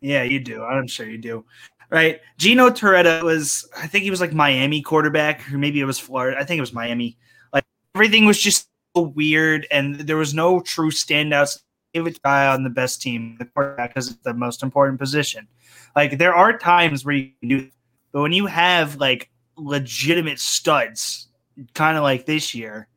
Yeah, 0.00 0.22
you 0.22 0.40
do. 0.40 0.62
I'm 0.62 0.86
sure 0.86 1.08
you 1.08 1.18
do. 1.18 1.44
Right. 1.90 2.20
Gino 2.36 2.68
Torretta 2.70 3.22
was, 3.22 3.68
I 3.76 3.86
think 3.86 4.02
he 4.02 4.10
was 4.10 4.20
like 4.20 4.32
Miami 4.32 4.82
quarterback, 4.82 5.50
or 5.52 5.58
maybe 5.58 5.80
it 5.80 5.84
was 5.84 5.98
Florida. 5.98 6.36
I 6.38 6.44
think 6.44 6.58
it 6.58 6.62
was 6.62 6.72
Miami. 6.72 7.16
Like 7.52 7.64
everything 7.94 8.24
was 8.24 8.40
just 8.40 8.68
so 8.94 9.02
weird, 9.02 9.66
and 9.70 9.96
there 10.00 10.16
was 10.16 10.34
no 10.34 10.60
true 10.60 10.90
standouts. 10.90 11.58
Give 11.94 12.06
it 12.06 12.20
guy 12.22 12.48
on 12.48 12.64
the 12.64 12.70
best 12.70 13.00
team, 13.00 13.36
the 13.38 13.46
quarterback 13.46 13.96
is 13.96 14.16
the 14.18 14.34
most 14.34 14.62
important 14.62 14.98
position. 14.98 15.48
Like 15.94 16.18
there 16.18 16.34
are 16.34 16.58
times 16.58 17.04
where 17.04 17.14
you 17.14 17.30
can 17.40 17.48
do, 17.48 17.70
but 18.12 18.20
when 18.20 18.32
you 18.32 18.46
have 18.46 18.96
like 18.96 19.30
legitimate 19.56 20.40
studs, 20.40 21.25
kind 21.74 21.96
of 21.96 22.02
like 22.02 22.26
this 22.26 22.54
year, 22.54 22.88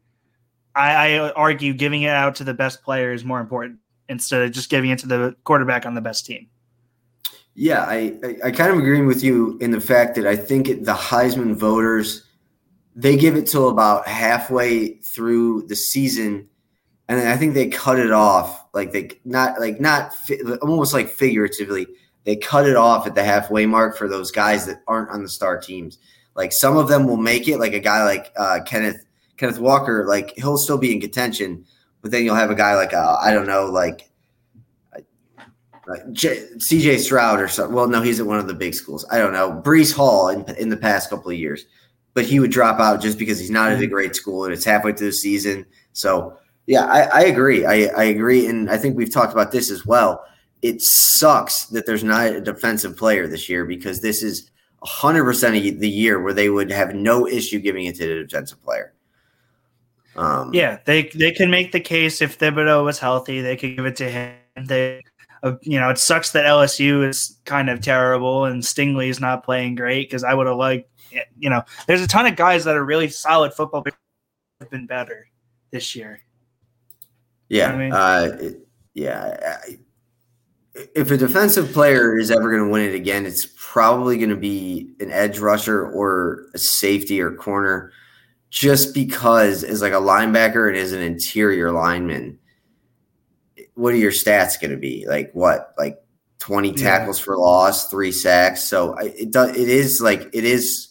I, 0.75 1.19
I 1.19 1.31
argue 1.31 1.73
giving 1.73 2.03
it 2.03 2.09
out 2.09 2.35
to 2.35 2.43
the 2.43 2.53
best 2.53 2.83
player 2.83 3.11
is 3.11 3.23
more 3.23 3.39
important 3.39 3.79
instead 4.07 4.41
of 4.41 4.51
just 4.51 4.69
giving 4.69 4.89
it 4.89 4.99
to 4.99 5.07
the 5.07 5.35
quarterback 5.43 5.85
on 5.85 5.95
the 5.95 6.01
best 6.01 6.25
team. 6.25 6.47
Yeah, 7.55 7.83
I, 7.83 8.17
I, 8.23 8.35
I 8.45 8.51
kind 8.51 8.71
of 8.71 8.77
agree 8.77 9.01
with 9.01 9.23
you 9.23 9.57
in 9.59 9.71
the 9.71 9.81
fact 9.81 10.15
that 10.15 10.25
I 10.25 10.35
think 10.35 10.67
the 10.67 10.93
Heisman 10.93 11.55
voters 11.55 12.25
they 12.95 13.15
give 13.15 13.37
it 13.37 13.47
till 13.47 13.69
about 13.69 14.07
halfway 14.07 14.95
through 14.95 15.65
the 15.67 15.75
season, 15.75 16.49
and 17.07 17.29
I 17.29 17.37
think 17.37 17.53
they 17.53 17.69
cut 17.69 17.97
it 17.97 18.11
off 18.11 18.65
like 18.73 18.91
they 18.91 19.11
not 19.23 19.59
like 19.59 19.79
not 19.79 20.13
almost 20.61 20.93
like 20.93 21.07
figuratively 21.07 21.87
they 22.25 22.35
cut 22.35 22.67
it 22.67 22.75
off 22.75 23.07
at 23.07 23.15
the 23.15 23.23
halfway 23.23 23.65
mark 23.65 23.97
for 23.97 24.07
those 24.07 24.31
guys 24.31 24.65
that 24.65 24.81
aren't 24.87 25.09
on 25.11 25.23
the 25.23 25.29
star 25.29 25.59
teams. 25.59 25.97
Like 26.39 26.53
some 26.53 26.77
of 26.77 26.87
them 26.87 27.05
will 27.05 27.17
make 27.17 27.49
it, 27.49 27.57
like 27.57 27.73
a 27.73 27.81
guy 27.81 28.05
like 28.05 28.31
uh, 28.37 28.61
Kenneth 28.65 29.05
Kenneth 29.35 29.59
Walker, 29.59 30.05
like 30.07 30.33
he'll 30.37 30.57
still 30.57 30.77
be 30.77 30.95
in 30.95 31.01
contention, 31.01 31.65
but 32.01 32.11
then 32.11 32.23
you'll 32.23 32.35
have 32.35 32.49
a 32.49 32.55
guy 32.55 32.75
like 32.75 32.93
uh, 32.93 33.17
I 33.21 33.33
don't 33.33 33.45
know, 33.45 33.65
like 33.65 34.09
CJ 35.89 36.99
Stroud 36.99 37.41
or 37.41 37.49
something. 37.49 37.75
Well, 37.75 37.89
no, 37.89 38.01
he's 38.01 38.21
at 38.21 38.25
one 38.25 38.39
of 38.39 38.47
the 38.47 38.53
big 38.53 38.73
schools. 38.73 39.05
I 39.11 39.17
don't 39.17 39.33
know. 39.33 39.51
Breece 39.51 39.93
Hall 39.93 40.29
in, 40.29 40.45
in 40.55 40.69
the 40.69 40.77
past 40.77 41.09
couple 41.09 41.29
of 41.29 41.37
years, 41.37 41.65
but 42.13 42.23
he 42.23 42.39
would 42.39 42.51
drop 42.51 42.79
out 42.79 43.01
just 43.01 43.19
because 43.19 43.37
he's 43.37 43.51
not 43.51 43.73
at 43.73 43.77
a 43.77 43.81
mm-hmm. 43.81 43.91
great 43.91 44.15
school 44.15 44.45
and 44.45 44.53
it's 44.53 44.63
halfway 44.63 44.93
through 44.93 45.07
the 45.07 45.13
season. 45.13 45.65
So, 45.91 46.37
yeah, 46.67 46.85
I, 46.85 47.01
I 47.01 47.21
agree. 47.23 47.65
I, 47.65 47.87
I 47.97 48.03
agree. 48.05 48.47
And 48.47 48.69
I 48.69 48.77
think 48.77 48.95
we've 48.95 49.11
talked 49.11 49.33
about 49.33 49.51
this 49.51 49.69
as 49.69 49.85
well. 49.85 50.23
It 50.61 50.81
sucks 50.81 51.65
that 51.65 51.85
there's 51.85 52.05
not 52.05 52.27
a 52.27 52.39
defensive 52.39 52.95
player 52.95 53.27
this 53.27 53.49
year 53.49 53.65
because 53.65 53.99
this 53.99 54.23
is 54.23 54.48
100% 54.83 55.73
of 55.73 55.79
the 55.79 55.89
year 55.89 56.21
where 56.21 56.33
they 56.33 56.49
would 56.49 56.71
have 56.71 56.95
no 56.95 57.27
issue 57.27 57.59
giving 57.59 57.85
it 57.85 57.95
to 57.95 58.07
the 58.07 58.23
defensive 58.23 58.63
player. 58.63 58.93
Um, 60.15 60.53
yeah, 60.53 60.79
they 60.85 61.03
they 61.15 61.31
can 61.31 61.49
make 61.49 61.71
the 61.71 61.79
case 61.79 62.21
if 62.21 62.37
Thibodeaux 62.37 62.83
was 62.83 62.99
healthy, 62.99 63.41
they 63.41 63.55
could 63.55 63.77
give 63.77 63.85
it 63.85 63.95
to 63.97 64.09
him. 64.09 64.35
They 64.57 65.01
uh, 65.43 65.53
you 65.61 65.79
know, 65.79 65.89
it 65.89 65.97
sucks 65.97 66.31
that 66.31 66.45
LSU 66.45 67.07
is 67.07 67.37
kind 67.45 67.69
of 67.69 67.81
terrible 67.81 68.45
and 68.45 68.61
Stingley 68.61 69.09
is 69.09 69.19
not 69.19 69.43
playing 69.43 69.75
great 69.75 70.09
because 70.09 70.23
I 70.23 70.33
would 70.33 70.47
have 70.47 70.57
liked, 70.57 70.89
you 71.37 71.49
know, 71.49 71.63
there's 71.87 72.01
a 72.01 72.07
ton 72.07 72.25
of 72.25 72.35
guys 72.35 72.65
that 72.65 72.75
are 72.75 72.83
really 72.83 73.07
solid 73.07 73.53
football 73.53 73.85
have 74.59 74.69
been 74.69 74.85
better 74.85 75.27
this 75.71 75.95
year. 75.95 76.21
Yeah, 77.47 77.71
you 77.71 77.89
know 77.89 77.97
I 77.97 78.27
mean? 78.27 78.43
uh, 78.43 78.51
yeah. 78.93 79.57
If 80.95 81.11
a 81.11 81.17
defensive 81.17 81.71
player 81.71 82.17
is 82.17 82.31
ever 82.31 82.49
going 82.49 82.63
to 82.63 82.69
win 82.69 82.89
it 82.89 82.95
again, 82.95 83.25
it's 83.25 83.47
probably 83.57 84.17
going 84.17 84.29
to 84.29 84.35
be 84.35 84.91
an 84.99 85.11
edge 85.11 85.39
rusher 85.39 85.87
or 85.87 86.47
a 86.53 86.57
safety 86.57 87.21
or 87.21 87.33
corner, 87.33 87.91
just 88.49 88.93
because 88.93 89.63
as 89.63 89.81
like 89.81 89.93
a 89.93 89.97
linebacker 89.97 90.67
and 90.67 90.77
as 90.77 90.91
an 90.91 91.01
interior 91.01 91.71
lineman 91.71 92.39
what 93.79 93.93
are 93.93 93.97
your 93.97 94.11
stats 94.11 94.59
going 94.59 94.71
to 94.71 94.77
be? 94.77 95.05
Like 95.07 95.31
what? 95.31 95.73
Like 95.77 96.03
20 96.39 96.73
tackles 96.73 97.17
yeah. 97.19 97.25
for 97.25 97.37
loss, 97.37 97.89
three 97.89 98.11
sacks. 98.11 98.61
So 98.63 98.93
it 98.95 99.31
does. 99.31 99.55
It 99.55 99.69
is 99.69 100.01
like 100.01 100.29
it 100.33 100.43
is. 100.43 100.89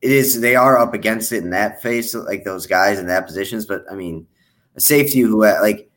It 0.00 0.10
is. 0.10 0.40
They 0.40 0.56
are 0.56 0.78
up 0.78 0.94
against 0.94 1.32
it 1.32 1.44
in 1.44 1.50
that 1.50 1.82
face, 1.82 2.14
like 2.14 2.44
those 2.44 2.66
guys 2.66 2.98
in 2.98 3.06
that 3.08 3.26
positions. 3.26 3.66
But 3.66 3.84
I 3.90 3.94
mean, 3.94 4.26
a 4.74 4.80
safety 4.80 5.20
who 5.20 5.42
like 5.42 5.90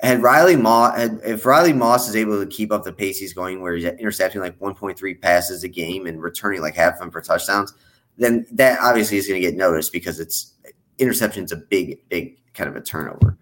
had 0.00 0.22
Riley 0.22 0.56
Moss. 0.56 0.96
Had, 0.96 1.20
if 1.24 1.46
Riley 1.46 1.72
Moss 1.72 2.08
is 2.08 2.16
able 2.16 2.40
to 2.40 2.46
keep 2.46 2.72
up 2.72 2.84
the 2.84 2.92
pace 2.92 3.18
he's 3.18 3.32
going, 3.32 3.60
where 3.60 3.74
he's 3.74 3.84
intercepting 3.84 4.40
like 4.40 4.58
1.3 4.58 5.20
passes 5.20 5.64
a 5.64 5.68
game 5.68 6.06
and 6.06 6.22
returning 6.22 6.60
like 6.60 6.74
half 6.74 6.94
of 6.94 7.00
them 7.00 7.10
for 7.10 7.20
touchdowns, 7.20 7.74
then 8.16 8.46
that 8.52 8.78
obviously 8.80 9.16
is 9.16 9.26
going 9.26 9.40
to 9.40 9.46
get 9.46 9.56
noticed 9.56 9.92
because 9.92 10.20
it's 10.20 10.54
interception 10.98 11.44
is 11.44 11.52
a 11.52 11.56
big, 11.56 12.08
big 12.08 12.38
kind 12.54 12.68
of 12.68 12.76
a 12.76 12.80
turnover. 12.80 13.36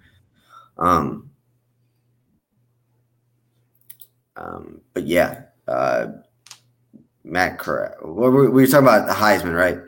Um, 0.78 1.30
um, 4.36 4.80
but 4.92 5.06
yeah, 5.06 5.42
uh, 5.68 6.08
Matt 7.22 7.58
Corral. 7.58 7.94
We 8.04 8.48
were 8.48 8.66
talking 8.66 8.86
about 8.86 9.06
the 9.06 9.14
Heisman, 9.14 9.56
right? 9.56 9.78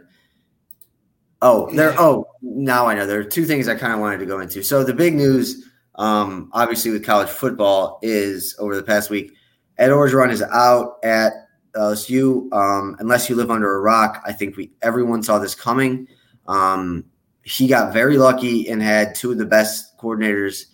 Oh, 1.42 1.70
there. 1.72 1.94
Oh, 1.98 2.26
now 2.40 2.87
I 2.87 2.94
know. 2.94 3.07
There 3.07 3.20
are 3.20 3.24
two 3.24 3.44
things 3.44 3.68
I 3.68 3.74
kind 3.74 3.92
of 3.92 4.00
wanted 4.00 4.18
to 4.18 4.26
go 4.26 4.40
into. 4.40 4.62
So 4.62 4.83
the 4.83 4.94
big 4.94 5.14
news, 5.14 5.65
um, 5.96 6.50
obviously 6.52 6.90
with 6.90 7.04
college 7.04 7.28
football, 7.28 7.98
is 8.02 8.54
over 8.59 8.76
the 8.76 8.82
past 8.82 9.11
week, 9.11 9.32
Ed 9.78 9.90
Orgeron 9.90 10.30
is 10.30 10.42
out 10.42 10.96
at 11.02 11.32
LSU. 11.74 12.52
Um, 12.52 12.96
unless 12.98 13.28
you 13.28 13.37
live 13.37 13.50
under 13.50 13.76
a 13.76 13.80
rock, 13.80 14.22
I 14.26 14.32
think 14.32 14.56
we 14.56 14.72
everyone 14.82 15.22
saw 15.22 15.38
this 15.38 15.54
coming. 15.54 16.09
Um, 16.46 17.04
he 17.44 17.68
got 17.68 17.92
very 17.92 18.18
lucky 18.18 18.68
and 18.68 18.83
had 18.83 19.14
two 19.14 19.31
of 19.31 19.38
the 19.38 19.46
best 19.46 19.96
coordinators 19.98 20.64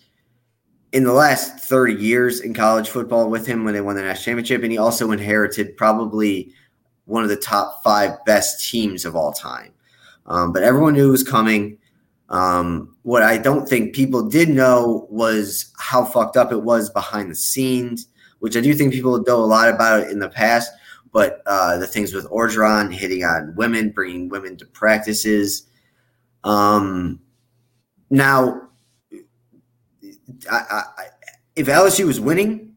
in 0.91 1.03
the 1.03 1.13
last 1.13 1.59
30 1.59 1.93
years 1.93 2.39
in 2.39 2.53
college 2.53 2.89
football 2.89 3.29
with 3.29 3.45
him 3.45 3.63
when 3.63 3.73
they 3.73 3.81
won 3.81 3.95
the 3.95 4.01
national 4.01 4.23
championship. 4.23 4.63
And 4.63 4.71
he 4.71 4.77
also 4.77 5.11
inherited 5.11 5.75
probably 5.77 6.51
one 7.05 7.23
of 7.23 7.29
the 7.29 7.35
top 7.35 7.83
five 7.83 8.23
best 8.25 8.69
teams 8.69 9.05
of 9.05 9.15
all 9.15 9.33
time. 9.33 9.73
Um, 10.25 10.53
but 10.53 10.63
everyone 10.63 10.93
knew 10.93 11.09
it 11.09 11.11
was 11.11 11.23
coming. 11.23 11.77
Um, 12.29 12.95
what 13.03 13.21
I 13.21 13.37
don't 13.37 13.67
think 13.67 13.93
people 13.93 14.27
did 14.27 14.49
know 14.49 15.07
was 15.09 15.71
how 15.77 16.05
fucked 16.05 16.37
up 16.37 16.51
it 16.51 16.63
was 16.63 16.89
behind 16.89 17.29
the 17.29 17.35
scenes, 17.35 18.07
which 18.39 18.57
I 18.57 18.61
do 18.61 18.73
think 18.73 18.93
people 18.93 19.21
know 19.27 19.43
a 19.43 19.45
lot 19.45 19.69
about 19.69 20.01
it 20.01 20.11
in 20.11 20.19
the 20.19 20.29
past. 20.29 20.71
But 21.11 21.41
uh, 21.45 21.77
the 21.77 21.85
things 21.85 22.13
with 22.13 22.27
Orgeron 22.29 22.91
hitting 22.91 23.23
on 23.23 23.53
women, 23.55 23.91
bringing 23.91 24.29
women 24.29 24.57
to 24.57 24.65
practices. 24.65 25.67
Um, 26.43 27.19
now, 28.09 28.69
I, 30.51 30.57
I, 30.69 30.83
if 31.55 31.67
LSU 31.67 32.05
was 32.05 32.19
winning, 32.19 32.73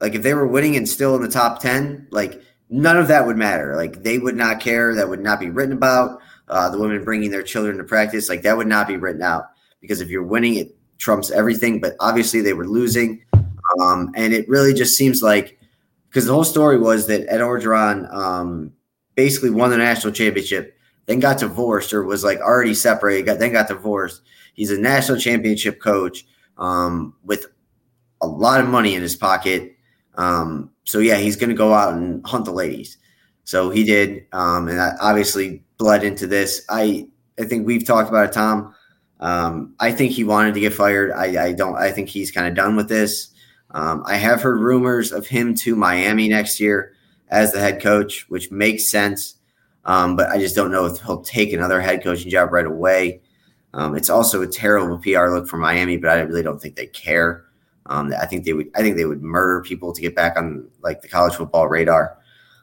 like 0.00 0.14
if 0.14 0.22
they 0.22 0.34
were 0.34 0.46
winning 0.46 0.76
and 0.76 0.88
still 0.88 1.16
in 1.16 1.22
the 1.22 1.28
top 1.28 1.60
10, 1.60 2.08
like 2.10 2.40
none 2.68 2.96
of 2.96 3.08
that 3.08 3.26
would 3.26 3.36
matter. 3.36 3.74
Like 3.76 4.02
they 4.02 4.18
would 4.18 4.36
not 4.36 4.60
care. 4.60 4.94
That 4.94 5.08
would 5.08 5.20
not 5.20 5.40
be 5.40 5.50
written 5.50 5.76
about. 5.76 6.20
Uh, 6.50 6.68
the 6.68 6.78
women 6.78 7.04
bringing 7.04 7.30
their 7.30 7.42
children 7.42 7.78
to 7.78 7.84
practice, 7.84 8.28
like 8.28 8.42
that 8.42 8.56
would 8.56 8.66
not 8.66 8.88
be 8.88 8.96
written 8.96 9.22
out 9.22 9.44
because 9.80 10.00
if 10.00 10.08
you're 10.08 10.22
winning, 10.22 10.56
it 10.56 10.76
trumps 10.98 11.30
everything. 11.30 11.80
But 11.80 11.94
obviously 12.00 12.40
they 12.40 12.52
were 12.52 12.66
losing. 12.66 13.24
Um, 13.80 14.10
and 14.14 14.34
it 14.34 14.48
really 14.48 14.74
just 14.74 14.96
seems 14.96 15.22
like 15.22 15.58
because 16.08 16.26
the 16.26 16.34
whole 16.34 16.44
story 16.44 16.76
was 16.76 17.06
that 17.06 17.32
Ed 17.32 17.40
Orgeron 17.40 18.12
um, 18.12 18.72
basically 19.14 19.50
won 19.50 19.70
the 19.70 19.76
national 19.76 20.12
championship, 20.12 20.76
then 21.06 21.20
got 21.20 21.38
divorced 21.38 21.92
or 21.92 22.02
was 22.02 22.24
like 22.24 22.40
already 22.40 22.74
separated, 22.74 23.26
got, 23.26 23.38
then 23.38 23.52
got 23.52 23.68
divorced. 23.68 24.22
He's 24.54 24.72
a 24.72 24.80
national 24.80 25.18
championship 25.18 25.80
coach 25.80 26.24
um, 26.58 27.14
with 27.24 27.46
a 28.20 28.26
lot 28.26 28.60
of 28.60 28.68
money 28.68 28.94
in 28.94 29.02
his 29.02 29.16
pocket. 29.16 29.76
Um, 30.16 30.70
so 30.84 30.98
yeah, 30.98 31.16
he's 31.16 31.36
going 31.36 31.50
to 31.50 31.56
go 31.56 31.72
out 31.72 31.94
and 31.94 32.26
hunt 32.26 32.44
the 32.44 32.52
ladies. 32.52 32.98
So 33.44 33.70
he 33.70 33.84
did, 33.84 34.26
um, 34.32 34.68
and 34.68 34.78
that 34.78 34.96
obviously 35.00 35.62
bled 35.78 36.04
into 36.04 36.26
this. 36.26 36.64
I 36.68 37.08
I 37.38 37.44
think 37.44 37.66
we've 37.66 37.86
talked 37.86 38.08
about 38.08 38.26
it, 38.26 38.32
Tom. 38.32 38.74
Um, 39.20 39.74
I 39.80 39.92
think 39.92 40.12
he 40.12 40.24
wanted 40.24 40.54
to 40.54 40.60
get 40.60 40.72
fired. 40.72 41.12
I, 41.12 41.46
I 41.46 41.52
don't. 41.52 41.76
I 41.76 41.90
think 41.90 42.08
he's 42.08 42.30
kind 42.30 42.46
of 42.46 42.54
done 42.54 42.76
with 42.76 42.88
this. 42.88 43.28
Um, 43.72 44.02
I 44.06 44.16
have 44.16 44.42
heard 44.42 44.60
rumors 44.60 45.12
of 45.12 45.26
him 45.26 45.54
to 45.56 45.76
Miami 45.76 46.28
next 46.28 46.58
year 46.58 46.94
as 47.28 47.52
the 47.52 47.60
head 47.60 47.80
coach, 47.80 48.28
which 48.28 48.50
makes 48.50 48.90
sense. 48.90 49.36
Um, 49.84 50.16
but 50.16 50.28
I 50.30 50.38
just 50.38 50.56
don't 50.56 50.72
know 50.72 50.86
if 50.86 51.00
he'll 51.00 51.22
take 51.22 51.52
another 51.52 51.80
head 51.80 52.02
coaching 52.02 52.30
job 52.30 52.52
right 52.52 52.66
away. 52.66 53.20
Um, 53.72 53.94
it's 53.94 54.10
also 54.10 54.42
a 54.42 54.46
terrible 54.46 54.98
PR 54.98 55.28
look 55.28 55.48
for 55.48 55.56
Miami, 55.56 55.96
but 55.96 56.10
I 56.10 56.20
really 56.20 56.42
don't 56.42 56.60
think 56.60 56.76
they 56.76 56.86
care. 56.86 57.44
Um, 57.86 58.12
I 58.20 58.26
think 58.26 58.44
they 58.44 58.52
would. 58.52 58.70
I 58.74 58.80
think 58.82 58.96
they 58.96 59.04
would 59.04 59.22
murder 59.22 59.62
people 59.62 59.92
to 59.92 60.00
get 60.00 60.14
back 60.14 60.36
on 60.36 60.68
like 60.82 61.02
the 61.02 61.08
college 61.08 61.34
football 61.34 61.68
radar. 61.68 62.18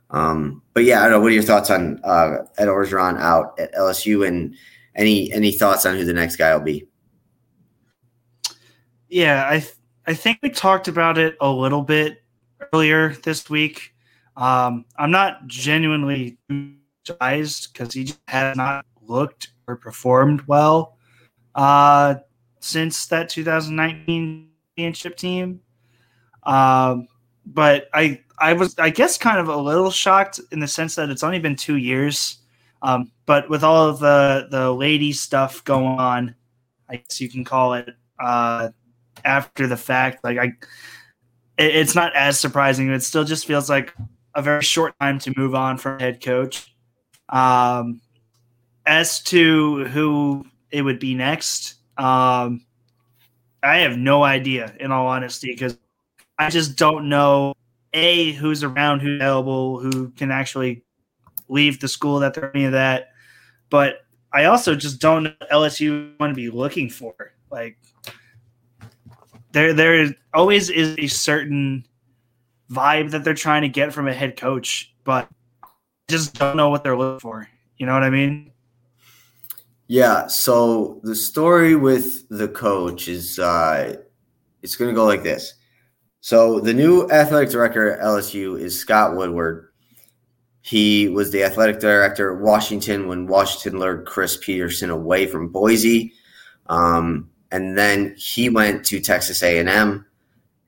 Um, 0.10 0.62
but 0.74 0.84
yeah, 0.84 0.99
I 0.99 1.03
don't 1.03 1.12
know. 1.12 1.20
What 1.20 1.32
are 1.32 1.36
your 1.36 1.43
thoughts 1.43 1.70
on 1.70 1.99
uh, 2.03 2.45
Ed 2.58 2.68
Orgeron 2.68 3.20
out 3.20 3.60
at 3.60 3.74
LSU, 3.74 4.28
and 4.28 4.55
any 4.95 5.32
any 5.34 5.51
thoughts 5.51 5.86
on 5.86 5.95
who 5.95 6.05
the 6.05 6.14
next 6.14 6.38
guy 6.38 6.55
will 6.55 6.64
be? 6.64 6.88
Yeah, 9.10 9.47
I 9.49 9.60
th- 9.60 9.74
I 10.05 10.14
think 10.14 10.39
we 10.41 10.49
talked 10.49 10.88
about 10.88 11.18
it 11.18 11.36
a 11.41 11.49
little 11.49 11.82
bit 11.82 12.24
earlier 12.72 13.14
this 13.24 13.49
week. 13.49 13.93
Um, 14.38 14.86
I'm 14.97 15.12
not 15.12 15.47
genuinely 15.47 16.38
surprised 17.03 17.74
because 17.74 17.93
he 17.93 18.14
has 18.28 18.55
not 18.55 18.86
looked 19.01 19.49
or 19.68 19.76
performed 19.76 20.41
well 20.47 20.97
uh, 21.55 22.16
since 22.60 23.08
that 23.08 23.30
2019 23.30 24.49
championship 24.78 25.18
team. 25.18 25.60
Um, 26.43 27.08
but 27.45 27.89
I 27.93 28.22
I 28.40 28.54
was 28.54 28.78
I 28.78 28.90
guess 28.90 29.18
kind 29.18 29.40
of 29.40 29.48
a 29.48 29.58
little 29.58 29.92
shocked 29.92 30.40
in 30.52 30.60
the 30.60 30.68
sense 30.68 30.96
that 30.96 31.10
it's 31.10 31.24
only 31.24 31.40
been 31.40 31.56
two 31.56 31.78
years. 31.78 32.38
Um, 32.82 33.12
but 33.26 33.50
with 33.50 33.64
all 33.64 33.90
of 33.90 34.00
the 34.00 34.48
the 34.52 34.72
lady 34.72 35.12
stuff 35.12 35.64
going 35.64 36.00
on, 36.00 36.36
I 36.90 36.98
guess 36.98 37.20
you 37.20 37.30
can 37.30 37.44
call 37.44 37.74
it 37.74 37.90
uh, 38.20 38.70
after 39.26 39.68
the 39.68 39.78
fact. 39.78 40.24
Like 40.24 40.38
I, 40.38 40.46
it, 41.58 41.76
it's 41.76 41.96
not 41.96 42.16
as 42.16 42.40
surprising. 42.40 42.92
It 42.92 43.04
still 43.04 43.24
just 43.24 43.48
feels 43.48 43.70
like 43.70 43.94
a 44.36 44.42
very 44.42 44.64
short 44.64 44.94
time 45.00 45.18
to 45.20 45.34
move 45.36 45.56
on 45.56 45.78
from 45.78 46.00
head 46.00 46.22
coach. 46.22 46.76
Um, 47.30 48.02
as 48.86 49.22
to 49.24 49.86
who 49.86 50.46
it 50.72 50.82
would 50.82 51.00
be 51.00 51.16
next, 51.16 51.76
um, 51.98 52.66
I 53.64 53.80
have 53.80 53.98
no 53.98 54.24
idea, 54.24 54.74
in 54.80 54.92
all 54.92 55.08
honesty, 55.08 55.52
because 55.52 55.78
I 56.38 56.50
just 56.50 56.78
don't 56.78 57.10
know 57.10 57.54
a 57.94 58.32
who's 58.34 58.64
around, 58.64 59.00
who's 59.00 59.16
available, 59.16 59.80
who 59.80 60.10
can 60.10 60.32
actually 60.32 60.84
leave 61.50 61.80
the 61.80 61.88
school 61.88 62.20
that 62.20 62.34
they're 62.34 62.56
any 62.56 62.66
of 62.66 62.74
that. 62.74 63.10
But 63.70 64.06
I 64.34 64.46
also 64.46 64.76
just 64.76 65.00
don't 65.00 65.24
know 65.24 65.34
LSU 65.52 66.18
want 66.20 66.32
to 66.32 66.36
be 66.36 66.50
looking 66.50 66.90
for. 66.90 67.34
Like 67.50 67.78
there 69.52 69.74
there 69.74 70.16
always 70.34 70.70
is 70.70 70.96
a 70.98 71.08
certain 71.08 71.86
vibe 72.70 73.12
that 73.12 73.24
they're 73.24 73.34
trying 73.34 73.62
to 73.62 73.70
get 73.70 73.94
from 73.94 74.08
a 74.08 74.14
head 74.14 74.38
coach, 74.38 74.94
but 75.04 75.30
just 76.10 76.38
don't 76.38 76.58
know 76.58 76.70
what 76.70 76.84
they're 76.84 76.98
looking 76.98 77.20
for. 77.20 77.50
You 77.78 77.86
know 77.86 77.94
what 77.94 78.04
I 78.04 78.10
mean? 78.10 78.52
Yeah. 79.88 80.28
So 80.28 81.00
the 81.04 81.16
story 81.16 81.76
with 81.76 82.28
the 82.30 82.48
coach 82.48 83.08
is 83.08 83.40
uh, 83.40 83.96
it's 84.62 84.76
going 84.76 84.90
to 84.90 84.96
go 84.96 85.06
like 85.06 85.24
this. 85.24 85.54
So 86.28 86.59
the 86.59 86.73
new 86.73 87.09
athletic 87.09 87.51
director 87.51 87.89
at 87.89 88.01
LSU 88.01 88.59
is 88.59 88.78
Scott 88.78 89.15
Woodward. 89.15 89.69
He 90.59 91.07
was 91.07 91.32
the 91.32 91.45
athletic 91.45 91.80
director 91.80 92.36
at 92.36 92.41
Washington 92.41 93.07
when 93.07 93.28
Washington 93.28 93.80
lured 93.80 94.05
Chris 94.05 94.36
Petersen 94.36 94.89
away 94.89 95.25
from 95.25 95.47
Boise, 95.47 96.11
um, 96.65 97.30
and 97.53 97.78
then 97.78 98.13
he 98.17 98.49
went 98.49 98.84
to 98.88 98.99
Texas 98.99 99.41
A&M, 99.41 100.05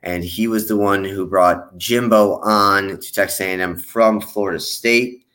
and 0.02 0.24
he 0.24 0.48
was 0.48 0.70
the 0.70 0.78
one 0.78 1.04
who 1.04 1.28
brought 1.28 1.78
Jimbo 1.78 2.38
on 2.38 2.98
to 2.98 3.12
Texas 3.12 3.42
A&M 3.42 3.76
from 3.76 4.22
Florida 4.22 4.62
State. 4.62 5.26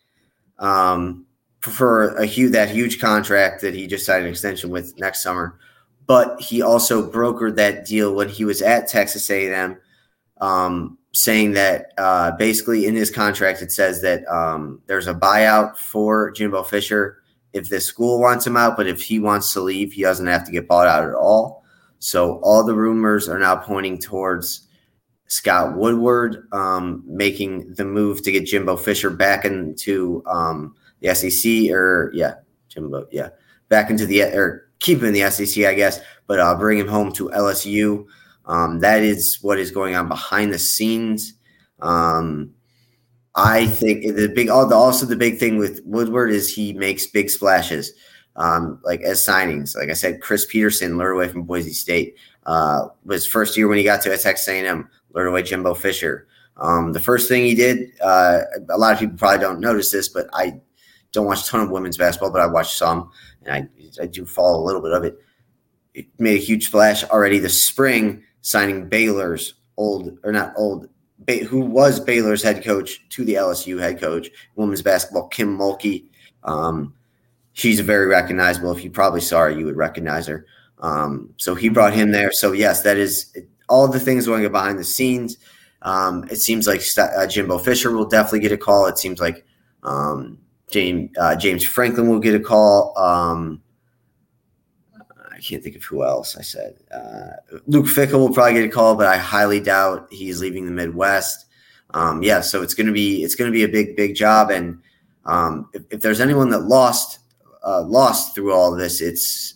Um, 0.59 1.27
for 1.61 2.15
a 2.15 2.25
huge 2.25 2.53
that 2.53 2.71
huge 2.71 2.99
contract 2.99 3.61
that 3.61 3.75
he 3.75 3.87
just 3.87 4.07
signed 4.07 4.25
an 4.25 4.31
extension 4.31 4.71
with 4.71 4.99
next 4.99 5.23
summer. 5.23 5.59
But 6.07 6.41
he 6.41 6.63
also 6.63 7.11
brokered 7.11 7.57
that 7.57 7.85
deal 7.85 8.15
when 8.15 8.31
he 8.31 8.47
was 8.47 8.63
at 8.63 8.89
Texas 8.89 9.29
A&M, 9.29 9.77
um, 10.41 10.99
saying 11.13 11.53
that 11.53 11.93
uh, 11.99 12.33
basically 12.33 12.87
in 12.87 12.95
his 12.95 13.11
contract 13.11 13.63
it 13.63 13.71
says 13.71 14.03
that 14.03 14.27
um, 14.27 14.81
there's 14.87 15.07
a 15.07 15.15
buyout 15.15 15.77
for 15.77 16.31
Jimbo 16.33 16.63
Fisher 16.63 17.19
if 17.55 17.69
the 17.71 17.81
school 17.81 18.21
wants 18.21 18.45
him 18.45 18.57
out, 18.57 18.77
but 18.77 18.89
if 18.89 19.01
he 19.01 19.21
wants 19.21 19.53
to 19.53 19.61
leave, 19.61 19.93
he 19.93 20.03
doesn't 20.03 20.27
have 20.27 20.45
to 20.45 20.51
get 20.51 20.67
bought 20.67 20.89
out 20.89 21.05
at 21.05 21.15
all. 21.15 21.65
So 22.01 22.41
all 22.43 22.65
the 22.65 22.75
rumors 22.75 23.29
are 23.29 23.39
now 23.39 23.57
pointing 23.57 23.99
towards 23.99 24.67
Scott 25.29 25.77
Woodward 25.77 26.49
um, 26.53 27.03
making 27.07 27.73
the 27.75 27.85
move 27.85 28.23
to 28.23 28.33
get 28.33 28.45
Jimbo 28.45 28.77
Fisher 28.77 29.09
back 29.09 29.45
into 29.45 30.23
um, 30.27 30.75
the 31.01 31.15
SEC 31.15 31.71
or 31.71 32.11
yeah, 32.13 32.35
Jimbo, 32.69 33.07
yeah, 33.11 33.31
back 33.69 33.89
into 33.89 34.05
the 34.05 34.23
or 34.23 34.69
keep 34.81 34.99
him 34.99 35.07
in 35.07 35.15
the 35.15 35.31
SEC, 35.31 35.65
I 35.65 35.75
guess, 35.75 36.01
but 36.27 36.41
uh, 36.41 36.57
bring 36.57 36.79
him 36.79 36.89
home 36.89 37.13
to 37.13 37.31
LSU. 37.31 38.05
Um, 38.47 38.81
that 38.81 39.03
is 39.03 39.39
what 39.43 39.59
is 39.59 39.71
going 39.71 39.95
on 39.95 40.09
behind 40.09 40.53
the 40.53 40.59
scenes. 40.59 41.35
Um, 41.81 42.55
I 43.35 43.67
think 43.67 44.17
the 44.17 44.29
big, 44.29 44.49
also 44.49 45.07
the 45.07 45.17
big 45.17 45.39
thing 45.39 45.59
with 45.59 45.81
Woodward 45.85 46.31
is 46.31 46.53
he 46.53 46.73
makes 46.73 47.07
big 47.07 47.31
splashes, 47.31 47.93
um, 48.37 48.81
like 48.85 49.01
as 49.01 49.27
signings. 49.27 49.77
Like 49.77 49.91
I 49.91 49.95
said, 49.95 50.21
Chris 50.21 50.47
Petersen 50.47 50.99
lured 50.99 51.15
away 51.15 51.29
from 51.29 51.43
Boise 51.43 51.73
State. 51.73 52.17
Uh, 52.47 52.89
was 53.05 53.27
first 53.27 53.57
year 53.57 53.67
when 53.67 53.79
he 53.79 53.85
got 53.85 54.03
to 54.03 54.17
Texas 54.17 54.47
A&M, 54.49 54.89
lured 55.15 55.29
away 55.29 55.43
Jimbo 55.43 55.75
Fisher. 55.75 56.29
Um, 56.57 56.93
the 56.93 57.01
first 57.01 57.29
thing 57.29 57.45
he 57.45 57.55
did, 57.55 57.91
uh, 58.01 58.43
a 58.69 58.79
lot 58.79 58.93
of 58.93 59.01
people 59.01 59.17
probably 59.17 59.39
don't 59.39 59.61
notice 59.61 59.91
this, 59.91 60.09
but 60.09 60.29
I 60.33 60.61
don't 61.11 61.27
watch 61.27 61.47
a 61.47 61.51
ton 61.51 61.61
of 61.61 61.71
women's 61.71 61.97
basketball, 61.97 62.31
but 62.31 62.41
I 62.41 62.47
watch 62.47 62.75
some, 62.75 63.11
and 63.45 63.55
I, 63.55 64.03
I 64.03 64.07
do 64.07 64.27
follow 64.27 64.63
a 64.63 64.65
little 64.65 64.83
bit 64.83 64.93
of 64.93 65.05
it. 65.05 65.19
It 65.95 66.07
made 66.19 66.37
a 66.37 66.45
huge 66.45 66.67
splash 66.67 67.03
already 67.05 67.39
this 67.39 67.67
spring, 67.67 68.23
signing 68.45 68.89
Baylor's 68.89 69.55
old 69.77 70.19
or 70.23 70.31
not 70.31 70.53
old, 70.57 70.89
who 71.49 71.61
was 71.61 71.99
Baylor's 71.99 72.43
head 72.43 72.63
coach 72.63 73.09
to 73.09 73.25
the 73.25 73.35
LSU 73.35 73.81
head 73.81 73.99
coach, 73.99 74.29
women's 74.55 74.83
basketball, 74.83 75.29
Kim 75.29 75.59
Mulkey. 75.59 76.05
Um, 76.45 76.95
she's 77.55 77.81
very 77.81 78.07
recognizable. 78.07 78.71
If 78.77 78.85
you 78.85 78.91
probably 78.91 79.23
saw 79.23 79.41
her, 79.41 79.51
you 79.51 79.65
would 79.65 79.77
recognize 79.77 80.27
her. 80.27 80.47
Um, 80.81 81.31
so 81.39 81.55
he 81.55 81.71
brought 81.71 81.95
him 81.95 82.11
there. 82.11 82.33
So 82.33 82.53
yes, 82.53 82.83
that 82.83 82.99
is 82.99 83.35
all 83.69 83.89
the 83.89 83.99
things 83.99 84.27
going 84.27 84.45
on 84.45 84.53
behind 84.53 84.79
the 84.79 84.85
scenes. 84.85 85.39
Um, 85.81 86.25
it 86.31 86.37
seems 86.37 86.67
like 86.67 86.83
uh, 86.99 87.27
Jimbo 87.27 87.59
Fisher 87.59 87.93
will 87.93 88.07
definitely 88.07 88.41
get 88.41 88.53
a 88.53 88.59
call. 88.59 88.87
It 88.87 88.99
seems 88.99 89.21
like 89.21 89.47
um, 89.83 90.39
James 90.71 91.11
uh, 91.19 91.35
James 91.37 91.65
Franklin 91.65 92.09
will 92.09 92.21
get 92.21 92.35
a 92.35 92.41
call. 92.41 92.97
Um, 92.99 93.63
can't 95.45 95.63
think 95.63 95.77
of 95.77 95.85
who 95.85 96.03
else 96.05 96.37
I 96.37 96.43
said. 96.43 96.77
Uh, 96.91 97.59
Luke 97.67 97.87
Fickell 97.87 98.19
will 98.19 98.33
probably 98.33 98.55
get 98.55 98.65
a 98.65 98.69
call, 98.69 98.97
but 98.97 99.07
I 99.07 99.17
highly 99.17 99.61
doubt 99.61 100.09
he's 100.11 100.41
leaving 100.41 100.65
the 100.65 100.73
Midwest. 100.73 101.47
Um, 101.91 102.23
yeah, 102.23 102.41
so 102.41 102.63
it's 102.63 102.75
gonna 102.75 102.93
be 102.93 103.23
it's 103.23 103.35
gonna 103.35 103.51
be 103.51 103.63
a 103.63 103.69
big 103.69 103.95
big 103.95 104.15
job, 104.15 104.51
and 104.51 104.81
um, 105.27 105.69
if, 105.73 105.83
if, 105.91 106.01
there's 106.01 106.21
anyone 106.21 106.49
that 106.51 106.63
lost 106.63 107.21
uh, 107.65 107.83
lost 107.83 108.35
through 108.35 108.53
all 108.53 108.73
of 108.73 108.79
this, 108.79 109.01
it's 109.01 109.55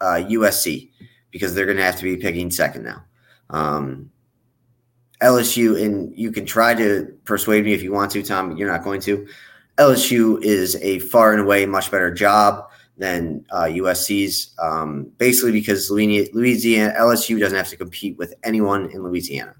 uh, 0.00 0.22
USC 0.28 0.90
because 1.30 1.54
they're 1.54 1.66
gonna 1.66 1.82
have 1.82 1.96
to 1.96 2.04
be 2.04 2.16
picking 2.16 2.50
second 2.50 2.84
now. 2.84 3.02
Um, 3.50 4.10
LSU, 5.22 5.82
and 5.82 6.16
you 6.16 6.30
can 6.30 6.44
try 6.44 6.74
to 6.74 7.06
persuade 7.24 7.64
me 7.64 7.72
if 7.72 7.82
you 7.82 7.92
want 7.92 8.10
to, 8.12 8.22
Tom. 8.22 8.56
You're 8.56 8.70
not 8.70 8.84
going 8.84 9.00
to. 9.02 9.26
LSU 9.78 10.42
is 10.42 10.76
a 10.76 10.98
far 10.98 11.32
and 11.32 11.40
away 11.40 11.64
much 11.64 11.90
better 11.90 12.12
job 12.12 12.68
than 12.96 13.44
uh, 13.50 13.64
USC's, 13.64 14.54
um, 14.58 15.10
basically 15.18 15.52
because 15.52 15.90
Louisiana 15.90 16.94
LSU 16.98 17.40
doesn't 17.40 17.56
have 17.56 17.68
to 17.68 17.76
compete 17.76 18.16
with 18.18 18.34
anyone 18.44 18.90
in 18.90 19.02
Louisiana, 19.02 19.54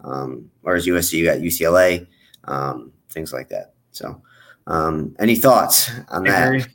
um, 0.00 0.50
whereas 0.62 0.86
USC 0.86 1.14
you 1.14 1.24
got 1.24 1.38
UCLA, 1.38 2.06
um, 2.44 2.92
things 3.10 3.32
like 3.32 3.48
that. 3.50 3.74
So, 3.92 4.22
um, 4.66 5.14
any 5.18 5.36
thoughts 5.36 5.90
on 6.08 6.24
that? 6.24 6.68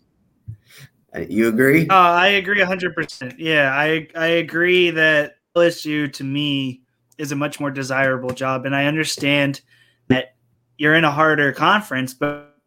Uh, 1.16 1.20
you 1.30 1.47
agree? 1.47 1.88
Uh, 1.89 1.93
I 1.93 2.28
agree 2.30 2.61
hundred 2.61 2.95
percent. 2.95 3.39
Yeah, 3.39 3.72
I 3.74 4.07
I 4.16 4.28
agree 4.28 4.89
that 4.91 5.38
LSU 5.55 6.11
to 6.14 6.24
me 6.24 6.82
is 7.18 7.32
a 7.32 7.36
much 7.36 7.59
more 7.59 7.72
desirable 7.72 8.32
job, 8.32 8.66
and 8.66 8.76
I 8.76 8.86
understand 8.86 9.61
that 10.07 10.36
you're 10.78 10.95
in 10.95 11.03
a 11.03 11.11
harder 11.11 11.51
conference, 11.51 12.14
but 12.14 12.57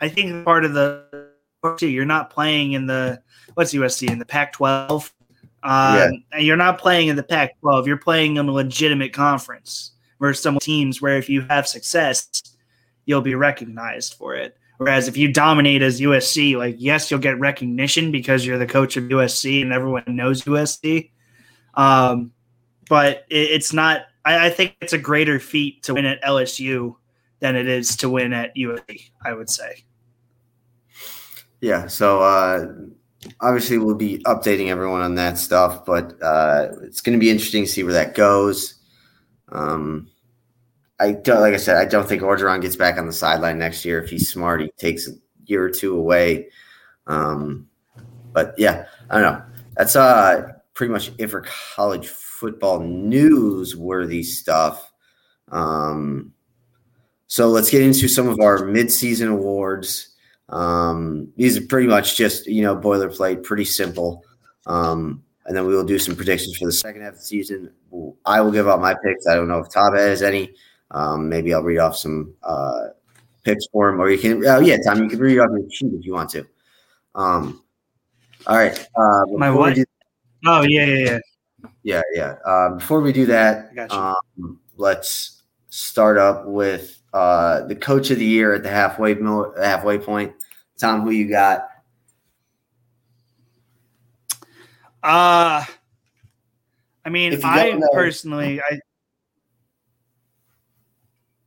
I 0.00 0.08
think 0.08 0.44
part 0.44 0.64
of 0.64 0.74
the 0.74 1.23
you're 1.80 2.04
not 2.04 2.30
playing 2.30 2.72
in 2.72 2.86
the 2.86 3.20
what's 3.54 3.72
USC 3.72 4.10
in 4.10 4.18
the 4.18 4.24
Pac-12. 4.24 5.10
Um, 5.62 6.22
yeah. 6.32 6.38
You're 6.38 6.56
not 6.56 6.78
playing 6.78 7.08
in 7.08 7.16
the 7.16 7.22
Pac-12. 7.22 7.86
You're 7.86 7.96
playing 7.96 8.36
in 8.36 8.48
a 8.48 8.52
legitimate 8.52 9.12
conference 9.12 9.92
versus 10.20 10.42
some 10.42 10.58
teams 10.58 11.00
where 11.00 11.16
if 11.16 11.28
you 11.28 11.42
have 11.48 11.66
success, 11.66 12.28
you'll 13.06 13.22
be 13.22 13.34
recognized 13.34 14.14
for 14.14 14.34
it. 14.34 14.56
Whereas 14.78 15.08
if 15.08 15.16
you 15.16 15.32
dominate 15.32 15.82
as 15.82 16.00
USC, 16.00 16.56
like 16.56 16.76
yes, 16.78 17.10
you'll 17.10 17.20
get 17.20 17.38
recognition 17.38 18.10
because 18.10 18.44
you're 18.44 18.58
the 18.58 18.66
coach 18.66 18.96
of 18.96 19.04
USC 19.04 19.62
and 19.62 19.72
everyone 19.72 20.04
knows 20.08 20.42
USC. 20.42 21.10
Um, 21.74 22.32
but 22.88 23.24
it, 23.30 23.50
it's 23.50 23.72
not. 23.72 24.02
I, 24.24 24.46
I, 24.46 24.50
think 24.50 24.76
it's 24.80 24.92
a 24.92 24.98
greater 24.98 25.38
feat 25.38 25.82
to 25.84 25.94
win 25.94 26.04
at 26.06 26.22
LSU 26.22 26.96
than 27.40 27.56
it 27.56 27.68
is 27.68 27.96
to 27.96 28.08
win 28.08 28.32
at 28.32 28.54
USC. 28.56 29.10
I 29.24 29.32
would 29.32 29.48
say. 29.48 29.84
Yeah. 31.64 31.86
So 31.86 32.20
uh, 32.20 32.66
obviously 33.40 33.78
we'll 33.78 33.94
be 33.94 34.18
updating 34.26 34.68
everyone 34.68 35.00
on 35.00 35.14
that 35.14 35.38
stuff, 35.38 35.86
but 35.86 36.12
uh, 36.22 36.68
it's 36.82 37.00
going 37.00 37.18
to 37.18 37.20
be 37.20 37.30
interesting 37.30 37.64
to 37.64 37.70
see 37.70 37.82
where 37.82 37.94
that 37.94 38.14
goes. 38.14 38.74
Um, 39.48 40.10
I 41.00 41.12
don't, 41.12 41.40
like 41.40 41.54
I 41.54 41.56
said, 41.56 41.78
I 41.78 41.86
don't 41.86 42.06
think 42.06 42.20
Orgeron 42.20 42.60
gets 42.60 42.76
back 42.76 42.98
on 42.98 43.06
the 43.06 43.14
sideline 43.14 43.58
next 43.58 43.82
year. 43.82 43.98
If 44.02 44.10
he's 44.10 44.28
smart, 44.28 44.60
he 44.60 44.70
takes 44.76 45.08
a 45.08 45.12
year 45.46 45.64
or 45.64 45.70
two 45.70 45.96
away. 45.96 46.50
Um, 47.06 47.66
but 48.34 48.54
yeah, 48.58 48.84
I 49.08 49.18
don't 49.18 49.32
know. 49.32 49.42
That's 49.74 49.96
uh 49.96 50.52
pretty 50.74 50.92
much 50.92 51.12
it 51.16 51.28
for 51.28 51.46
college 51.74 52.08
football 52.08 52.80
news 52.80 53.74
worthy 53.74 54.22
stuff. 54.22 54.92
Um, 55.50 56.34
so 57.26 57.48
let's 57.48 57.70
get 57.70 57.80
into 57.80 58.06
some 58.06 58.28
of 58.28 58.38
our 58.40 58.58
midseason 58.64 59.32
awards. 59.32 60.13
Um, 60.48 61.32
these 61.36 61.56
are 61.56 61.66
pretty 61.66 61.88
much 61.88 62.16
just 62.16 62.46
you 62.46 62.62
know 62.62 62.76
boilerplate, 62.76 63.42
pretty 63.42 63.64
simple. 63.64 64.24
Um, 64.66 65.22
and 65.46 65.56
then 65.56 65.66
we 65.66 65.74
will 65.74 65.84
do 65.84 65.98
some 65.98 66.16
predictions 66.16 66.56
for 66.56 66.66
the 66.66 66.72
second 66.72 67.02
half 67.02 67.14
of 67.14 67.18
the 67.18 67.24
season. 67.24 67.70
I 68.24 68.40
will 68.40 68.50
give 68.50 68.66
out 68.66 68.80
my 68.80 68.94
picks. 68.94 69.26
I 69.26 69.34
don't 69.34 69.48
know 69.48 69.58
if 69.58 69.70
Todd 69.70 69.96
has 69.96 70.22
any. 70.22 70.54
Um, 70.90 71.28
maybe 71.28 71.52
I'll 71.52 71.62
read 71.62 71.78
off 71.78 71.96
some 71.96 72.34
uh, 72.42 72.88
picks 73.42 73.66
for 73.72 73.88
him, 73.90 74.00
or 74.00 74.10
you 74.10 74.18
can. 74.18 74.44
Oh 74.46 74.60
yeah, 74.60 74.78
Tom, 74.84 75.02
you 75.02 75.08
can 75.08 75.18
read 75.18 75.38
off 75.38 75.50
your 75.50 75.70
sheet 75.70 75.92
if 75.92 76.04
you 76.04 76.14
want 76.14 76.30
to. 76.30 76.46
Um, 77.14 77.62
all 78.46 78.56
right. 78.56 78.78
Uh, 78.96 79.24
my? 79.36 79.72
Do, 79.72 79.84
oh 80.46 80.62
yeah, 80.62 80.86
yeah, 80.86 81.04
yeah. 81.04 81.18
Yeah, 81.82 82.02
yeah. 82.14 82.34
Um, 82.46 82.78
before 82.78 83.00
we 83.00 83.12
do 83.12 83.26
that, 83.26 83.70
um, 83.90 84.60
let's 84.76 85.42
start 85.68 86.18
up 86.18 86.46
with 86.46 86.98
uh, 87.14 87.66
the 87.66 87.76
coach 87.76 88.10
of 88.10 88.18
the 88.18 88.26
year 88.26 88.52
at 88.52 88.62
the 88.62 88.68
halfway 88.68 89.16
halfway 89.58 89.98
point. 89.98 90.34
Tom, 90.78 91.00
who 91.00 91.10
you 91.10 91.30
got? 91.30 91.68
Uh 95.02 95.64
I 97.04 97.10
mean, 97.10 97.38
I 97.44 97.78
personally, 97.92 98.60
I 98.60 98.80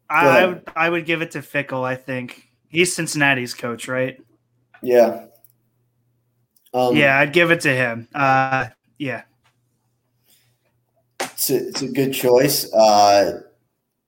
I, 0.10 0.28
I 0.28 0.46
would, 0.46 0.64
I 0.76 0.90
would 0.90 1.06
give 1.06 1.22
it 1.22 1.32
to 1.32 1.40
Fickell. 1.40 1.84
I 1.84 1.96
think 1.96 2.48
he's 2.70 2.96
Cincinnati's 2.96 3.54
coach, 3.54 3.88
right? 3.88 4.18
Yeah. 4.82 5.26
Um, 6.74 6.96
yeah, 6.96 7.18
I'd 7.20 7.34
give 7.34 7.52
it 7.52 7.62
to 7.62 7.74
him. 7.74 8.08
Uh, 8.14 8.68
yeah. 8.98 9.24
It's 11.20 11.50
a, 11.50 11.68
it's 11.68 11.82
a 11.82 11.88
good 11.88 12.14
choice. 12.14 12.72
Uh, 12.72 13.42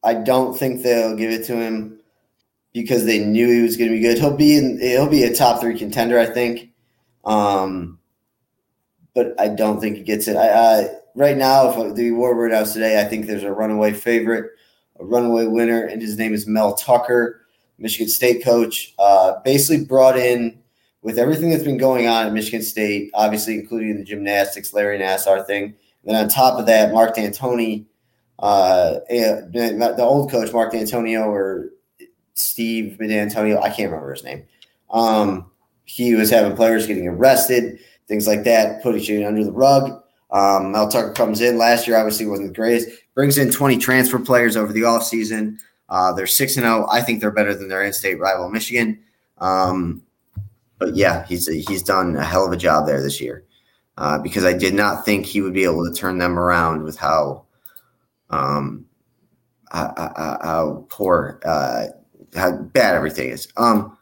I 0.03 0.13
don't 0.13 0.57
think 0.57 0.81
they'll 0.81 1.15
give 1.15 1.31
it 1.31 1.45
to 1.45 1.55
him 1.55 1.99
because 2.73 3.05
they 3.05 3.19
knew 3.19 3.49
he 3.49 3.61
was 3.61 3.77
going 3.77 3.89
to 3.89 3.95
be 3.97 4.01
good. 4.01 4.17
He'll 4.17 4.35
be 4.35 4.55
in. 4.55 4.79
He'll 4.79 5.09
be 5.09 5.23
a 5.23 5.33
top 5.33 5.59
three 5.59 5.77
contender, 5.77 6.19
I 6.19 6.25
think. 6.25 6.71
Um, 7.25 7.99
but 9.13 9.39
I 9.39 9.49
don't 9.49 9.79
think 9.79 9.97
he 9.97 10.03
gets 10.03 10.27
it. 10.27 10.37
I, 10.37 10.49
I 10.49 10.89
right 11.15 11.37
now, 11.37 11.69
if 11.69 11.95
the 11.95 12.09
award 12.09 12.37
were 12.37 12.47
announced 12.47 12.73
today, 12.73 13.01
I 13.01 13.05
think 13.05 13.25
there's 13.25 13.43
a 13.43 13.51
runaway 13.51 13.93
favorite 13.93 14.51
a 14.99 15.05
runaway 15.05 15.45
winner, 15.45 15.83
and 15.83 16.01
his 16.01 16.17
name 16.17 16.33
is 16.33 16.45
Mel 16.45 16.73
Tucker, 16.73 17.41
Michigan 17.77 18.09
State 18.09 18.43
coach. 18.43 18.93
Uh, 18.99 19.39
basically 19.43 19.85
brought 19.85 20.17
in 20.17 20.59
with 21.01 21.17
everything 21.17 21.49
that's 21.49 21.63
been 21.63 21.77
going 21.77 22.07
on 22.07 22.27
at 22.27 22.33
Michigan 22.33 22.61
State, 22.61 23.09
obviously 23.13 23.55
including 23.55 23.97
the 23.97 24.03
gymnastics, 24.03 24.73
Larry 24.73 24.99
Nassar 24.99 25.45
thing. 25.45 25.63
And 25.63 25.75
then 26.03 26.15
on 26.15 26.29
top 26.29 26.59
of 26.59 26.65
that, 26.65 26.93
Mark 26.93 27.15
D'Antoni, 27.15 27.85
uh, 28.39 28.99
the 29.09 29.95
old 29.99 30.31
coach 30.31 30.51
Mark 30.53 30.73
Dantonio 30.73 31.25
or 31.25 31.69
Steve 32.33 32.97
D'Antonio, 32.97 33.59
I 33.59 33.69
can't 33.69 33.91
remember 33.91 34.13
his 34.13 34.23
name. 34.23 34.45
Um, 34.91 35.51
he 35.83 36.15
was 36.15 36.29
having 36.29 36.55
players 36.55 36.87
getting 36.87 37.07
arrested, 37.07 37.79
things 38.07 38.27
like 38.27 38.43
that, 38.45 38.81
putting 38.81 39.03
you 39.03 39.27
under 39.27 39.43
the 39.43 39.51
rug. 39.51 40.01
Um, 40.31 40.71
Mel 40.71 40.87
Tucker 40.87 41.13
comes 41.13 41.41
in 41.41 41.57
last 41.57 41.87
year, 41.87 41.97
obviously 41.97 42.27
wasn't 42.27 42.49
the 42.49 42.53
greatest. 42.53 42.89
Brings 43.13 43.37
in 43.37 43.51
20 43.51 43.77
transfer 43.77 44.19
players 44.19 44.55
over 44.55 44.71
the 44.71 44.81
offseason. 44.81 45.57
Uh, 45.89 46.13
they're 46.13 46.27
6 46.27 46.55
and 46.55 46.63
0. 46.63 46.87
I 46.89 47.01
think 47.01 47.19
they're 47.19 47.31
better 47.31 47.55
than 47.55 47.67
their 47.67 47.83
in 47.83 47.93
state 47.93 48.19
rival, 48.19 48.49
Michigan. 48.49 48.99
Um, 49.39 50.03
but 50.77 50.95
yeah, 50.95 51.25
he's 51.25 51.47
he's 51.47 51.83
done 51.83 52.15
a 52.15 52.23
hell 52.23 52.45
of 52.45 52.53
a 52.53 52.57
job 52.57 52.85
there 52.85 53.01
this 53.01 53.19
year 53.19 53.43
uh, 53.97 54.17
because 54.19 54.45
I 54.45 54.53
did 54.53 54.73
not 54.73 55.03
think 55.03 55.25
he 55.25 55.41
would 55.41 55.53
be 55.53 55.65
able 55.65 55.85
to 55.85 55.93
turn 55.93 56.19
them 56.19 56.39
around 56.39 56.83
with 56.83 56.97
how 56.97 57.45
um, 58.29 58.85
how, 59.71 59.93
how 60.41 60.85
poor 60.89 61.39
uh, 61.45 61.85
how 62.35 62.51
bad 62.51 62.95
everything 62.95 63.29
is. 63.29 63.47
Um, 63.57 63.97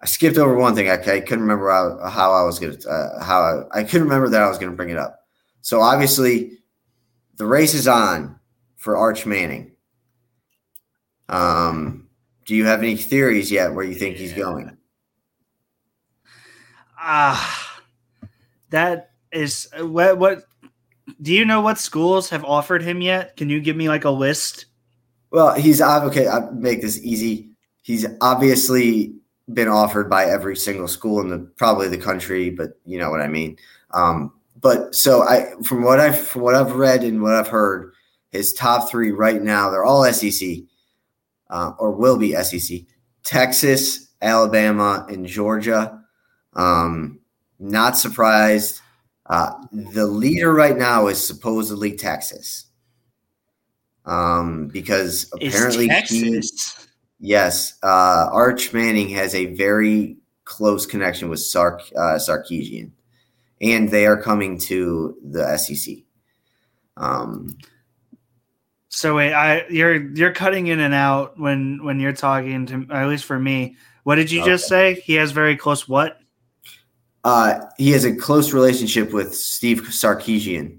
I 0.00 0.06
skipped 0.06 0.38
over 0.38 0.54
one 0.54 0.74
thing. 0.74 0.88
I, 0.88 0.94
I 0.94 1.20
couldn't 1.20 1.40
remember 1.40 1.70
how, 1.70 2.08
how 2.08 2.32
I 2.32 2.44
was 2.44 2.58
going 2.58 2.78
to 2.78 2.88
uh, 2.88 3.22
how 3.22 3.66
I, 3.72 3.80
I 3.80 3.84
couldn't 3.84 4.04
remember 4.04 4.28
that 4.30 4.42
I 4.42 4.48
was 4.48 4.58
going 4.58 4.70
to 4.70 4.76
bring 4.76 4.90
it 4.90 4.98
up. 4.98 5.26
So 5.60 5.80
obviously, 5.80 6.58
the 7.36 7.46
race 7.46 7.74
is 7.74 7.88
on 7.88 8.38
for 8.76 8.96
Arch 8.96 9.26
Manning. 9.26 9.72
Um, 11.28 12.08
do 12.46 12.54
you 12.54 12.64
have 12.64 12.80
any 12.80 12.96
theories 12.96 13.50
yet 13.50 13.74
where 13.74 13.84
you 13.84 13.94
think 13.94 14.16
he's 14.16 14.32
going? 14.32 14.76
Ah, 16.98 17.80
uh, 18.22 18.26
that 18.70 19.10
is 19.32 19.68
what. 19.78 20.18
What 20.18 20.44
do 21.20 21.32
you 21.32 21.44
know? 21.44 21.60
What 21.60 21.78
schools 21.78 22.28
have 22.30 22.44
offered 22.44 22.82
him 22.82 23.00
yet? 23.00 23.36
Can 23.36 23.48
you 23.48 23.60
give 23.60 23.76
me 23.76 23.88
like 23.88 24.04
a 24.04 24.10
list? 24.10 24.66
Well, 25.30 25.54
he's 25.54 25.80
okay. 25.80 26.28
I 26.28 26.50
make 26.50 26.80
this 26.80 26.98
easy. 27.02 27.50
He's 27.82 28.06
obviously 28.20 29.14
been 29.52 29.68
offered 29.68 30.10
by 30.10 30.26
every 30.26 30.56
single 30.56 30.88
school 30.88 31.20
in 31.20 31.28
the 31.28 31.38
probably 31.56 31.88
the 31.88 31.98
country, 31.98 32.50
but 32.50 32.78
you 32.84 32.98
know 32.98 33.10
what 33.10 33.20
I 33.20 33.28
mean. 33.28 33.56
Um, 33.92 34.32
but 34.60 34.94
so 34.94 35.22
I 35.22 35.52
from 35.62 35.82
what 35.82 36.00
I've 36.00 36.18
from 36.18 36.42
what 36.42 36.54
I've 36.54 36.72
read 36.72 37.04
and 37.04 37.22
what 37.22 37.34
I've 37.34 37.48
heard, 37.48 37.92
his 38.30 38.52
top 38.52 38.90
three 38.90 39.10
right 39.10 39.42
now 39.42 39.70
they're 39.70 39.84
all 39.84 40.04
SEC 40.12 40.48
uh, 41.50 41.72
or 41.78 41.90
will 41.92 42.18
be 42.18 42.34
SEC: 42.34 42.80
Texas, 43.24 44.08
Alabama, 44.20 45.06
and 45.08 45.26
Georgia. 45.26 46.02
Um, 46.54 47.20
not 47.58 47.96
surprised. 47.96 48.80
Uh, 49.28 49.52
the 49.72 50.06
leader 50.06 50.52
right 50.54 50.76
now 50.76 51.06
is 51.06 51.24
supposedly 51.24 51.94
Texas, 51.94 52.66
um, 54.06 54.68
because 54.68 55.30
apparently 55.34 55.88
he, 56.06 56.42
yes, 57.20 57.78
uh, 57.82 58.28
Arch 58.32 58.72
Manning 58.72 59.10
has 59.10 59.34
a 59.34 59.54
very 59.54 60.16
close 60.44 60.86
connection 60.86 61.28
with 61.28 61.40
Sark 61.40 61.82
uh, 61.94 62.18
Sarkisian 62.18 62.92
and 63.60 63.90
they 63.90 64.06
are 64.06 64.20
coming 64.20 64.58
to 64.58 65.16
the 65.22 65.56
SEC. 65.56 65.96
Um, 66.96 67.56
so 68.88 69.16
wait, 69.16 69.32
I 69.32 69.66
you're 69.68 70.10
you're 70.14 70.32
cutting 70.32 70.68
in 70.68 70.80
and 70.80 70.94
out 70.94 71.38
when 71.38 71.84
when 71.84 72.00
you're 72.00 72.12
talking 72.12 72.66
to 72.66 72.86
at 72.90 73.08
least 73.08 73.24
for 73.24 73.38
me. 73.38 73.76
What 74.04 74.16
did 74.16 74.30
you 74.30 74.40
okay. 74.40 74.50
just 74.50 74.68
say? 74.68 74.94
He 74.94 75.14
has 75.14 75.32
very 75.32 75.56
close 75.56 75.86
what? 75.86 76.18
Uh, 77.28 77.60
he 77.76 77.90
has 77.90 78.06
a 78.06 78.16
close 78.16 78.54
relationship 78.54 79.12
with 79.12 79.34
Steve 79.34 79.82
Sarkisian. 79.82 80.78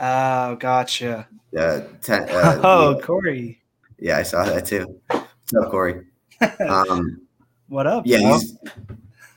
Oh, 0.00 0.56
gotcha. 0.56 1.28
Uh, 1.56 1.82
ten, 2.00 2.28
uh, 2.28 2.60
oh, 2.64 2.96
yeah. 2.96 3.06
Corey. 3.06 3.62
Yeah, 4.00 4.18
I 4.18 4.24
saw 4.24 4.44
that 4.44 4.66
too. 4.66 5.00
What's 5.10 5.54
up, 5.56 5.70
Corey? 5.70 6.06
Um, 6.68 7.20
what 7.68 7.86
up? 7.86 8.04
Yeah, 8.04 8.18
he's 8.18 8.58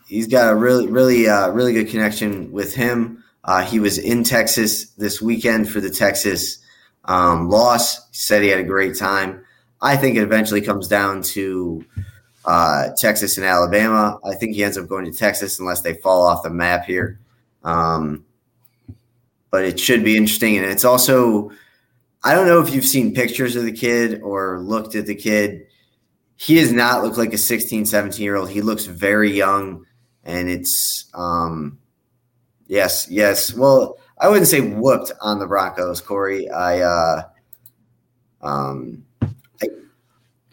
he's 0.07 0.27
got 0.27 0.51
a 0.51 0.55
really, 0.55 0.87
really, 0.87 1.29
uh, 1.29 1.49
really 1.49 1.73
good 1.73 1.87
connection 1.87 2.51
with 2.51 2.73
him. 2.73 3.23
Uh, 3.43 3.63
he 3.63 3.79
was 3.79 3.99
in 3.99 4.23
Texas 4.23 4.89
this 4.97 5.21
weekend 5.21 5.69
for 5.69 5.81
the 5.81 5.91
Texas 5.91 6.57
um, 7.03 7.47
loss. 7.47 8.09
He 8.09 8.17
said 8.17 8.41
he 8.41 8.49
had 8.49 8.59
a 8.59 8.63
great 8.63 8.97
time. 8.97 9.45
I 9.83 9.97
think 9.97 10.17
it 10.17 10.23
eventually 10.23 10.61
comes 10.61 10.87
down 10.87 11.21
to 11.37 11.85
uh, 12.45 12.89
Texas 12.97 13.37
and 13.37 13.45
Alabama. 13.45 14.19
I 14.23 14.35
think 14.35 14.55
he 14.55 14.63
ends 14.63 14.77
up 14.77 14.87
going 14.87 15.05
to 15.05 15.11
Texas 15.11 15.59
unless 15.59 15.81
they 15.81 15.95
fall 15.95 16.25
off 16.25 16.43
the 16.43 16.49
map 16.49 16.85
here. 16.85 17.19
Um, 17.63 18.25
but 19.49 19.65
it 19.65 19.79
should 19.79 20.03
be 20.03 20.17
interesting. 20.17 20.57
And 20.57 20.65
it's 20.65 20.85
also, 20.85 21.51
I 22.23 22.33
don't 22.33 22.47
know 22.47 22.61
if 22.61 22.73
you've 22.73 22.85
seen 22.85 23.13
pictures 23.13 23.55
of 23.55 23.63
the 23.63 23.71
kid 23.71 24.21
or 24.21 24.59
looked 24.59 24.95
at 24.95 25.05
the 25.05 25.15
kid. 25.15 25.67
He 26.35 26.55
does 26.55 26.71
not 26.71 27.03
look 27.03 27.17
like 27.17 27.33
a 27.33 27.37
16, 27.37 27.85
17 27.85 28.23
year 28.23 28.35
old. 28.35 28.49
He 28.49 28.61
looks 28.61 28.85
very 28.85 29.31
young 29.31 29.85
and 30.25 30.49
it's 30.49 31.05
um, 31.13 31.79
yes, 32.67 33.07
yes. 33.09 33.53
Well, 33.53 33.97
I 34.17 34.27
wouldn't 34.27 34.47
say 34.47 34.59
whooped 34.59 35.11
on 35.21 35.39
the 35.39 35.47
Broncos, 35.47 36.01
Corey. 36.01 36.49
I 36.49 36.81
uh, 36.81 37.23
um, 38.41 39.04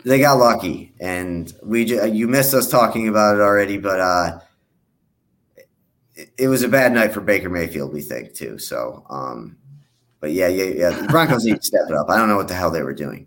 they 0.05 0.18
got 0.18 0.38
lucky, 0.38 0.92
and 1.00 1.53
we 1.62 1.84
you 1.84 2.28
missed 2.28 2.55
us 2.55 2.68
talking 2.68 3.09
about 3.09 3.36
it 3.36 3.40
already, 3.40 3.78
but 3.78 4.00
uh, 4.00 4.40
it, 6.14 6.32
it, 6.38 6.48
was 6.48 6.62
a 6.62 6.68
bad 6.68 6.92
night 6.92 7.12
for 7.12 7.20
Baker 7.20 7.48
Mayfield, 7.48 7.92
we 7.92 8.00
think 8.00 8.34
too. 8.34 8.59
So, 8.59 9.05
um, 9.11 9.57
but 10.20 10.32
yeah, 10.32 10.48
yeah, 10.48 10.64
yeah, 10.64 10.90
the 10.90 11.09
Broncos 11.09 11.44
need 11.44 11.57
to 11.57 11.62
step 11.62 11.82
it 11.88 11.94
up. 11.94 12.09
I 12.09 12.16
don't 12.16 12.28
know 12.28 12.36
what 12.36 12.48
the 12.48 12.55
hell 12.55 12.70
they 12.70 12.82
were 12.82 12.94
doing. 12.94 13.26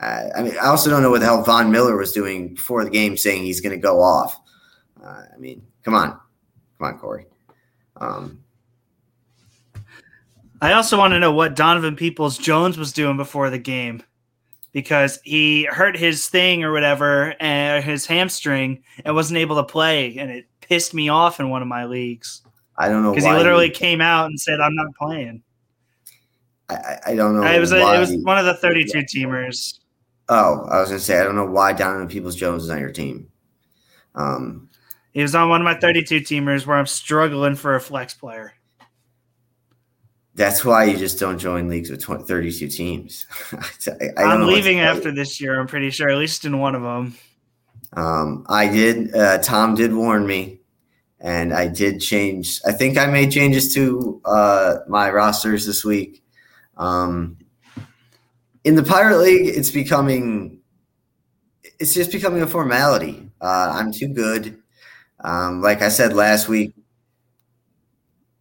Uh, 0.00 0.24
I 0.36 0.42
mean, 0.42 0.54
I 0.60 0.66
also 0.66 0.90
don't 0.90 1.02
know 1.02 1.10
what 1.10 1.20
the 1.20 1.26
hell 1.26 1.42
Von 1.42 1.70
Miller 1.70 1.96
was 1.96 2.12
doing 2.12 2.54
before 2.54 2.84
the 2.84 2.90
game, 2.90 3.16
saying 3.16 3.44
he's 3.44 3.60
going 3.60 3.74
to 3.74 3.82
go 3.82 4.00
off. 4.00 4.38
Uh, 5.02 5.22
I 5.34 5.38
mean, 5.38 5.66
come 5.82 5.94
on, 5.94 6.10
come 6.78 6.88
on, 6.88 6.98
Corey. 6.98 7.26
Um, 7.96 8.40
I 10.60 10.72
also 10.72 10.98
want 10.98 11.12
to 11.12 11.18
know 11.18 11.32
what 11.32 11.54
Donovan 11.54 11.96
Peoples 11.96 12.38
Jones 12.38 12.78
was 12.78 12.92
doing 12.92 13.16
before 13.16 13.50
the 13.50 13.58
game 13.58 14.02
because 14.76 15.18
he 15.24 15.64
hurt 15.64 15.96
his 15.96 16.28
thing 16.28 16.62
or 16.62 16.70
whatever 16.70 17.34
and 17.40 17.82
his 17.82 18.04
hamstring 18.04 18.82
and 19.06 19.14
wasn't 19.14 19.38
able 19.38 19.56
to 19.56 19.64
play 19.64 20.18
and 20.18 20.30
it 20.30 20.44
pissed 20.60 20.92
me 20.92 21.08
off 21.08 21.40
in 21.40 21.48
one 21.48 21.62
of 21.62 21.68
my 21.68 21.86
leagues. 21.86 22.42
I 22.76 22.90
don't 22.90 23.02
know 23.02 23.08
why. 23.08 23.14
because 23.14 23.26
he 23.26 23.34
literally 23.34 23.68
he, 23.68 23.72
came 23.72 24.02
out 24.02 24.26
and 24.26 24.38
said, 24.38 24.60
"I'm 24.60 24.74
not 24.74 24.94
playing." 24.94 25.42
I, 26.68 26.98
I 27.06 27.14
don't 27.14 27.34
know. 27.34 27.46
It 27.46 27.58
was 27.58 27.72
a, 27.72 27.78
it 27.78 27.98
was 27.98 28.14
one 28.18 28.36
of 28.36 28.44
the 28.44 28.52
32 28.52 28.98
teamers. 28.98 29.78
Oh, 30.28 30.66
I 30.70 30.80
was 30.80 30.90
gonna 30.90 31.00
say 31.00 31.18
I 31.18 31.24
don't 31.24 31.36
know 31.36 31.46
why 31.46 31.72
Donovan 31.72 32.08
Peoples 32.08 32.36
Jones 32.36 32.64
is 32.64 32.68
on 32.68 32.78
your 32.78 32.92
team. 32.92 33.28
Um, 34.14 34.68
he 35.12 35.22
was 35.22 35.34
on 35.34 35.48
one 35.48 35.62
of 35.62 35.64
my 35.64 35.80
32 35.80 36.20
teamers 36.20 36.66
where 36.66 36.76
I'm 36.76 36.86
struggling 36.86 37.54
for 37.54 37.76
a 37.76 37.80
flex 37.80 38.12
player. 38.12 38.52
That's 40.36 40.66
why 40.66 40.84
you 40.84 40.98
just 40.98 41.18
don't 41.18 41.38
join 41.38 41.66
leagues 41.66 41.90
with 41.90 42.02
20, 42.02 42.24
32 42.24 42.68
teams. 42.68 43.24
I, 44.18 44.34
am 44.34 44.46
leaving 44.46 44.80
after 44.80 45.10
this 45.10 45.40
year. 45.40 45.58
I'm 45.58 45.66
pretty 45.66 45.88
sure, 45.88 46.10
at 46.10 46.18
least 46.18 46.44
in 46.44 46.58
one 46.58 46.74
of 46.74 46.82
them. 46.82 47.16
Um, 47.94 48.44
I 48.46 48.68
did. 48.68 49.16
Uh, 49.16 49.38
Tom 49.38 49.74
did 49.74 49.94
warn 49.94 50.26
me, 50.26 50.60
and 51.20 51.54
I 51.54 51.68
did 51.68 52.00
change. 52.00 52.60
I 52.66 52.72
think 52.72 52.98
I 52.98 53.06
made 53.06 53.32
changes 53.32 53.72
to 53.74 54.20
uh, 54.26 54.76
my 54.88 55.10
rosters 55.10 55.64
this 55.64 55.86
week. 55.86 56.22
Um, 56.76 57.38
in 58.62 58.74
the 58.74 58.82
Pirate 58.82 59.18
League, 59.18 59.56
it's 59.56 59.70
becoming. 59.70 60.60
It's 61.78 61.94
just 61.94 62.12
becoming 62.12 62.42
a 62.42 62.46
formality. 62.46 63.30
Uh, 63.40 63.72
I'm 63.74 63.90
too 63.90 64.08
good. 64.08 64.58
Um, 65.20 65.62
like 65.62 65.80
I 65.80 65.88
said 65.88 66.12
last 66.12 66.46
week, 66.46 66.74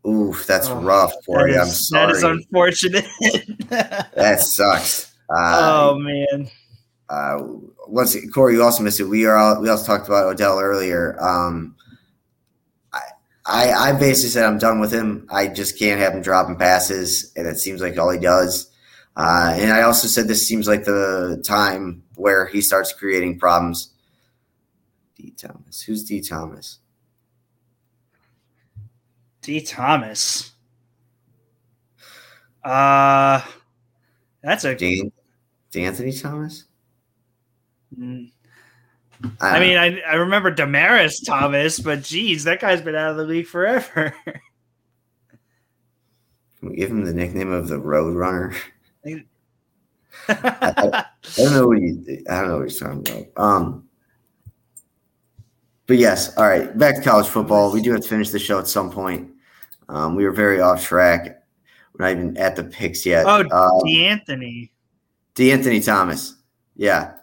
Oof, 0.08 0.46
that's 0.46 0.70
oh, 0.70 0.82
rough 0.82 1.14
for 1.26 1.48
you. 1.48 1.60
I'm 1.60 1.68
sorry. 1.68 2.08
That 2.08 2.16
is 2.18 2.24
unfortunate. 2.24 3.06
that 3.70 4.40
sucks. 4.42 5.12
Uh, 5.28 5.90
oh 5.92 5.98
man. 5.98 6.48
Uh, 7.10 7.40
once 7.88 8.16
Corey, 8.32 8.54
you 8.54 8.62
also 8.62 8.84
missed 8.84 9.00
it. 9.00 9.06
We 9.06 9.26
are 9.26 9.36
all, 9.36 9.60
we 9.60 9.70
also 9.70 9.84
talked 9.84 10.08
about 10.08 10.28
Odell 10.28 10.60
earlier. 10.60 11.18
Um, 11.20 11.76
I, 12.94 13.02
I 13.44 13.72
I 13.72 13.94
basically 13.94 14.30
said 14.30 14.46
I'm 14.46 14.60
done 14.60 14.80
with 14.80 14.94
him. 14.94 15.28
I 15.32 15.48
just 15.48 15.80
can't 15.80 16.00
have 16.00 16.14
him 16.14 16.22
dropping 16.22 16.58
passes, 16.58 17.32
and 17.36 17.48
it 17.48 17.58
seems 17.58 17.82
like 17.82 17.98
all 17.98 18.12
he 18.12 18.20
does. 18.20 18.70
Uh, 19.16 19.56
and 19.58 19.72
I 19.72 19.82
also 19.82 20.08
said 20.08 20.28
this 20.28 20.48
seems 20.48 20.68
like 20.68 20.84
the 20.84 21.42
time 21.44 22.04
where 22.14 22.46
he 22.46 22.62
starts 22.62 22.94
creating 22.94 23.40
problems. 23.40 23.94
D 25.16 25.34
Thomas, 25.36 25.82
who's 25.82 26.04
D 26.04 26.22
Thomas? 26.22 26.78
D. 29.46 29.62
Thomas. 29.62 30.52
Uh 32.64 33.42
that's 34.42 34.64
a 34.64 34.76
D. 34.76 35.12
Anthony 35.76 36.12
Thomas. 36.14 36.66
Mm. 37.98 38.32
I, 39.42 39.58
I 39.58 39.60
mean, 39.60 39.78
I, 39.78 40.00
I 40.02 40.16
remember 40.16 40.54
Demaryius 40.54 41.26
Thomas, 41.26 41.80
but 41.80 42.04
geez, 42.04 42.44
that 42.44 42.60
guy's 42.60 42.82
been 42.82 42.96
out 42.96 43.12
of 43.12 43.18
the 43.18 43.24
league 43.24 43.48
forever. 43.48 44.14
Can 46.60 46.70
we 46.70 46.76
give 46.76 46.90
him 46.90 47.04
the 47.04 47.14
nickname 47.14 47.52
of 47.52 47.68
the 47.68 47.80
Road 47.80 48.16
Runner? 48.16 48.56
I, 49.06 49.24
I, 50.28 51.06
don't 51.36 51.54
know 51.54 51.68
what 51.68 51.78
he. 51.78 52.24
I 52.30 52.42
don't 52.42 52.50
know 52.50 52.58
what 52.58 52.70
he's 52.70 52.80
talking 52.80 53.00
about. 53.08 53.26
Um, 53.38 53.88
but 55.88 55.98
yes, 55.98 56.36
all 56.38 56.48
right. 56.48 56.76
Back 56.78 56.96
to 56.96 57.02
college 57.02 57.28
football. 57.28 57.72
We 57.72 57.82
do 57.82 57.92
have 57.92 58.02
to 58.02 58.08
finish 58.08 58.30
the 58.32 58.40
show 58.40 58.58
at 58.60 58.68
some 58.68 58.90
point. 58.92 59.30
Um, 59.90 60.16
we 60.16 60.26
were 60.26 60.32
very 60.32 60.62
off 60.62 60.84
track. 60.84 61.44
We're 61.94 62.06
not 62.06 62.12
even 62.12 62.38
at 62.38 62.56
the 62.56 62.64
picks 62.64 63.06
yet. 63.06 63.26
Oh, 63.28 63.40
um, 63.40 63.82
De'Anthony. 63.86 64.70
De'Anthony 65.36 65.84
Thomas. 65.84 66.36
Yeah. 66.76 67.14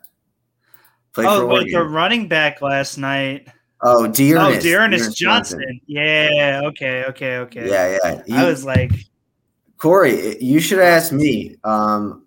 Played 1.12 1.26
oh, 1.28 1.48
but 1.48 1.66
the 1.66 1.84
running 1.84 2.28
back 2.28 2.62
last 2.62 2.96
night. 2.96 3.48
Oh, 3.82 4.06
D'Ernest. 4.06 4.58
Oh, 4.58 4.60
D'Ernest 4.60 5.16
Johnson. 5.16 5.58
Johnson. 5.60 5.80
Yeah. 5.86 6.60
Okay. 6.64 7.04
Okay. 7.04 7.36
Okay. 7.38 7.68
Yeah. 7.68 7.98
Yeah. 8.02 8.22
He, 8.26 8.32
I 8.32 8.44
was 8.44 8.64
like, 8.64 8.92
Corey, 9.76 10.40
you 10.40 10.60
should 10.60 10.78
ask 10.78 11.12
me. 11.12 11.56
Um, 11.64 12.26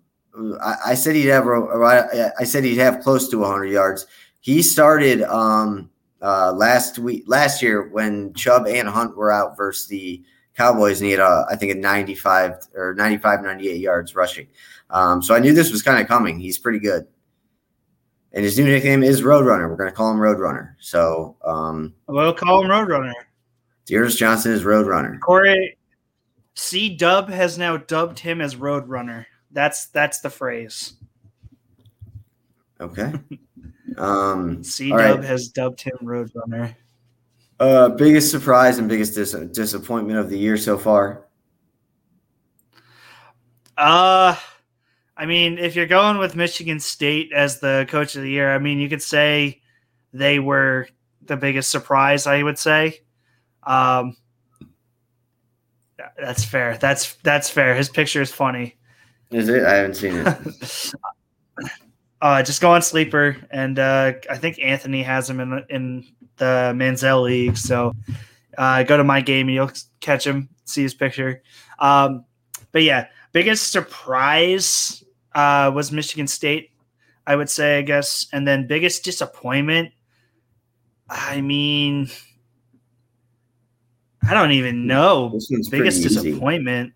I, 0.62 0.76
I, 0.88 0.94
said 0.94 1.16
he'd 1.16 1.28
have. 1.28 1.46
I 1.48 2.44
said 2.44 2.64
he'd 2.64 2.76
have 2.76 3.02
close 3.02 3.28
to 3.30 3.38
100 3.38 3.64
yards. 3.66 4.06
He 4.40 4.62
started. 4.62 5.22
Um, 5.22 5.90
uh, 6.22 6.52
last 6.52 6.98
week, 6.98 7.24
last 7.26 7.62
year 7.62 7.88
when 7.88 8.32
Chubb 8.34 8.66
and 8.66 8.88
Hunt 8.88 9.16
were 9.16 9.32
out 9.32 9.56
versus 9.56 9.86
the 9.86 10.22
Cowboys, 10.54 11.00
and 11.00 11.06
he 11.06 11.12
had 11.12 11.20
a, 11.20 11.46
I 11.50 11.56
think 11.56 11.72
a 11.72 11.74
95 11.74 12.68
or 12.74 12.94
95, 12.94 13.42
98 13.42 13.78
yards 13.78 14.14
rushing. 14.14 14.46
Um, 14.90 15.22
so 15.22 15.34
I 15.34 15.38
knew 15.38 15.52
this 15.52 15.70
was 15.70 15.82
kind 15.82 16.00
of 16.00 16.08
coming. 16.08 16.38
He's 16.38 16.58
pretty 16.58 16.78
good. 16.78 17.06
And 18.32 18.44
his 18.44 18.58
new 18.58 18.64
nickname 18.64 19.02
is 19.02 19.22
Roadrunner. 19.22 19.68
We're 19.68 19.76
going 19.76 19.90
to 19.90 19.96
call 19.96 20.10
him 20.10 20.18
Roadrunner. 20.18 20.74
So 20.78 21.36
um, 21.44 21.94
we'll 22.06 22.34
call 22.34 22.62
him 22.62 22.70
Roadrunner. 22.70 23.12
D'Ernest 23.86 24.18
Johnson 24.18 24.52
is 24.52 24.62
Roadrunner. 24.62 25.20
Corey 25.20 25.76
C 26.54 26.94
Dub 26.94 27.28
has 27.30 27.56
now 27.56 27.76
dubbed 27.76 28.18
him 28.18 28.40
as 28.40 28.56
Roadrunner. 28.56 29.26
That's 29.52 29.86
that's 29.86 30.20
the 30.20 30.30
phrase. 30.30 30.94
Okay. 32.80 33.12
Um, 33.96 34.62
C 34.62 34.90
Dub 34.90 34.98
right. 34.98 35.24
has 35.24 35.48
dubbed 35.48 35.80
him 35.80 35.96
Roadrunner. 36.02 36.74
Uh, 37.58 37.88
biggest 37.88 38.30
surprise 38.30 38.78
and 38.78 38.88
biggest 38.88 39.14
dis- 39.14 39.32
disappointment 39.52 40.18
of 40.18 40.28
the 40.28 40.38
year 40.38 40.56
so 40.56 40.76
far. 40.76 41.26
Uh, 43.78 44.36
I 45.16 45.26
mean, 45.26 45.58
if 45.58 45.74
you're 45.74 45.86
going 45.86 46.18
with 46.18 46.36
Michigan 46.36 46.80
State 46.80 47.32
as 47.32 47.60
the 47.60 47.86
coach 47.88 48.16
of 48.16 48.22
the 48.22 48.30
year, 48.30 48.54
I 48.54 48.58
mean, 48.58 48.78
you 48.78 48.88
could 48.88 49.02
say 49.02 49.62
they 50.12 50.38
were 50.38 50.88
the 51.22 51.36
biggest 51.36 51.70
surprise. 51.70 52.26
I 52.26 52.42
would 52.42 52.58
say. 52.58 53.00
Um, 53.62 54.16
that's 56.18 56.44
fair. 56.44 56.76
That's 56.78 57.14
that's 57.16 57.48
fair. 57.48 57.74
His 57.74 57.88
picture 57.88 58.20
is 58.20 58.30
funny. 58.30 58.76
Is 59.30 59.48
it? 59.48 59.64
I 59.64 59.76
haven't 59.76 59.94
seen 59.94 60.14
it. 60.14 60.92
Uh, 62.20 62.42
just 62.42 62.60
go 62.60 62.70
on 62.70 62.82
sleeper, 62.82 63.36
and 63.50 63.78
uh, 63.78 64.12
I 64.30 64.36
think 64.36 64.58
Anthony 64.60 65.02
has 65.02 65.28
him 65.28 65.40
in 65.40 65.64
in 65.68 66.06
the 66.36 66.72
Manziel 66.74 67.22
league. 67.22 67.56
So 67.56 67.94
uh, 68.56 68.82
go 68.84 68.96
to 68.96 69.04
my 69.04 69.20
game, 69.20 69.48
and 69.48 69.54
you'll 69.54 69.70
catch 70.00 70.26
him, 70.26 70.48
see 70.64 70.82
his 70.82 70.94
picture. 70.94 71.42
Um, 71.78 72.24
but 72.72 72.82
yeah, 72.82 73.08
biggest 73.32 73.70
surprise 73.70 75.04
uh, 75.34 75.70
was 75.74 75.92
Michigan 75.92 76.26
State, 76.26 76.70
I 77.26 77.36
would 77.36 77.50
say, 77.50 77.78
I 77.78 77.82
guess, 77.82 78.26
and 78.32 78.46
then 78.48 78.66
biggest 78.66 79.04
disappointment. 79.04 79.92
I 81.08 81.40
mean, 81.40 82.08
I 84.26 84.34
don't 84.34 84.52
even 84.52 84.86
know. 84.86 85.38
biggest 85.70 86.02
disappointment. 86.02 86.94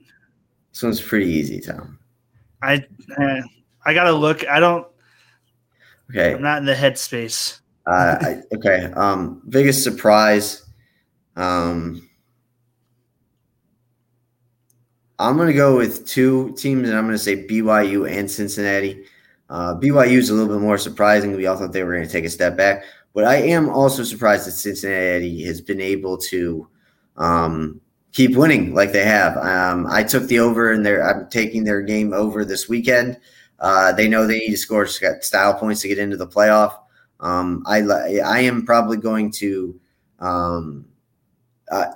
This 0.73 0.83
one's 0.83 1.01
pretty 1.01 1.31
easy, 1.31 1.61
Tom. 1.61 1.99
I 2.62 2.85
uh, 3.18 3.43
I 3.85 3.95
gotta 3.95 4.12
look. 4.12 4.47
I 4.47 4.61
don't. 4.61 4.87
Okay. 6.11 6.35
I'm 6.35 6.43
not 6.43 6.59
in 6.59 6.67
the 6.67 6.75
headspace. 6.75 7.61
uh, 7.87 8.17
I, 8.21 8.43
okay. 8.55 8.87
Um, 8.95 9.43
biggest 9.49 9.83
surprise. 9.83 10.67
Um, 11.37 12.09
I'm 15.19 15.37
going 15.37 15.49
to 15.49 15.55
go 15.55 15.77
with 15.77 16.07
two 16.07 16.55
teams, 16.57 16.89
and 16.89 16.97
I'm 16.97 17.05
going 17.05 17.17
to 17.17 17.23
say 17.23 17.47
BYU 17.47 18.11
and 18.11 18.31
Cincinnati. 18.31 19.05
Uh, 19.49 19.75
BYU 19.75 20.17
is 20.17 20.31
a 20.31 20.35
little 20.35 20.53
bit 20.53 20.63
more 20.63 20.79
surprising. 20.79 21.37
We 21.37 21.47
all 21.47 21.57
thought 21.57 21.73
they 21.73 21.85
were 21.85 21.95
going 21.95 22.07
to 22.07 22.13
take 22.13 22.25
a 22.25 22.31
step 22.31 22.57
back, 22.57 22.85
but 23.13 23.25
I 23.25 23.37
am 23.37 23.69
also 23.69 24.03
surprised 24.03 24.47
that 24.47 24.53
Cincinnati 24.53 25.45
has 25.45 25.61
been 25.61 25.81
able 25.81 26.17
to 26.19 26.69
um, 27.17 27.81
keep 28.13 28.37
winning 28.37 28.75
like 28.75 28.93
they 28.93 29.05
have. 29.05 29.37
Um, 29.37 29.87
I 29.89 30.05
took 30.05 30.25
the 30.25 30.39
over, 30.39 30.73
and 30.73 30.87
I'm 30.87 31.29
taking 31.29 31.65
their 31.65 31.83
game 31.83 32.13
over 32.13 32.45
this 32.45 32.69
weekend. 32.69 33.19
Uh, 33.61 33.93
they 33.93 34.09
know 34.09 34.27
they 34.27 34.39
need 34.39 34.51
to 34.51 34.57
score 34.57 34.87
style 34.87 35.55
points 35.55 35.83
to 35.83 35.89
get 35.89 35.99
into 35.99 36.17
the 36.17 36.27
playoff. 36.27 36.75
Um, 37.21 37.63
I 37.67 37.81
I 37.81 38.41
am 38.41 38.65
probably 38.65 38.97
going 38.97 39.31
to. 39.33 39.79
Um, 40.19 40.87
uh, 41.71 41.87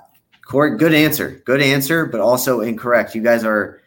Corey, 0.45 0.77
good 0.77 0.93
answer, 0.93 1.41
good 1.45 1.61
answer, 1.61 2.05
but 2.05 2.21
also 2.21 2.61
incorrect. 2.61 3.15
You 3.15 3.23
guys 3.23 3.43
are 3.43 3.81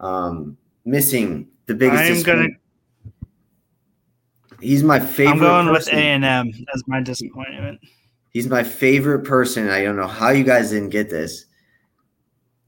um, 0.00 0.56
missing 0.84 1.48
the 1.66 1.74
biggest. 1.74 2.02
I'm 2.02 2.22
gonna. 2.22 2.48
He's 4.60 4.82
my 4.82 4.98
favorite. 4.98 5.32
I'm 5.32 5.38
going 5.38 5.66
person. 5.68 5.94
with 5.94 6.04
A 6.04 6.06
and 6.06 6.24
M 6.24 6.52
as 6.74 6.82
my 6.88 7.00
disappointment. 7.00 7.80
He's 8.30 8.48
my 8.48 8.62
favorite 8.62 9.24
person. 9.24 9.70
I 9.70 9.82
don't 9.82 9.96
know 9.96 10.06
how 10.06 10.30
you 10.30 10.44
guys 10.44 10.70
didn't 10.70 10.90
get 10.90 11.10
this. 11.10 11.46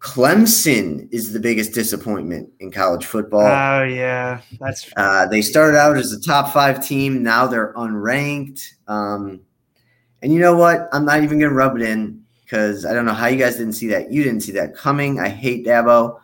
Clemson 0.02 1.08
is 1.12 1.32
the 1.32 1.38
biggest 1.38 1.74
disappointment 1.74 2.52
in 2.58 2.72
college 2.72 3.06
football. 3.06 3.46
Oh 3.46 3.84
yeah, 3.84 4.40
that's. 4.58 4.92
Uh, 4.96 5.28
they 5.28 5.40
started 5.40 5.78
out 5.78 5.96
as 5.96 6.12
a 6.12 6.20
top 6.20 6.52
five 6.52 6.84
team. 6.84 7.22
Now 7.22 7.46
they're 7.46 7.72
unranked. 7.74 8.68
Um, 8.88 9.40
and 10.20 10.32
you 10.32 10.40
know 10.40 10.56
what? 10.56 10.88
I'm 10.92 11.04
not 11.04 11.22
even 11.22 11.38
gonna 11.38 11.54
rub 11.54 11.76
it 11.76 11.82
in 11.82 12.20
because 12.42 12.84
I 12.84 12.94
don't 12.94 13.04
know 13.06 13.14
how 13.14 13.28
you 13.28 13.38
guys 13.38 13.56
didn't 13.56 13.74
see 13.74 13.86
that. 13.88 14.10
You 14.10 14.24
didn't 14.24 14.40
see 14.40 14.50
that 14.52 14.74
coming. 14.74 15.20
I 15.20 15.28
hate 15.28 15.64
Dabo. 15.64 16.18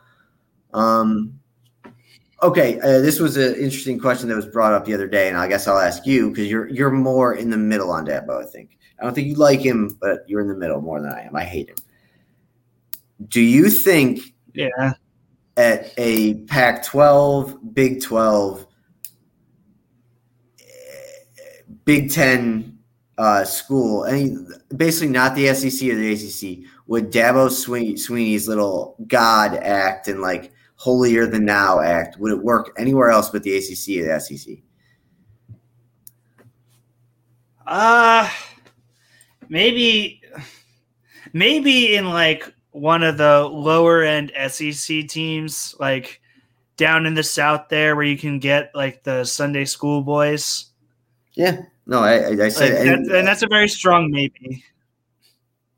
Um, 0.75 1.39
okay, 2.43 2.81
uh, 2.81 2.99
this 2.99 3.21
was 3.21 3.37
an 3.37 3.55
interesting 3.55 4.01
question 4.01 4.29
that 4.29 4.35
was 4.35 4.47
brought 4.47 4.73
up 4.73 4.87
the 4.87 4.95
other 4.95 5.07
day, 5.07 5.29
and 5.29 5.39
I 5.39 5.47
guess 5.47 5.69
I'll 5.69 5.79
ask 5.79 6.05
you 6.05 6.31
because 6.31 6.51
you're 6.51 6.69
you're 6.69 6.91
more 6.91 7.35
in 7.35 7.49
the 7.49 7.57
middle 7.57 7.93
on 7.93 8.05
Dabo. 8.05 8.43
I 8.43 8.47
think. 8.51 8.77
I 9.01 9.05
don't 9.05 9.15
think 9.15 9.29
you 9.29 9.37
like 9.37 9.61
him, 9.61 9.97
but 10.01 10.25
you're 10.27 10.41
in 10.41 10.49
the 10.49 10.57
middle 10.57 10.81
more 10.81 11.01
than 11.01 11.13
I 11.13 11.21
am. 11.21 11.37
I 11.37 11.45
hate 11.45 11.69
him. 11.69 11.77
Do 13.27 13.41
you 13.41 13.69
think 13.71 14.21
yeah 14.55 14.95
at 15.59 15.93
a 15.99 16.35
Pac 16.45 16.85
12, 16.85 17.75
Big 17.75 18.01
12, 18.01 18.65
Big 21.85 22.11
10 22.13 22.79
uh, 23.19 23.45
school, 23.45 24.05
any 24.05 24.37
basically 24.77 25.09
not 25.09 25.35
the 25.35 25.53
SEC 25.53 25.91
or 25.91 25.97
the 25.97 26.13
ACC, 26.13 26.65
would 26.87 27.11
Dabo 27.11 27.49
Swinney's 27.51 28.47
little 28.47 28.95
God 29.09 29.55
act 29.55 30.07
and 30.07 30.21
like 30.21 30.53
holier 30.77 31.27
than 31.27 31.45
now 31.45 31.81
act, 31.81 32.19
would 32.19 32.31
it 32.31 32.43
work 32.43 32.73
anywhere 32.79 33.11
else 33.11 33.29
but 33.31 33.43
the 33.43 33.57
ACC 33.57 34.01
or 34.01 34.15
the 34.15 34.21
SEC? 34.21 34.59
Uh, 37.67 38.31
maybe, 39.49 40.23
maybe 41.33 41.97
in 41.97 42.11
like 42.11 42.55
one 42.79 43.03
of 43.03 43.19
the 43.19 43.45
lower 43.45 44.03
end 44.03 44.33
SEC 44.49 45.09
teams, 45.09 45.75
like 45.79 46.21
down 46.77 47.07
in 47.07 47.15
the 47.15 47.23
South 47.23 47.69
there, 47.69 47.97
where 47.97 48.05
you 48.05 48.17
can 48.17 48.39
get 48.39 48.71
like 48.75 49.03
the 49.03 49.25
Sunday 49.25 49.65
school 49.65 50.03
boys. 50.03 50.67
Yeah, 51.35 51.63
no, 51.87 52.01
I, 52.01 52.45
I 52.45 52.49
said, 52.49 52.79
like, 52.79 52.87
and, 52.87 53.11
and, 53.11 53.27
that's 53.27 53.43
a 53.43 53.49
very 53.49 53.69
strong 53.69 54.11
maybe. 54.11 54.65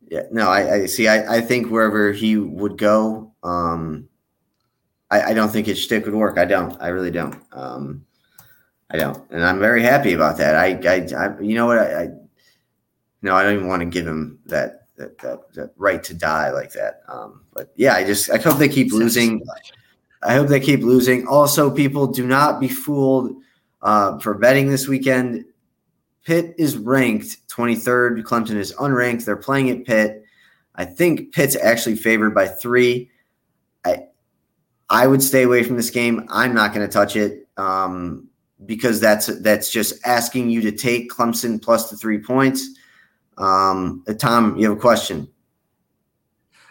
Yeah, 0.08 0.22
no, 0.30 0.48
I, 0.48 0.74
I 0.74 0.86
see. 0.86 1.06
I, 1.06 1.36
I 1.36 1.40
think 1.40 1.70
wherever 1.70 2.12
he 2.12 2.36
would 2.36 2.76
go, 2.78 3.32
um, 3.42 4.08
I, 5.10 5.22
I 5.22 5.34
don't 5.34 5.50
think 5.50 5.66
his 5.66 5.82
stick 5.82 6.04
would 6.04 6.14
work. 6.14 6.38
I 6.38 6.44
don't. 6.44 6.76
I 6.80 6.88
really 6.88 7.10
don't. 7.10 7.40
Um, 7.52 8.06
I 8.90 8.96
don't, 8.96 9.30
and 9.30 9.44
I'm 9.44 9.60
very 9.60 9.82
happy 9.82 10.14
about 10.14 10.36
that. 10.38 10.56
I, 10.56 10.80
I, 10.88 11.26
I 11.26 11.40
you 11.40 11.54
know 11.54 11.66
what? 11.66 11.78
I, 11.78 12.02
I 12.02 12.08
no, 13.22 13.34
I 13.34 13.42
don't 13.42 13.54
even 13.54 13.68
want 13.68 13.80
to 13.80 13.86
give 13.86 14.06
him 14.06 14.38
that 14.46 14.79
that, 15.00 15.18
that, 15.18 15.52
that 15.54 15.72
right 15.76 16.02
to 16.04 16.14
die 16.14 16.50
like 16.50 16.72
that. 16.72 17.02
Um, 17.08 17.42
but 17.52 17.72
yeah, 17.76 17.94
I 17.94 18.04
just 18.04 18.30
I 18.30 18.38
hope 18.38 18.58
they 18.58 18.68
keep 18.68 18.92
losing. 18.92 19.42
I 20.22 20.34
hope 20.34 20.48
they 20.48 20.60
keep 20.60 20.80
losing. 20.80 21.26
Also, 21.26 21.70
people 21.70 22.06
do 22.06 22.26
not 22.26 22.60
be 22.60 22.68
fooled 22.68 23.34
uh, 23.82 24.18
for 24.18 24.34
betting 24.34 24.68
this 24.68 24.86
weekend. 24.86 25.44
Pitt 26.24 26.54
is 26.58 26.76
ranked 26.76 27.48
23rd. 27.48 28.22
Clemson 28.22 28.56
is 28.56 28.74
unranked. 28.74 29.24
They're 29.24 29.36
playing 29.36 29.70
at 29.70 29.86
Pitt. 29.86 30.22
I 30.74 30.84
think 30.84 31.32
Pitt's 31.32 31.56
actually 31.56 31.96
favored 31.96 32.34
by 32.34 32.46
three. 32.46 33.10
I 33.84 34.04
I 34.90 35.06
would 35.06 35.22
stay 35.22 35.44
away 35.44 35.62
from 35.62 35.76
this 35.76 35.90
game. 35.90 36.26
I'm 36.28 36.54
not 36.54 36.74
going 36.74 36.86
to 36.86 36.92
touch 36.92 37.16
it 37.16 37.48
um, 37.56 38.28
because 38.66 39.00
that's 39.00 39.26
that's 39.40 39.70
just 39.70 40.06
asking 40.06 40.50
you 40.50 40.60
to 40.62 40.72
take 40.72 41.10
Clemson 41.10 41.60
plus 41.60 41.90
the 41.90 41.96
three 41.96 42.18
points. 42.18 42.76
Um, 43.40 44.04
Tom, 44.18 44.56
you 44.56 44.68
have 44.68 44.76
a 44.76 44.80
question? 44.80 45.26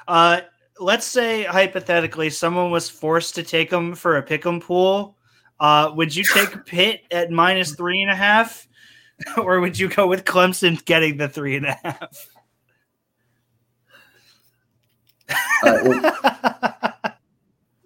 Uh, 0.07 0.41
let's 0.79 1.05
say 1.05 1.43
hypothetically 1.43 2.29
someone 2.29 2.71
was 2.71 2.89
forced 2.89 3.35
to 3.35 3.43
take 3.43 3.69
them 3.69 3.95
for 3.95 4.17
a 4.17 4.23
pick'em 4.23 4.61
pool. 4.61 5.17
Uh, 5.59 5.91
would 5.95 6.15
you 6.15 6.23
take 6.23 6.65
Pitt 6.65 7.01
at 7.11 7.31
minus 7.31 7.75
three 7.75 8.01
and 8.01 8.11
a 8.11 8.15
half, 8.15 8.67
or 9.37 9.59
would 9.59 9.77
you 9.77 9.89
go 9.89 10.07
with 10.07 10.25
Clemson 10.25 10.83
getting 10.85 11.17
the 11.17 11.27
three 11.27 11.57
and 11.57 11.65
a 11.65 11.77
half? 11.83 12.27
All 15.63 15.73
right, 15.73 15.83
we'll, 15.83 16.05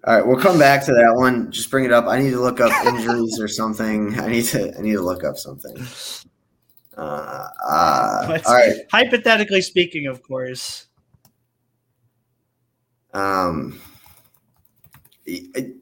all 0.06 0.16
right, 0.16 0.26
we'll 0.26 0.40
come 0.40 0.58
back 0.58 0.84
to 0.86 0.92
that 0.92 1.14
one. 1.14 1.50
Just 1.50 1.70
bring 1.70 1.84
it 1.84 1.92
up. 1.92 2.06
I 2.06 2.20
need 2.20 2.30
to 2.30 2.40
look 2.40 2.60
up 2.60 2.72
injuries 2.86 3.38
or 3.40 3.48
something. 3.48 4.18
I 4.20 4.28
need 4.28 4.44
to. 4.46 4.76
I 4.78 4.80
need 4.80 4.92
to 4.92 5.02
look 5.02 5.24
up 5.24 5.36
something. 5.36 5.76
Uh, 6.96 7.48
uh, 7.66 8.38
all 8.46 8.54
right. 8.54 8.76
Hypothetically 8.90 9.62
speaking, 9.62 10.06
of 10.06 10.22
course. 10.22 10.86
Um, 13.12 13.80
it, 15.24 15.74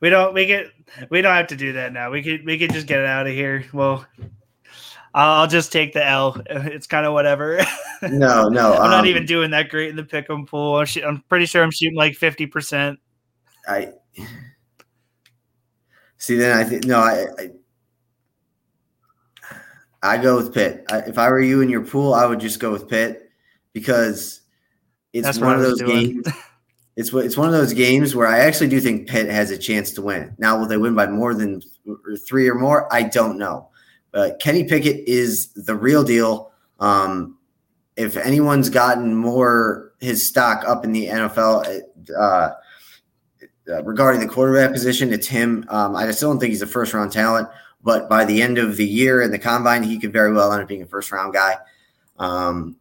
we 0.00 0.10
don't. 0.10 0.34
We 0.34 0.46
get. 0.46 0.66
We 1.10 1.22
don't 1.22 1.34
have 1.34 1.48
to 1.48 1.56
do 1.56 1.72
that 1.74 1.92
now. 1.92 2.10
We 2.10 2.22
could. 2.22 2.44
We 2.44 2.58
could 2.58 2.72
just 2.72 2.86
get 2.86 3.00
it 3.00 3.06
out 3.06 3.26
of 3.26 3.32
here. 3.32 3.64
Well, 3.72 4.06
I'll 5.14 5.46
just 5.46 5.72
take 5.72 5.92
the 5.92 6.06
L. 6.06 6.40
It's 6.50 6.86
kind 6.86 7.06
of 7.06 7.12
whatever. 7.12 7.64
No, 8.02 8.48
no. 8.48 8.74
I'm 8.74 8.82
um, 8.82 8.90
not 8.90 9.06
even 9.06 9.24
doing 9.24 9.52
that 9.52 9.70
great 9.70 9.88
in 9.88 9.96
the 9.96 10.02
pick'em 10.02 10.46
pool. 10.46 10.76
I'm, 10.76 10.84
sh- 10.84 10.98
I'm 10.98 11.24
pretty 11.30 11.46
sure 11.46 11.62
I'm 11.62 11.70
shooting 11.70 11.96
like 11.96 12.16
fifty 12.16 12.44
percent. 12.44 12.98
I 13.66 13.92
See, 16.24 16.36
then 16.36 16.56
I 16.56 16.64
think 16.64 16.86
no, 16.86 17.00
I, 17.00 17.26
I, 20.02 20.14
I 20.14 20.16
go 20.16 20.36
with 20.36 20.54
Pitt. 20.54 20.86
I, 20.90 21.00
if 21.00 21.18
I 21.18 21.28
were 21.28 21.42
you 21.42 21.60
in 21.60 21.68
your 21.68 21.84
pool, 21.84 22.14
I 22.14 22.24
would 22.24 22.40
just 22.40 22.60
go 22.60 22.72
with 22.72 22.88
Pitt 22.88 23.30
because 23.74 24.40
it's 25.12 25.26
That's 25.26 25.38
one 25.38 25.54
of 25.54 25.60
those 25.60 25.82
games. 25.82 26.26
It's 26.96 27.12
it's 27.12 27.36
one 27.36 27.48
of 27.48 27.52
those 27.52 27.72
games 27.72 28.14
where 28.14 28.28
I 28.28 28.38
actually 28.38 28.68
do 28.68 28.78
think 28.78 29.08
Pitt 29.08 29.28
has 29.28 29.50
a 29.50 29.58
chance 29.58 29.90
to 29.94 30.02
win. 30.02 30.32
Now, 30.38 30.56
will 30.56 30.68
they 30.68 30.76
win 30.76 30.94
by 30.94 31.08
more 31.08 31.34
than 31.34 31.60
three 32.24 32.48
or 32.48 32.54
more? 32.54 32.86
I 32.94 33.02
don't 33.02 33.36
know. 33.36 33.68
But 34.12 34.38
Kenny 34.38 34.62
Pickett 34.62 35.08
is 35.08 35.48
the 35.54 35.74
real 35.74 36.04
deal. 36.04 36.52
Um, 36.78 37.36
if 37.96 38.16
anyone's 38.16 38.70
gotten 38.70 39.12
more 39.12 39.92
his 39.98 40.28
stock 40.28 40.62
up 40.68 40.84
in 40.84 40.92
the 40.92 41.08
NFL, 41.08 41.82
uh, 42.16 42.50
uh, 43.68 43.82
regarding 43.84 44.20
the 44.20 44.28
quarterback 44.28 44.72
position, 44.72 45.12
it's 45.12 45.26
him. 45.26 45.64
Um, 45.68 45.96
I 45.96 46.10
still 46.10 46.30
don't 46.30 46.40
think 46.40 46.50
he's 46.50 46.62
a 46.62 46.66
first 46.66 46.92
round 46.94 47.12
talent, 47.12 47.48
but 47.82 48.08
by 48.08 48.24
the 48.24 48.42
end 48.42 48.58
of 48.58 48.76
the 48.76 48.86
year 48.86 49.22
in 49.22 49.30
the 49.30 49.38
combine, 49.38 49.82
he 49.82 49.98
could 49.98 50.12
very 50.12 50.32
well 50.32 50.52
end 50.52 50.62
up 50.62 50.68
being 50.68 50.82
a 50.82 50.86
first 50.86 51.10
round 51.12 51.32
guy. 51.32 51.56
Um, 52.18 52.76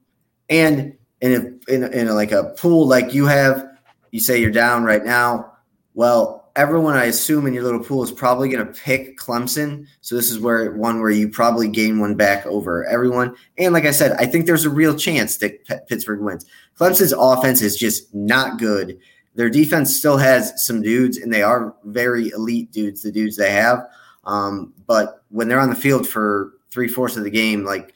and 0.49 0.95
in 1.21 1.31
a, 1.31 1.73
in, 1.73 1.83
a, 1.83 1.87
in 1.87 2.07
a, 2.09 2.13
like 2.13 2.31
a 2.31 2.53
pool 2.57 2.87
like 2.87 3.13
you 3.13 3.25
have, 3.25 3.67
you 4.11 4.19
say 4.19 4.39
you're 4.39 4.51
down 4.51 4.83
right 4.83 5.03
now. 5.03 5.53
Well, 5.93 6.43
everyone 6.55 6.95
I 6.95 7.05
assume 7.05 7.47
in 7.47 7.53
your 7.53 7.63
little 7.63 7.83
pool 7.83 8.03
is 8.03 8.11
probably 8.11 8.49
going 8.49 8.65
to 8.65 8.79
pick 8.79 9.17
Clemson. 9.17 9.87
So 10.01 10.15
this 10.15 10.29
is 10.29 10.39
where 10.39 10.71
one 10.73 10.99
where 10.99 11.09
you 11.09 11.29
probably 11.29 11.67
gain 11.67 11.99
one 11.99 12.15
back 12.15 12.45
over 12.45 12.85
everyone. 12.85 13.35
And 13.57 13.73
like 13.73 13.85
I 13.85 13.91
said, 13.91 14.15
I 14.19 14.25
think 14.25 14.45
there's 14.45 14.65
a 14.65 14.69
real 14.69 14.95
chance 14.95 15.37
that 15.37 15.65
P- 15.65 15.75
Pittsburgh 15.87 16.21
wins. 16.21 16.45
Clemson's 16.77 17.13
offense 17.13 17.61
is 17.61 17.75
just 17.75 18.13
not 18.13 18.59
good. 18.59 18.99
Their 19.35 19.49
defense 19.49 19.95
still 19.95 20.17
has 20.17 20.53
some 20.65 20.81
dudes, 20.81 21.17
and 21.17 21.33
they 21.33 21.41
are 21.41 21.75
very 21.85 22.29
elite 22.29 22.71
dudes, 22.71 23.01
the 23.01 23.11
dudes 23.11 23.35
they 23.35 23.51
have. 23.51 23.87
Um, 24.25 24.73
but 24.85 25.23
when 25.29 25.47
they're 25.47 25.59
on 25.59 25.69
the 25.69 25.75
field 25.75 26.07
for 26.07 26.53
three 26.71 26.87
fourths 26.87 27.17
of 27.17 27.23
the 27.23 27.31
game, 27.31 27.65
like 27.65 27.93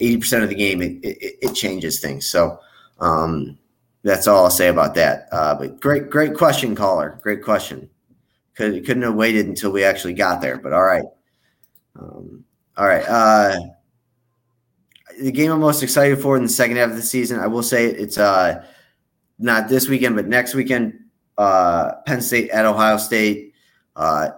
80% 0.00 0.42
of 0.42 0.48
the 0.48 0.54
game, 0.54 0.80
it, 0.82 0.92
it, 1.02 1.38
it 1.42 1.54
changes 1.54 2.00
things. 2.00 2.26
So 2.26 2.60
um, 3.00 3.58
that's 4.02 4.26
all 4.26 4.44
I'll 4.44 4.50
say 4.50 4.68
about 4.68 4.94
that. 4.94 5.28
Uh, 5.32 5.54
but 5.54 5.80
great, 5.80 6.10
great 6.10 6.34
question, 6.34 6.74
caller. 6.74 7.18
Great 7.22 7.42
question. 7.42 7.90
Could, 8.54 8.86
couldn't 8.86 9.02
have 9.02 9.14
waited 9.14 9.46
until 9.46 9.70
we 9.70 9.84
actually 9.84 10.14
got 10.14 10.40
there, 10.40 10.58
but 10.58 10.72
all 10.72 10.84
right. 10.84 11.04
Um, 11.98 12.44
all 12.76 12.86
right. 12.86 13.04
Uh, 13.06 13.58
the 15.20 15.32
game 15.32 15.50
I'm 15.50 15.60
most 15.60 15.82
excited 15.82 16.20
for 16.20 16.36
in 16.36 16.44
the 16.44 16.48
second 16.48 16.76
half 16.76 16.90
of 16.90 16.96
the 16.96 17.02
season, 17.02 17.40
I 17.40 17.48
will 17.48 17.62
say 17.62 17.86
it, 17.86 18.00
it's 18.00 18.18
uh, 18.18 18.64
not 19.38 19.68
this 19.68 19.88
weekend, 19.88 20.16
but 20.16 20.26
next 20.26 20.54
weekend, 20.54 20.98
uh, 21.36 21.92
Penn 22.06 22.20
State 22.20 22.50
at 22.50 22.66
Ohio 22.66 22.96
State. 22.96 23.54
Uh, 23.94 24.30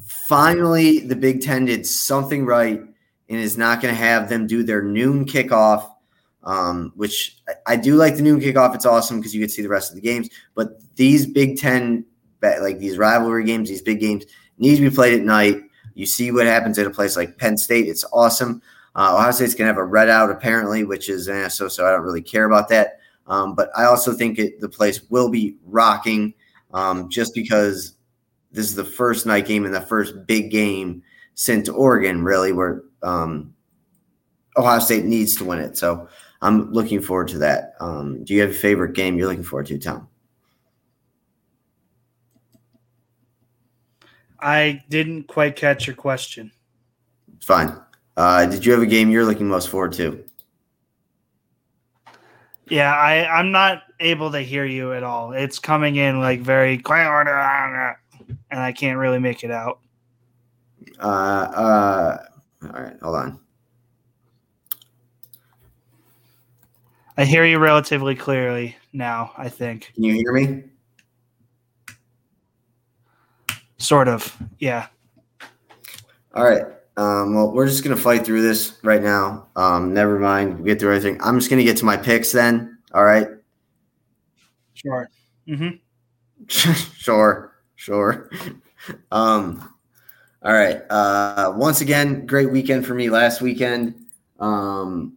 finally, 0.00 1.00
the 1.00 1.16
Big 1.16 1.42
Ten 1.42 1.64
did 1.64 1.86
something 1.86 2.46
right 2.46 2.80
and 2.80 3.38
is 3.38 3.58
not 3.58 3.82
going 3.82 3.94
to 3.94 4.00
have 4.00 4.28
them 4.28 4.46
do 4.46 4.62
their 4.62 4.82
noon 4.82 5.24
kickoff, 5.24 5.90
um, 6.44 6.92
which 6.96 7.38
I, 7.48 7.72
I 7.72 7.76
do 7.76 7.96
like 7.96 8.16
the 8.16 8.22
noon 8.22 8.40
kickoff. 8.40 8.74
It's 8.74 8.86
awesome 8.86 9.18
because 9.18 9.34
you 9.34 9.40
get 9.40 9.48
to 9.48 9.54
see 9.54 9.62
the 9.62 9.68
rest 9.68 9.90
of 9.90 9.96
the 9.96 10.02
games. 10.02 10.28
But 10.54 10.80
these 10.96 11.26
Big 11.26 11.58
Ten, 11.58 12.04
like 12.40 12.78
these 12.78 12.96
rivalry 12.96 13.44
games, 13.44 13.68
these 13.68 13.82
big 13.82 14.00
games, 14.00 14.24
need 14.58 14.76
to 14.76 14.82
be 14.82 14.94
played 14.94 15.18
at 15.18 15.24
night. 15.24 15.62
You 15.94 16.06
see 16.06 16.30
what 16.30 16.46
happens 16.46 16.78
at 16.78 16.86
a 16.86 16.90
place 16.90 17.16
like 17.16 17.38
Penn 17.38 17.56
State. 17.58 17.88
It's 17.88 18.04
awesome. 18.12 18.62
Uh, 18.94 19.14
Ohio 19.14 19.30
State's 19.32 19.54
going 19.54 19.66
to 19.66 19.74
have 19.74 19.78
a 19.78 19.84
red 19.84 20.08
out 20.08 20.30
apparently, 20.30 20.84
which 20.84 21.08
is 21.08 21.28
eh, 21.28 21.48
so 21.48 21.68
so. 21.68 21.86
I 21.86 21.90
don't 21.90 22.02
really 22.02 22.22
care 22.22 22.44
about 22.44 22.68
that. 22.68 23.00
Um, 23.28 23.54
but 23.54 23.70
I 23.76 23.84
also 23.84 24.12
think 24.12 24.38
it, 24.38 24.60
the 24.60 24.68
place 24.68 25.02
will 25.10 25.28
be 25.28 25.56
rocking 25.64 26.34
um, 26.72 27.08
just 27.10 27.34
because 27.34 27.94
this 28.50 28.66
is 28.66 28.74
the 28.74 28.84
first 28.84 29.26
night 29.26 29.46
game 29.46 29.64
and 29.64 29.74
the 29.74 29.80
first 29.80 30.26
big 30.26 30.50
game 30.50 31.02
since 31.34 31.68
Oregon, 31.68 32.24
really, 32.24 32.52
where 32.52 32.82
um, 33.02 33.54
Ohio 34.56 34.80
State 34.80 35.04
needs 35.04 35.36
to 35.36 35.44
win 35.44 35.60
it. 35.60 35.76
So 35.76 36.08
I'm 36.40 36.72
looking 36.72 37.00
forward 37.00 37.28
to 37.28 37.38
that. 37.38 37.74
Um, 37.80 38.24
do 38.24 38.34
you 38.34 38.40
have 38.40 38.50
a 38.50 38.54
favorite 38.54 38.94
game 38.94 39.16
you're 39.16 39.28
looking 39.28 39.44
forward 39.44 39.66
to, 39.66 39.78
Tom? 39.78 40.08
I 44.40 44.82
didn't 44.88 45.24
quite 45.24 45.56
catch 45.56 45.86
your 45.86 45.96
question. 45.96 46.52
Fine. 47.42 47.76
Uh, 48.16 48.46
did 48.46 48.64
you 48.64 48.72
have 48.72 48.82
a 48.82 48.86
game 48.86 49.10
you're 49.10 49.24
looking 49.24 49.48
most 49.48 49.68
forward 49.68 49.92
to? 49.94 50.24
Yeah, 52.70 52.94
I 52.94 53.26
I'm 53.26 53.50
not 53.50 53.82
able 54.00 54.30
to 54.32 54.40
hear 54.40 54.64
you 54.64 54.92
at 54.92 55.02
all. 55.02 55.32
It's 55.32 55.58
coming 55.58 55.96
in 55.96 56.20
like 56.20 56.40
very 56.40 56.78
and 58.50 58.60
I 58.60 58.72
can't 58.72 58.98
really 58.98 59.18
make 59.18 59.44
it 59.44 59.50
out. 59.50 59.80
Uh, 61.00 61.06
uh, 61.06 62.18
all 62.62 62.68
right, 62.70 62.96
hold 63.02 63.16
on. 63.16 63.40
I 67.16 67.24
hear 67.24 67.44
you 67.44 67.58
relatively 67.58 68.14
clearly 68.14 68.76
now. 68.92 69.32
I 69.36 69.48
think. 69.48 69.92
Can 69.94 70.04
you 70.04 70.14
hear 70.14 70.32
me? 70.32 70.64
Sort 73.78 74.08
of, 74.08 74.36
yeah. 74.58 74.88
All 76.34 76.44
right. 76.44 76.64
Um, 76.98 77.32
well, 77.32 77.52
we're 77.52 77.68
just 77.68 77.84
gonna 77.84 77.96
fight 77.96 78.26
through 78.26 78.42
this 78.42 78.76
right 78.82 79.00
now. 79.00 79.46
Um, 79.54 79.94
never 79.94 80.18
mind, 80.18 80.56
we'll 80.56 80.64
get 80.64 80.80
through 80.80 80.96
everything. 80.96 81.20
I'm 81.22 81.38
just 81.38 81.48
gonna 81.48 81.62
get 81.62 81.76
to 81.76 81.84
my 81.84 81.96
picks 81.96 82.32
then. 82.32 82.78
All 82.92 83.04
right. 83.04 83.28
Sure. 84.74 85.08
Mm-hmm. 85.46 85.76
sure. 86.48 87.54
Sure. 87.76 88.28
um, 89.12 89.72
all 90.42 90.52
right. 90.52 90.82
Uh, 90.90 91.52
once 91.54 91.82
again, 91.82 92.26
great 92.26 92.50
weekend 92.50 92.84
for 92.84 92.94
me 92.94 93.10
last 93.10 93.40
weekend. 93.40 93.94
Um, 94.40 95.16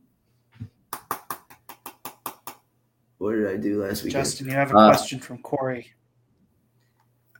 what 3.17 3.31
did 3.31 3.47
I 3.47 3.57
do 3.57 3.83
last 3.83 4.03
weekend? 4.03 4.23
Justin, 4.23 4.49
you 4.49 4.53
have 4.53 4.71
a 4.71 4.77
uh, 4.77 4.89
question 4.89 5.19
from 5.19 5.39
Corey. 5.39 5.91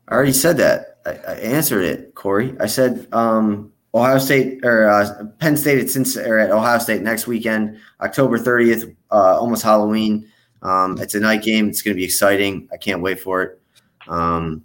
I 0.07 0.13
already 0.13 0.33
said 0.33 0.57
that. 0.57 0.99
I, 1.05 1.11
I 1.11 1.35
answered 1.35 1.83
it, 1.83 2.15
Corey. 2.15 2.55
I 2.59 2.67
said 2.67 3.07
um, 3.11 3.71
Ohio 3.93 4.17
State 4.19 4.63
or 4.63 4.89
uh, 4.89 5.25
Penn 5.39 5.57
State 5.57 5.79
at 5.79 5.89
Cincinnati 5.89 6.29
or 6.29 6.39
at 6.39 6.51
Ohio 6.51 6.79
State 6.79 7.01
next 7.01 7.27
weekend, 7.27 7.79
October 8.01 8.37
30th, 8.37 8.95
uh, 9.11 9.39
almost 9.39 9.63
Halloween. 9.63 10.29
Um, 10.61 10.99
it's 10.99 11.15
a 11.15 11.19
night 11.19 11.43
game. 11.43 11.69
It's 11.69 11.81
going 11.81 11.95
to 11.95 11.99
be 11.99 12.05
exciting. 12.05 12.67
I 12.71 12.77
can't 12.77 13.01
wait 13.01 13.19
for 13.19 13.43
it. 13.43 13.61
Um, 14.07 14.63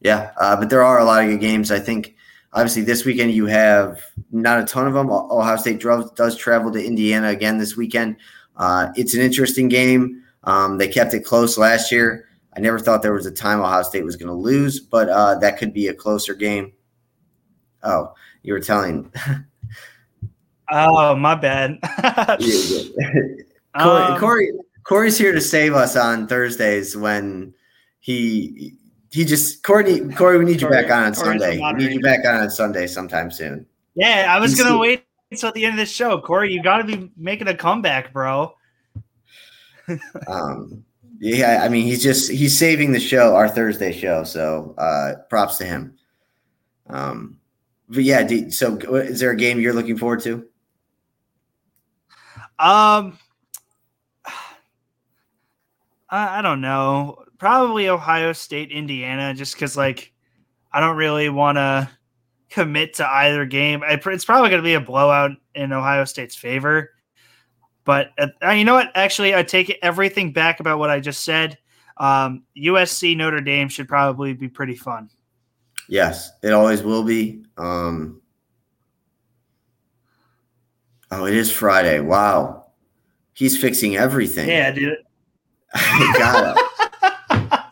yeah, 0.00 0.32
uh, 0.38 0.56
but 0.56 0.70
there 0.70 0.82
are 0.82 0.98
a 0.98 1.04
lot 1.04 1.24
of 1.24 1.30
good 1.30 1.40
games. 1.40 1.70
I 1.70 1.78
think 1.78 2.16
obviously 2.52 2.82
this 2.82 3.04
weekend 3.04 3.32
you 3.32 3.46
have 3.46 4.02
not 4.32 4.60
a 4.60 4.64
ton 4.64 4.86
of 4.86 4.94
them. 4.94 5.10
Ohio 5.10 5.56
State 5.56 5.80
does 5.80 6.36
travel 6.36 6.72
to 6.72 6.84
Indiana 6.84 7.28
again 7.28 7.58
this 7.58 7.76
weekend. 7.76 8.16
Uh, 8.56 8.88
it's 8.96 9.14
an 9.14 9.20
interesting 9.20 9.68
game. 9.68 10.22
Um, 10.44 10.78
they 10.78 10.88
kept 10.88 11.14
it 11.14 11.20
close 11.20 11.58
last 11.58 11.92
year. 11.92 12.26
I 12.60 12.62
never 12.62 12.78
thought 12.78 13.00
there 13.00 13.14
was 13.14 13.24
a 13.24 13.30
time 13.30 13.58
Ohio 13.58 13.82
State 13.82 14.04
was 14.04 14.16
going 14.16 14.28
to 14.28 14.34
lose, 14.34 14.80
but 14.80 15.08
uh, 15.08 15.36
that 15.36 15.56
could 15.56 15.72
be 15.72 15.88
a 15.88 15.94
closer 15.94 16.34
game. 16.34 16.74
Oh, 17.82 18.12
you 18.42 18.52
were 18.52 18.60
telling. 18.60 19.10
oh, 20.70 21.16
my 21.16 21.34
bad. 21.36 21.78
Corey, 23.80 24.02
um, 24.02 24.20
Corey, 24.20 24.52
Corey's 24.84 25.16
here 25.16 25.32
to 25.32 25.40
save 25.40 25.72
us 25.72 25.96
on 25.96 26.26
Thursdays 26.26 26.94
when 26.94 27.54
he 28.00 28.76
he 29.10 29.24
just 29.24 29.62
Corey 29.62 30.00
Corey 30.10 30.36
we 30.36 30.44
need 30.44 30.60
you 30.60 30.68
back 30.68 30.90
on 30.90 31.04
on 31.04 31.14
Sunday. 31.14 31.56
We 31.56 31.72
need 31.72 31.92
you 31.92 32.00
back 32.00 32.26
on 32.26 32.42
on 32.42 32.50
Sunday 32.50 32.86
sometime 32.88 33.30
soon. 33.30 33.64
Yeah, 33.94 34.26
I 34.28 34.38
was 34.38 34.54
gonna 34.54 34.76
wait 34.76 35.04
until 35.30 35.50
the 35.52 35.64
end 35.64 35.74
of 35.74 35.78
the 35.78 35.86
show. 35.86 36.20
Corey, 36.20 36.52
you 36.52 36.62
got 36.62 36.78
to 36.78 36.84
be 36.84 37.10
making 37.16 37.48
a 37.48 37.54
comeback, 37.54 38.12
bro. 38.12 38.52
um, 40.26 40.84
yeah, 41.20 41.60
I 41.62 41.68
mean, 41.68 41.84
he's 41.84 42.02
just 42.02 42.30
he's 42.30 42.58
saving 42.58 42.92
the 42.92 43.00
show, 43.00 43.36
our 43.36 43.48
Thursday 43.48 43.92
show. 43.92 44.24
So 44.24 44.74
uh, 44.78 45.16
props 45.28 45.58
to 45.58 45.66
him. 45.66 45.98
Um, 46.88 47.38
but 47.90 48.04
yeah, 48.04 48.22
do, 48.22 48.50
so 48.50 48.76
is 48.76 49.20
there 49.20 49.30
a 49.30 49.36
game 49.36 49.60
you're 49.60 49.74
looking 49.74 49.98
forward 49.98 50.20
to? 50.20 50.46
Um, 52.58 53.18
I, 56.08 56.38
I 56.38 56.42
don't 56.42 56.62
know. 56.62 57.24
Probably 57.38 57.88
Ohio 57.88 58.32
State, 58.32 58.70
Indiana, 58.70 59.34
just 59.34 59.54
because 59.54 59.76
like 59.76 60.14
I 60.72 60.80
don't 60.80 60.96
really 60.96 61.28
want 61.28 61.56
to 61.56 61.90
commit 62.48 62.94
to 62.94 63.06
either 63.06 63.44
game. 63.44 63.82
It's 63.86 64.24
probably 64.24 64.48
going 64.48 64.62
to 64.62 64.66
be 64.66 64.74
a 64.74 64.80
blowout 64.80 65.32
in 65.54 65.72
Ohio 65.72 66.06
State's 66.06 66.34
favor. 66.34 66.90
But 67.90 68.12
uh, 68.40 68.50
you 68.50 68.62
know 68.64 68.74
what? 68.74 68.92
Actually, 68.94 69.34
I 69.34 69.42
take 69.42 69.76
everything 69.82 70.32
back 70.32 70.60
about 70.60 70.78
what 70.78 70.90
I 70.90 71.00
just 71.00 71.24
said. 71.24 71.58
Um, 71.96 72.44
USC 72.56 73.16
Notre 73.16 73.40
Dame 73.40 73.68
should 73.68 73.88
probably 73.88 74.32
be 74.32 74.46
pretty 74.48 74.76
fun. 74.76 75.10
Yes, 75.88 76.30
it 76.40 76.52
always 76.52 76.84
will 76.84 77.02
be. 77.02 77.42
Um, 77.58 78.22
oh, 81.10 81.26
it 81.26 81.34
is 81.34 81.50
Friday. 81.50 81.98
Wow, 81.98 82.66
he's 83.32 83.60
fixing 83.60 83.96
everything. 83.96 84.48
Yeah, 84.48 84.70
dude. 84.70 84.98
got 85.74 86.56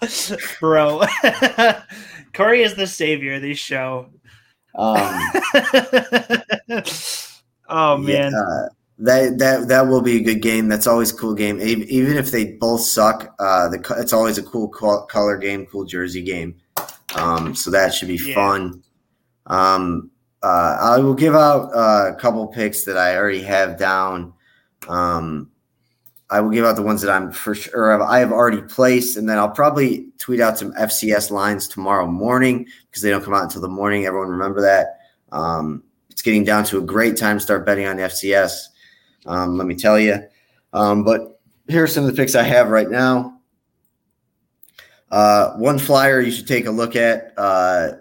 it, 0.03 0.41
bro. 0.59 1.05
Corey 2.33 2.65
is 2.65 2.75
the 2.75 2.89
savior 2.89 3.35
of 3.35 3.43
this 3.43 3.59
show. 3.59 4.11
Um, 4.75 5.23
oh 7.69 7.99
man. 7.99 8.33
Yeah, 8.33 8.69
that 8.99 9.39
that 9.39 9.69
that 9.69 9.87
will 9.87 10.03
be 10.03 10.17
a 10.17 10.23
good 10.23 10.43
game. 10.43 10.69
That's 10.69 10.87
always 10.87 11.13
a 11.13 11.17
cool 11.17 11.35
game. 11.35 11.61
Even 11.61 12.17
if 12.17 12.31
they 12.31 12.53
both 12.53 12.81
suck, 12.81 13.35
uh, 13.39 13.69
the 13.69 13.97
it's 13.99 14.13
always 14.13 14.39
a 14.39 14.43
cool 14.43 14.69
color 14.69 15.37
game, 15.39 15.67
cool 15.67 15.85
jersey 15.85 16.23
game. 16.23 16.57
Um, 17.15 17.55
so 17.55 17.71
that 17.71 17.95
should 17.95 18.09
be 18.09 18.17
yeah. 18.17 18.35
fun. 18.35 18.83
Um, 19.47 20.11
uh, 20.43 20.77
I 20.81 20.99
will 20.99 21.15
give 21.15 21.35
out 21.35 21.71
uh, 21.75 22.13
a 22.13 22.15
couple 22.15 22.47
picks 22.49 22.85
that 22.85 22.97
I 22.97 23.17
already 23.17 23.43
have 23.43 23.79
down. 23.79 24.33
Um, 24.89 25.51
I 26.31 26.41
will 26.41 26.51
give 26.51 26.65
out 26.65 26.77
the 26.77 26.83
ones 26.83 27.01
that 27.03 27.11
I'm 27.11 27.33
for 27.33 27.55
sure 27.55 28.03
I 28.03 28.19
have 28.19 28.33
already 28.33 28.63
placed, 28.63 29.17
and 29.17 29.29
then 29.29 29.39
I'll 29.39 29.49
probably 29.49 30.09
tweet 30.19 30.41
out 30.41 30.59
some 30.59 30.73
FCS 30.75 31.31
lines 31.31 31.67
tomorrow 31.67 32.07
morning 32.07 32.67
because 32.91 33.03
they 33.03 33.11
don't 33.11 33.25
come 33.25 33.35
out 33.35 33.45
until 33.45 33.63
the 33.63 33.69
morning. 33.69 34.05
Everyone 34.07 34.29
remember 34.29 34.61
that. 34.61 34.99
Um, 35.33 35.85
it's 36.11 36.23
getting 36.23 36.45
down 36.45 36.65
to 36.65 36.79
a 36.79 36.83
great 36.83 37.17
time 37.17 37.37
to 37.37 37.41
start 37.41 37.65
betting 37.65 37.87
on 37.87 37.97
FCS. 37.97 38.69
Um, 39.29 39.59
let 39.59 39.67
me 39.67 39.77
tell 39.77 39.99
you. 39.99 40.21
Um, 40.73 41.05
but 41.05 41.41
here 41.69 41.85
are 41.85 41.89
some 41.89 42.05
of 42.05 42.11
the 42.11 42.17
picks 42.17 42.35
I 42.35 42.43
have 42.43 42.71
right 42.71 42.91
now. 42.91 43.41
Uh, 45.11 45.53
one 45.55 45.79
flyer 45.79 46.21
you 46.21 46.31
should 46.31 46.49
take 46.49 46.67
a 46.67 46.71
look 46.71 46.97
at 46.97 47.33
uh, 47.37 47.93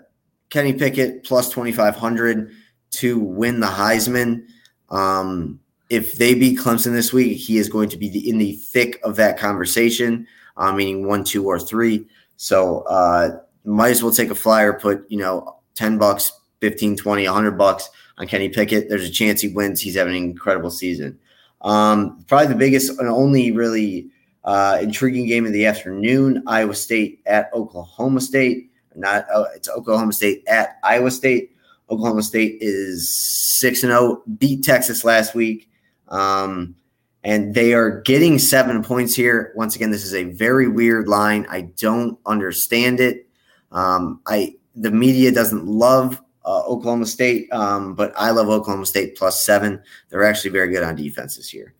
Kenny 0.50 0.74
Pickett 0.74 1.24
plus 1.24 1.50
2,500 1.50 2.52
to 2.92 3.20
win 3.20 3.60
the 3.60 3.68
Heisman. 3.68 4.46
Um, 4.90 5.60
if 5.90 6.18
they 6.18 6.34
beat 6.34 6.60
Clemson 6.60 6.94
this 6.94 7.14
week, 7.14 7.38
he 7.38 7.58
is 7.58 7.70
going 7.70 7.90
to 7.90 7.98
be 7.98 8.10
the, 8.10 8.30
in 8.30 8.38
the 8.38 8.54
thick 8.54 9.00
of 9.04 9.16
that 9.18 9.38
conversation, 9.38 10.28
uh, 10.58 10.72
meaning 10.74 11.06
one, 11.08 11.24
two, 11.24 11.46
or 11.46 11.60
three. 11.60 12.06
So 12.38 12.82
uh, 12.82 13.40
might 13.64 13.92
as 13.92 14.04
well 14.04 14.12
take 14.12 14.32
a 14.32 14.36
flyer, 14.36 14.74
put, 14.74 15.06
you 15.10 15.18
know, 15.18 15.60
10 15.76 15.98
bucks, 15.98 16.32
15, 16.60 16.98
20, 16.98 17.26
100 17.26 17.52
bucks 17.52 17.90
on 18.18 18.28
Kenny 18.28 18.49
Pickett. 18.49 18.89
There's 18.89 19.07
a 19.07 19.11
chance 19.11 19.41
he 19.41 19.49
wins. 19.49 19.82
He's 19.82 19.95
having 19.95 20.15
an 20.15 20.24
incredible 20.24 20.72
season. 20.72 21.18
Um, 21.61 22.24
probably 22.28 22.47
the 22.47 22.55
biggest 22.55 22.99
and 22.99 23.07
only 23.07 23.51
really 23.51 24.09
uh, 24.43 24.80
intriguing 24.82 25.28
game 25.28 25.45
of 25.45 25.53
the 25.53 25.65
afternoon: 25.65 26.43
Iowa 26.47 26.76
State 26.76 27.22
at 27.26 27.51
Oklahoma 27.53 28.22
State. 28.22 28.72
Not 28.95 29.26
uh, 29.34 29.45
it's 29.55 29.70
Oklahoma 29.70 30.13
State 30.13 30.43
at 30.47 30.80
Iowa 30.84 31.11
State. 31.11 31.51
Oklahoma 31.89 32.24
State 32.24 32.57
is 32.61 33.15
six 33.59 33.84
and 33.84 33.91
zero. 33.91 34.01
Oh, 34.01 34.24
beat 34.38 34.63
Texas 34.63 35.03
last 35.03 35.36
week, 35.36 35.70
um, 36.09 36.76
and 37.24 37.53
they 37.53 37.74
are 37.74 38.01
getting 38.01 38.39
seven 38.39 38.84
points 38.84 39.15
here. 39.15 39.53
Once 39.55 39.76
again, 39.76 39.91
this 39.91 40.03
is 40.03 40.13
a 40.13 40.26
very 40.26 40.68
weird 40.68 41.07
line. 41.07 41.45
I 41.49 41.61
don't 41.61 42.20
understand 42.26 42.99
it. 42.99 43.28
Um, 43.72 44.22
I 44.28 44.55
the 44.76 44.91
media 44.91 45.32
doesn't 45.32 45.65
love 45.65 46.22
uh, 46.48 46.64
Oklahoma 46.66 47.06
State, 47.06 47.52
um, 47.52 47.93
but 47.93 48.14
I 48.16 48.32
love 48.32 48.48
Oklahoma 48.48 48.86
State 48.86 49.18
plus 49.18 49.43
seven. 49.43 49.82
They're 50.10 50.24
actually 50.24 50.52
very 50.52 50.72
good 50.72 50.82
on 50.82 50.95
defense 50.95 51.36
this 51.36 51.54
year. 51.54 51.74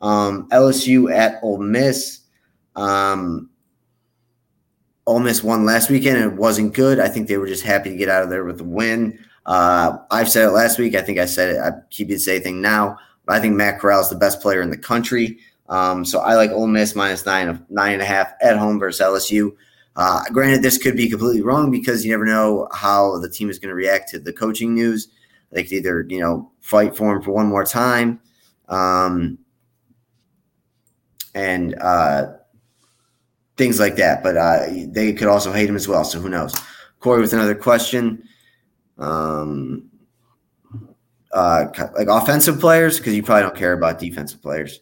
Um, 0.00 0.48
LSU 0.50 1.12
at 1.12 1.40
Ole 1.42 1.58
Miss. 1.58 2.20
Um, 2.76 3.50
Ole 5.06 5.18
Miss 5.18 5.42
won 5.42 5.64
last 5.64 5.90
weekend 5.90 6.18
and 6.18 6.32
it 6.32 6.38
wasn't 6.38 6.72
good. 6.72 7.00
I 7.00 7.08
think 7.08 7.26
they 7.26 7.36
were 7.36 7.48
just 7.48 7.64
happy 7.64 7.90
to 7.90 7.96
get 7.96 8.08
out 8.08 8.22
of 8.22 8.30
there 8.30 8.44
with 8.44 8.60
a 8.60 8.64
win. 8.64 9.18
Uh, 9.44 9.98
I've 10.12 10.30
said 10.30 10.46
it 10.46 10.52
last 10.52 10.78
week. 10.78 10.94
I 10.94 11.02
think 11.02 11.18
I 11.18 11.24
said 11.24 11.56
it. 11.56 11.58
I 11.58 11.72
keep 11.90 12.06
the 12.06 12.18
same 12.18 12.42
thing 12.42 12.60
now. 12.60 12.96
But 13.26 13.36
I 13.36 13.40
think 13.40 13.56
Matt 13.56 13.80
Corral 13.80 14.02
is 14.02 14.08
the 14.08 14.16
best 14.16 14.40
player 14.40 14.62
in 14.62 14.70
the 14.70 14.78
country. 14.78 15.38
Um, 15.68 16.04
so 16.04 16.20
I 16.20 16.36
like 16.36 16.50
Ole 16.52 16.68
Miss 16.68 16.94
minus 16.94 17.26
nine 17.26 17.48
of 17.48 17.60
nine 17.68 17.94
and 17.94 18.02
a 18.02 18.06
half 18.06 18.32
at 18.40 18.56
home 18.56 18.78
versus 18.78 19.04
LSU. 19.04 19.56
Uh, 19.94 20.22
granted, 20.32 20.62
this 20.62 20.78
could 20.78 20.96
be 20.96 21.08
completely 21.08 21.42
wrong 21.42 21.70
because 21.70 22.04
you 22.04 22.10
never 22.10 22.24
know 22.24 22.68
how 22.72 23.18
the 23.18 23.28
team 23.28 23.50
is 23.50 23.58
going 23.58 23.68
to 23.68 23.74
react 23.74 24.08
to 24.10 24.18
the 24.18 24.32
coaching 24.32 24.74
news. 24.74 25.08
They 25.50 25.62
could 25.62 25.72
either 25.72 26.06
you 26.08 26.20
know 26.20 26.50
fight 26.60 26.96
for 26.96 27.14
him 27.14 27.22
for 27.22 27.32
one 27.32 27.46
more 27.46 27.64
time, 27.64 28.20
um, 28.68 29.38
and 31.34 31.74
uh, 31.80 32.32
things 33.56 33.78
like 33.78 33.96
that. 33.96 34.22
But 34.22 34.36
uh, 34.36 34.66
they 34.88 35.12
could 35.12 35.28
also 35.28 35.52
hate 35.52 35.68
him 35.68 35.76
as 35.76 35.86
well. 35.86 36.04
So 36.04 36.20
who 36.20 36.30
knows? 36.30 36.54
Corey 37.00 37.20
with 37.20 37.34
another 37.34 37.54
question. 37.54 38.22
Um, 38.98 39.90
uh, 41.32 41.66
like 41.94 42.08
offensive 42.08 42.60
players 42.60 42.98
because 42.98 43.14
you 43.14 43.22
probably 43.22 43.42
don't 43.42 43.56
care 43.56 43.72
about 43.72 43.98
defensive 43.98 44.42
players. 44.42 44.80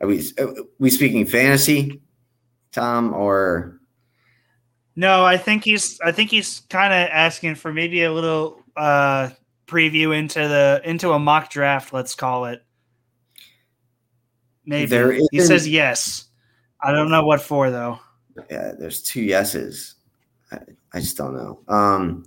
Are 0.00 0.06
we 0.06 0.22
are 0.38 0.54
we 0.78 0.90
speaking 0.90 1.26
fantasy, 1.26 2.00
Tom, 2.72 3.12
or 3.14 3.75
no? 4.96 5.24
I 5.24 5.36
think 5.36 5.64
he's 5.64 6.00
I 6.00 6.12
think 6.12 6.30
he's 6.30 6.60
kind 6.68 6.92
of 6.92 7.10
asking 7.12 7.54
for 7.54 7.72
maybe 7.72 8.02
a 8.02 8.12
little 8.12 8.60
uh, 8.76 9.30
preview 9.66 10.16
into 10.16 10.40
the 10.40 10.80
into 10.84 11.12
a 11.12 11.18
mock 11.18 11.50
draft. 11.50 11.92
Let's 11.92 12.14
call 12.14 12.46
it. 12.46 12.62
Maybe 14.64 14.86
there 14.86 15.12
he 15.12 15.40
says 15.40 15.68
yes. 15.68 16.24
I 16.80 16.92
don't 16.92 17.10
know 17.10 17.24
what 17.24 17.40
for 17.40 17.70
though. 17.70 18.00
Yeah, 18.50 18.72
there's 18.78 19.02
two 19.02 19.22
yeses. 19.22 19.94
I, 20.50 20.58
I 20.92 21.00
just 21.00 21.16
don't 21.16 21.34
know. 21.34 21.60
Um, 21.68 22.24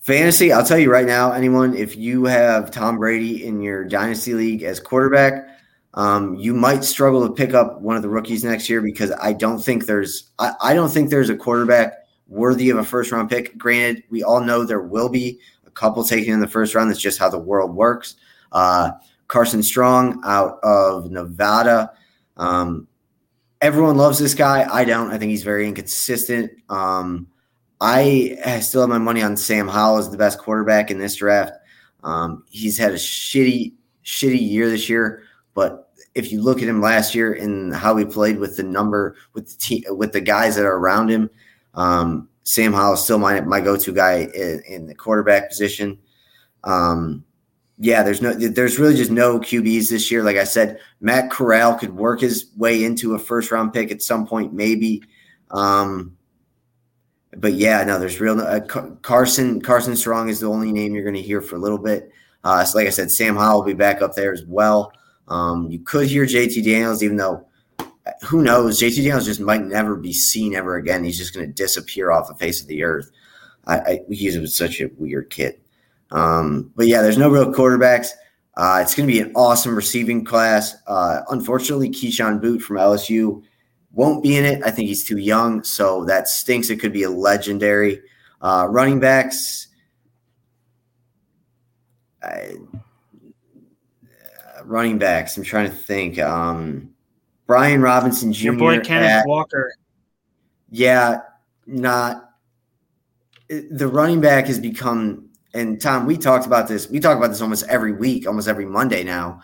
Fantasy, 0.00 0.52
I'll 0.52 0.66
tell 0.66 0.78
you 0.78 0.90
right 0.90 1.06
now, 1.06 1.32
anyone, 1.32 1.74
if 1.74 1.96
you 1.96 2.26
have 2.26 2.70
Tom 2.70 2.98
Brady 2.98 3.46
in 3.46 3.62
your 3.62 3.84
dynasty 3.84 4.34
league 4.34 4.62
as 4.62 4.78
quarterback, 4.78 5.48
um, 5.94 6.34
you 6.34 6.54
might 6.54 6.84
struggle 6.84 7.26
to 7.26 7.32
pick 7.32 7.54
up 7.54 7.80
one 7.80 7.96
of 7.96 8.02
the 8.02 8.08
rookies 8.08 8.44
next 8.44 8.68
year 8.68 8.80
because 8.80 9.12
I 9.22 9.32
don't 9.32 9.60
think 9.60 9.86
there's 9.86 10.30
I, 10.38 10.52
I 10.60 10.74
don't 10.74 10.90
think 10.90 11.10
there's 11.10 11.30
a 11.30 11.36
quarterback 11.36 11.94
worthy 12.26 12.70
of 12.70 12.78
a 12.78 12.84
first 12.84 13.12
round 13.12 13.30
pick. 13.30 13.56
Granted, 13.56 14.02
we 14.10 14.22
all 14.22 14.40
know 14.40 14.64
there 14.64 14.80
will 14.80 15.08
be 15.08 15.38
a 15.66 15.70
couple 15.70 16.02
taken 16.04 16.34
in 16.34 16.40
the 16.40 16.48
first 16.48 16.74
round. 16.74 16.90
That's 16.90 17.00
just 17.00 17.18
how 17.18 17.28
the 17.28 17.38
world 17.38 17.74
works. 17.74 18.16
Uh, 18.50 18.90
Carson 19.28 19.62
Strong 19.62 20.20
out 20.24 20.58
of 20.62 21.10
Nevada. 21.10 21.92
Um, 22.36 22.88
everyone 23.60 23.96
loves 23.96 24.18
this 24.18 24.34
guy. 24.34 24.66
I 24.70 24.84
don't. 24.84 25.12
I 25.12 25.18
think 25.18 25.30
he's 25.30 25.44
very 25.44 25.66
inconsistent. 25.68 26.50
Um, 26.68 27.28
I 27.80 28.60
still 28.62 28.80
have 28.80 28.90
my 28.90 28.98
money 28.98 29.22
on 29.22 29.36
Sam 29.36 29.68
Howell 29.68 29.98
as 29.98 30.10
the 30.10 30.16
best 30.16 30.38
quarterback 30.38 30.90
in 30.90 30.98
this 30.98 31.16
draft. 31.16 31.52
Um, 32.02 32.44
he's 32.48 32.78
had 32.78 32.92
a 32.92 32.96
shitty, 32.96 33.74
shitty 34.04 34.50
year 34.50 34.68
this 34.68 34.88
year, 34.88 35.22
but 35.54 35.83
if 36.14 36.30
you 36.30 36.40
look 36.40 36.62
at 36.62 36.68
him 36.68 36.80
last 36.80 37.14
year 37.14 37.32
and 37.32 37.74
how 37.74 37.96
he 37.96 38.04
played 38.04 38.38
with 38.38 38.56
the 38.56 38.62
number 38.62 39.16
with 39.32 39.50
the 39.50 39.56
team, 39.58 39.84
with 39.88 40.12
the 40.12 40.20
guys 40.20 40.56
that 40.56 40.64
are 40.64 40.76
around 40.76 41.10
him, 41.10 41.30
um, 41.74 42.28
Sam 42.44 42.72
Howell 42.72 42.94
is 42.94 43.02
still 43.02 43.18
my 43.18 43.40
my 43.40 43.60
go 43.60 43.76
to 43.76 43.92
guy 43.92 44.28
in, 44.34 44.62
in, 44.66 44.86
the 44.86 44.94
quarterback 44.94 45.48
position. 45.48 45.98
Um, 46.62 47.24
yeah, 47.78 48.02
there's 48.02 48.22
no, 48.22 48.32
there's 48.32 48.78
really 48.78 48.94
just 48.94 49.10
no 49.10 49.40
QBs 49.40 49.90
this 49.90 50.10
year. 50.10 50.22
Like 50.22 50.36
I 50.36 50.44
said, 50.44 50.78
Matt 51.00 51.30
Corral 51.30 51.74
could 51.74 51.96
work 51.96 52.20
his 52.20 52.46
way 52.56 52.84
into 52.84 53.14
a 53.14 53.18
first 53.18 53.50
round 53.50 53.72
pick 53.72 53.90
at 53.90 54.02
some 54.02 54.26
point, 54.26 54.52
maybe. 54.52 55.02
Um, 55.50 56.16
but 57.36 57.54
yeah, 57.54 57.82
no, 57.82 57.98
there's 57.98 58.20
real 58.20 58.40
uh, 58.40 58.60
Carson 58.60 59.60
Carson 59.60 59.96
Strong 59.96 60.28
is 60.28 60.40
the 60.40 60.46
only 60.46 60.70
name 60.70 60.94
you're 60.94 61.02
going 61.02 61.16
to 61.16 61.22
hear 61.22 61.40
for 61.40 61.56
a 61.56 61.60
little 61.60 61.78
bit. 61.78 62.10
Uh, 62.44 62.64
so 62.64 62.78
like 62.78 62.86
I 62.86 62.90
said, 62.90 63.10
Sam 63.10 63.36
Howell 63.36 63.60
will 63.60 63.66
be 63.66 63.72
back 63.72 64.02
up 64.02 64.14
there 64.14 64.32
as 64.32 64.44
well. 64.46 64.92
Um, 65.28 65.70
you 65.70 65.80
could 65.80 66.06
hear 66.06 66.26
JT 66.26 66.64
Daniels, 66.64 67.02
even 67.02 67.16
though 67.16 67.46
who 68.22 68.42
knows, 68.42 68.80
JT 68.80 68.96
Daniels 68.96 69.24
just 69.24 69.40
might 69.40 69.62
never 69.64 69.96
be 69.96 70.12
seen 70.12 70.54
ever 70.54 70.76
again. 70.76 71.04
He's 71.04 71.18
just 71.18 71.34
going 71.34 71.46
to 71.46 71.52
disappear 71.52 72.10
off 72.10 72.28
the 72.28 72.34
face 72.34 72.60
of 72.60 72.68
the 72.68 72.84
earth. 72.84 73.10
I, 73.66 73.78
I 73.78 74.00
he's 74.10 74.56
such 74.56 74.80
a 74.80 74.90
weird 74.98 75.30
kid. 75.30 75.60
Um, 76.10 76.70
but 76.76 76.86
yeah, 76.86 77.02
there's 77.02 77.18
no 77.18 77.30
real 77.30 77.52
quarterbacks. 77.52 78.08
Uh, 78.56 78.80
it's 78.82 78.94
going 78.94 79.08
to 79.08 79.12
be 79.12 79.20
an 79.20 79.32
awesome 79.34 79.74
receiving 79.74 80.24
class. 80.24 80.76
Uh, 80.86 81.22
unfortunately, 81.30 81.90
Kayshon 81.90 82.40
Boutte 82.40 82.62
from 82.62 82.76
LSU 82.76 83.42
won't 83.92 84.22
be 84.22 84.36
in 84.36 84.44
it. 84.44 84.62
I 84.64 84.70
think 84.70 84.88
he's 84.88 85.04
too 85.04 85.18
young, 85.18 85.64
so 85.64 86.04
that 86.04 86.28
stinks. 86.28 86.70
It 86.70 86.76
could 86.76 86.92
be 86.92 87.02
a 87.02 87.10
legendary. 87.10 88.00
Uh, 88.40 88.68
running 88.70 89.00
backs, 89.00 89.68
I, 92.22 92.56
running 94.66 94.98
backs. 94.98 95.36
I'm 95.36 95.44
trying 95.44 95.70
to 95.70 95.74
think. 95.76 96.18
Um, 96.18 96.90
Brian 97.46 97.82
Robinson 97.82 98.32
Jr. 98.32 98.44
Your 98.44 98.56
boy 98.56 98.80
Kenneth 98.80 99.10
at, 99.10 99.26
Walker. 99.26 99.72
Yeah, 100.70 101.18
not 101.66 102.30
the 103.48 103.86
running 103.88 104.20
back 104.20 104.46
has 104.46 104.58
become. 104.58 105.28
And 105.52 105.80
Tom, 105.80 106.06
we 106.06 106.16
talked 106.16 106.46
about 106.46 106.66
this. 106.66 106.88
We 106.90 106.98
talk 106.98 107.16
about 107.16 107.28
this 107.28 107.40
almost 107.40 107.64
every 107.68 107.92
week, 107.92 108.26
almost 108.26 108.48
every 108.48 108.66
Monday 108.66 109.04
now 109.04 109.40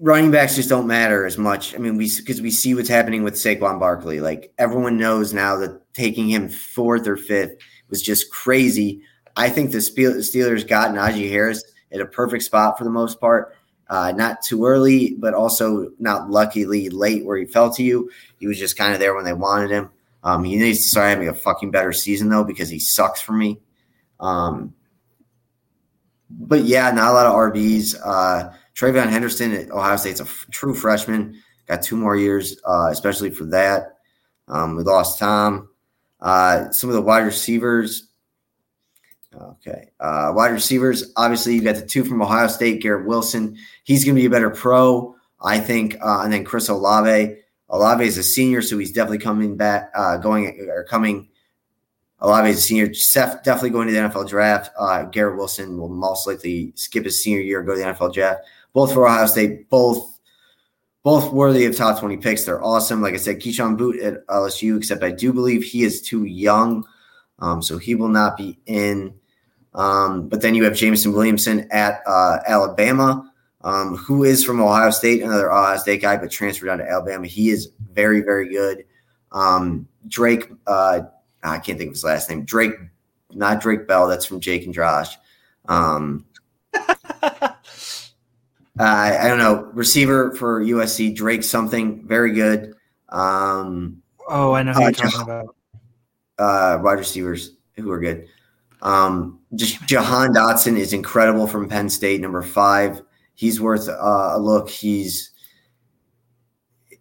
running 0.00 0.30
backs 0.30 0.56
just 0.56 0.68
don't 0.68 0.86
matter 0.86 1.24
as 1.24 1.38
much. 1.38 1.74
I 1.74 1.78
mean, 1.78 1.96
we 1.96 2.10
because 2.16 2.40
we 2.40 2.50
see 2.50 2.74
what's 2.74 2.88
happening 2.88 3.22
with 3.22 3.34
Saquon 3.34 3.78
Barkley. 3.78 4.20
Like 4.20 4.52
everyone 4.58 4.98
knows 4.98 5.32
now 5.32 5.56
that 5.56 5.80
taking 5.94 6.28
him 6.28 6.48
fourth 6.48 7.06
or 7.06 7.16
fifth 7.16 7.56
was 7.88 8.02
just 8.02 8.30
crazy. 8.30 9.02
I 9.36 9.48
think 9.48 9.70
the 9.70 9.78
Steelers 9.78 10.66
got 10.66 10.90
Najee 10.90 11.30
Harris 11.30 11.64
at 11.92 12.00
a 12.00 12.06
perfect 12.06 12.44
spot 12.44 12.78
for 12.78 12.84
the 12.84 12.90
most 12.90 13.20
part. 13.20 13.56
Uh, 13.88 14.12
not 14.12 14.42
too 14.42 14.64
early, 14.66 15.16
but 15.18 15.34
also 15.34 15.90
not 15.98 16.30
luckily 16.30 16.88
late 16.88 17.24
where 17.24 17.36
he 17.36 17.44
fell 17.44 17.72
to 17.74 17.82
you. 17.82 18.08
He 18.38 18.46
was 18.46 18.58
just 18.58 18.78
kind 18.78 18.94
of 18.94 19.00
there 19.00 19.14
when 19.14 19.24
they 19.24 19.32
wanted 19.32 19.70
him. 19.70 19.90
Um, 20.22 20.44
he 20.44 20.56
needs 20.56 20.78
to 20.78 20.84
start 20.84 21.08
having 21.08 21.28
a 21.28 21.34
fucking 21.34 21.70
better 21.70 21.92
season 21.92 22.28
though 22.28 22.44
because 22.44 22.68
he 22.68 22.78
sucks 22.78 23.20
for 23.20 23.32
me. 23.32 23.58
Um, 24.20 24.74
but 26.30 26.64
yeah, 26.64 26.90
not 26.92 27.10
a 27.10 27.12
lot 27.12 27.26
of 27.26 27.34
RBs. 27.34 27.96
Uh, 28.04 28.52
TreVeyon 28.76 29.10
Henderson 29.10 29.52
at 29.52 29.70
Ohio 29.70 29.96
State's 29.96 30.20
a 30.20 30.24
f- 30.24 30.46
true 30.50 30.74
freshman. 30.74 31.40
Got 31.66 31.82
two 31.82 31.96
more 31.96 32.16
years, 32.16 32.56
uh, 32.64 32.88
especially 32.90 33.30
for 33.30 33.44
that. 33.46 33.96
Um, 34.46 34.76
we 34.76 34.84
lost 34.84 35.18
Tom. 35.18 35.68
Uh, 36.20 36.70
some 36.70 36.90
of 36.90 36.94
the 36.94 37.02
wide 37.02 37.24
receivers. 37.24 38.09
Okay. 39.34 39.90
Uh, 40.00 40.32
wide 40.34 40.52
receivers, 40.52 41.12
obviously, 41.16 41.54
you 41.54 41.62
got 41.62 41.76
the 41.76 41.86
two 41.86 42.04
from 42.04 42.20
Ohio 42.20 42.48
State, 42.48 42.82
Garrett 42.82 43.06
Wilson. 43.06 43.56
He's 43.84 44.04
going 44.04 44.16
to 44.16 44.20
be 44.20 44.26
a 44.26 44.30
better 44.30 44.50
pro, 44.50 45.14
I 45.40 45.60
think. 45.60 45.96
Uh, 46.02 46.22
and 46.22 46.32
then 46.32 46.44
Chris 46.44 46.68
Olave. 46.68 47.36
Olave 47.68 48.04
is 48.04 48.18
a 48.18 48.22
senior, 48.24 48.62
so 48.62 48.76
he's 48.78 48.90
definitely 48.90 49.18
coming 49.18 49.56
back, 49.56 49.92
uh, 49.94 50.16
going 50.16 50.68
or 50.68 50.84
coming. 50.84 51.28
Olave 52.18 52.50
is 52.50 52.58
a 52.58 52.62
senior, 52.62 52.92
Seth 52.92 53.44
definitely 53.44 53.70
going 53.70 53.86
to 53.86 53.94
the 53.94 54.00
NFL 54.00 54.28
draft. 54.28 54.72
Uh, 54.76 55.04
Garrett 55.04 55.36
Wilson 55.36 55.78
will 55.78 55.88
most 55.88 56.26
likely 56.26 56.72
skip 56.74 57.04
his 57.04 57.22
senior 57.22 57.40
year, 57.40 57.62
go 57.62 57.74
to 57.74 57.78
the 57.78 57.86
NFL 57.86 58.12
draft 58.12 58.44
both 58.72 58.92
for 58.92 59.06
Ohio 59.06 59.26
State, 59.26 59.68
both 59.68 60.18
both 61.02 61.32
worthy 61.32 61.64
of 61.64 61.74
top 61.74 61.98
20 61.98 62.18
picks. 62.18 62.44
They're 62.44 62.62
awesome. 62.62 63.00
Like 63.00 63.14
I 63.14 63.18
said, 63.18 63.40
Kayshon 63.40 63.78
Boutte 63.78 64.04
at 64.04 64.26
LSU, 64.26 64.76
except 64.76 65.02
I 65.02 65.10
do 65.10 65.32
believe 65.32 65.62
he 65.62 65.82
is 65.82 66.02
too 66.02 66.24
young. 66.24 66.86
Um, 67.38 67.62
so 67.62 67.78
he 67.78 67.94
will 67.94 68.08
not 68.08 68.36
be 68.36 68.58
in. 68.66 69.14
Um, 69.74 70.28
but 70.28 70.42
then 70.42 70.54
you 70.54 70.64
have 70.64 70.74
Jameson 70.74 71.12
Williamson 71.12 71.68
at 71.70 72.02
uh, 72.06 72.38
Alabama, 72.46 73.32
um, 73.62 73.96
who 73.96 74.24
is 74.24 74.44
from 74.44 74.60
Ohio 74.60 74.90
State, 74.90 75.22
another 75.22 75.52
Ohio 75.52 75.76
State 75.76 76.02
guy, 76.02 76.16
but 76.16 76.30
transferred 76.30 76.66
down 76.66 76.78
to 76.78 76.88
Alabama. 76.88 77.26
He 77.26 77.50
is 77.50 77.70
very, 77.92 78.20
very 78.20 78.48
good. 78.48 78.84
Um, 79.32 79.86
Drake, 80.08 80.50
uh, 80.66 81.02
I 81.42 81.58
can't 81.58 81.78
think 81.78 81.88
of 81.88 81.94
his 81.94 82.04
last 82.04 82.28
name. 82.28 82.44
Drake, 82.44 82.72
not 83.32 83.60
Drake 83.60 83.86
Bell. 83.86 84.08
That's 84.08 84.24
from 84.24 84.40
Jake 84.40 84.64
and 84.64 84.74
Josh. 84.74 85.16
Um, 85.68 86.24
Uh, 88.80 89.18
I 89.20 89.28
don't 89.28 89.36
know. 89.36 89.68
Receiver 89.74 90.34
for 90.36 90.62
USC, 90.62 91.14
Drake 91.14 91.44
something, 91.44 92.06
very 92.06 92.32
good. 92.32 92.74
Um, 93.10 94.02
oh, 94.26 94.54
I 94.54 94.62
know 94.62 94.72
who 94.72 94.80
uh, 94.80 94.84
you're 94.84 94.92
talking 94.92 95.20
about. 95.20 95.54
Uh, 96.38 96.78
wide 96.82 96.98
receivers 96.98 97.56
who 97.76 97.90
are 97.90 98.00
good. 98.00 98.26
Um, 98.82 99.40
just 99.54 99.86
Jahan 99.86 100.32
Dotson 100.32 100.76
is 100.78 100.92
incredible 100.92 101.46
from 101.46 101.68
Penn 101.68 101.88
State, 101.88 102.20
number 102.20 102.42
five. 102.42 103.02
He's 103.34 103.60
worth 103.60 103.88
uh, 103.88 104.32
a 104.32 104.38
look. 104.38 104.68
He's 104.68 105.30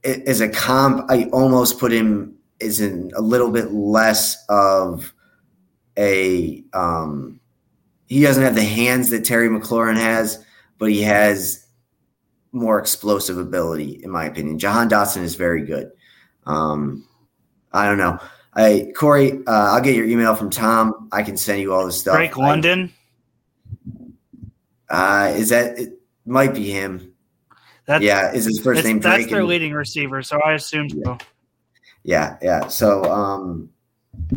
as 0.04 0.42
a 0.42 0.50
comp. 0.50 1.10
I 1.10 1.26
almost 1.26 1.80
put 1.80 1.92
him 1.92 2.38
as 2.62 2.80
in 2.80 3.12
a 3.16 3.22
little 3.22 3.52
bit 3.52 3.72
less 3.72 4.44
of 4.50 5.14
a. 5.98 6.64
Um, 6.74 7.40
he 8.08 8.22
doesn't 8.22 8.44
have 8.44 8.56
the 8.56 8.64
hands 8.64 9.12
that 9.12 9.24
Terry 9.24 9.50
McLaurin 9.50 9.98
has, 9.98 10.44
but 10.80 10.90
he 10.90 11.04
has 11.04 11.68
more 12.52 12.80
explosive 12.80 13.38
ability, 13.38 14.00
in 14.04 14.10
my 14.10 14.26
opinion. 14.26 14.58
Jahan 14.58 14.90
Dotson 14.90 15.22
is 15.22 15.36
very 15.36 15.64
good. 15.64 15.92
Um, 16.46 17.08
I 17.72 17.86
don't 17.86 18.00
know. 18.00 18.18
I 18.54 18.92
Corey, 18.96 19.34
uh, 19.46 19.74
I'll 19.74 19.82
get 19.82 19.96
your 19.96 20.06
email 20.06 20.36
from 20.36 20.50
Tom. 20.50 21.10
I 21.12 21.24
can 21.24 21.38
send 21.38 21.62
you 21.62 21.74
all 21.74 21.86
this 21.86 22.00
stuff. 22.00 22.16
Drake 22.16 22.38
London. 22.38 22.92
uh, 24.90 25.34
is 25.36 25.50
that 25.50 25.78
it? 25.78 25.94
Might 26.26 26.54
be 26.54 26.70
him. 26.70 27.14
That's, 27.86 28.04
yeah, 28.04 28.32
is 28.32 28.46
his 28.46 28.60
first 28.60 28.84
name 28.84 29.00
Drake? 29.00 29.22
That's 29.22 29.32
their 29.32 29.44
leading 29.44 29.74
receiver, 29.74 30.22
so 30.22 30.40
I 30.42 30.54
assume 30.54 30.90
so. 30.90 31.18
Yeah, 32.04 32.38
yeah. 32.42 32.68
So, 32.68 33.04
um, 33.06 33.70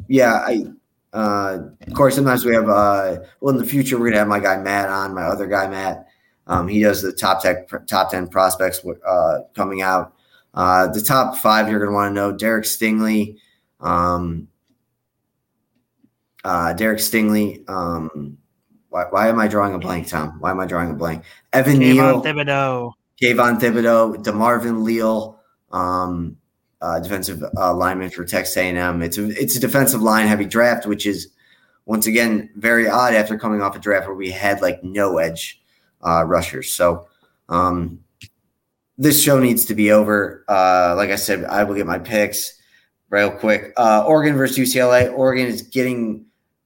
yeah, 0.09 0.35
I. 0.35 0.65
Uh, 1.13 1.59
of 1.87 1.93
course, 1.93 2.15
sometimes 2.15 2.45
we 2.47 2.55
have. 2.55 2.69
Uh, 2.69 3.19
well, 3.41 3.55
in 3.55 3.61
the 3.61 3.67
future, 3.67 3.99
we're 3.99 4.07
gonna 4.07 4.21
have 4.21 4.29
my 4.29 4.41
guy 4.41 4.57
Matt 4.57 4.89
on, 4.89 5.15
my 5.15 5.25
other 5.25 5.47
guy 5.47 5.69
Matt. 5.69 6.07
Um, 6.47 6.67
he 6.67 6.81
does 6.81 7.03
the 7.03 7.13
top 7.13 7.43
tech, 7.43 7.69
top 7.87 8.11
ten 8.11 8.27
prospects 8.29 8.83
uh, 9.07 9.41
coming 9.55 9.83
out. 9.83 10.15
Uh, 10.55 10.87
the 10.87 11.03
top 11.03 11.37
five 11.37 11.69
you're 11.69 11.79
gonna 11.79 11.93
want 11.93 12.11
to 12.11 12.15
know: 12.15 12.33
Derek 12.33 12.65
Stingley, 12.65 13.37
um, 13.83 14.49
uh, 16.45 16.73
Derek 16.73 16.99
Stingley. 16.99 17.69
Um, 17.69 18.39
why, 18.89 19.05
why 19.11 19.29
am 19.29 19.39
I 19.39 19.49
drawing 19.49 19.75
a 19.75 19.79
blank, 19.79 20.09
Tom? 20.09 20.39
Why 20.41 20.51
am 20.51 20.61
I 20.61 20.67
drawing 20.67 20.91
a 20.91 20.95
blank? 20.95 21.25
Evan 21.53 21.77
Kayvon 21.77 21.79
Neal, 21.79 22.23
Thibodeaux, 22.23 22.93
Kayvon 23.21 23.61
Thibodeaux, 23.61 24.23
Demarvin 24.23 24.83
Leal, 24.83 25.41
um, 25.71 26.37
uh, 26.81 27.01
defensive 27.01 27.43
uh, 27.57 27.75
lineman 27.75 28.11
for 28.11 28.25
Texas 28.25 28.57
A&M. 28.57 29.03
It's 29.03 29.19
a 29.19 29.29
it's 29.29 29.57
a 29.57 29.61
defensive 29.61 30.03
line 30.03 30.27
heavy 30.27 30.45
draft, 30.45 30.87
which 30.87 31.07
is 31.07 31.29
once 31.87 32.07
again 32.07 32.51
very 32.57 32.89
odd 32.89 33.15
after 33.15 33.39
coming 33.39 33.63
off 33.63 33.77
a 33.77 33.79
draft 33.79 34.07
where 34.07 34.17
we 34.17 34.31
had 34.31 34.61
like 34.61 34.83
no 34.85 35.19
edge 35.19 35.61
uh, 36.03 36.25
rushers. 36.25 36.75
So 36.75 37.07
um, 37.49 38.01
this 38.99 39.23
show 39.23 39.39
needs 39.39 39.65
to 39.67 39.75
be 39.75 39.91
over. 39.91 40.45
Uh, 40.49 40.95
like 40.97 41.11
I 41.11 41.17
said, 41.17 41.45
I 41.45 41.65
will 41.65 41.75
get 41.75 41.87
my 41.87 41.99
picks 41.99 42.61
real 43.13 43.31
quick. 43.31 43.73
Uh, 43.77 44.05
Oregon 44.07 44.35
versus 44.37 44.59
UCLA. 44.59 45.13
Oregon 45.17 45.47
is 45.47 45.63
getting. 45.63 46.25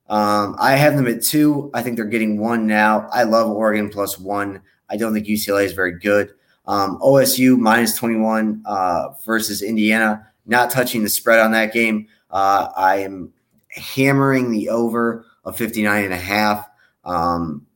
Um, 0.09 0.55
I 0.59 0.77
have 0.77 0.97
them 0.97 1.09
at 1.09 1.23
two. 1.23 1.71
I 1.75 1.83
think 1.83 1.97
they're 1.97 2.07
getting 2.07 2.39
one 2.39 2.67
now. 2.67 3.09
I 3.13 3.25
love 3.25 3.51
Oregon 3.51 3.91
plus 3.91 4.19
one. 4.19 4.63
I 4.89 4.97
don't 4.97 5.13
think 5.13 5.27
UCLA 5.27 5.65
is 5.65 5.73
very 5.73 5.99
good. 5.99 6.33
Um, 6.65 6.99
OSU 7.01 7.59
minus 7.59 7.97
21 7.97 8.63
uh, 8.65 9.09
versus 9.25 9.63
Indiana. 9.63 10.29
Not 10.47 10.71
touching 10.71 11.03
the 11.03 11.09
spread 11.09 11.41
on 11.41 11.51
that 11.53 11.73
game. 11.73 12.07
Uh, 12.31 12.69
I 12.77 12.99
am 12.99 13.33
hammering 13.71 14.53
the 14.53 14.69
over 14.69 15.27
of 15.45 15.57
59 15.57 16.05
and 16.05 16.15
a 16.15 16.17
half. 16.17 16.69
Um, 17.05 17.67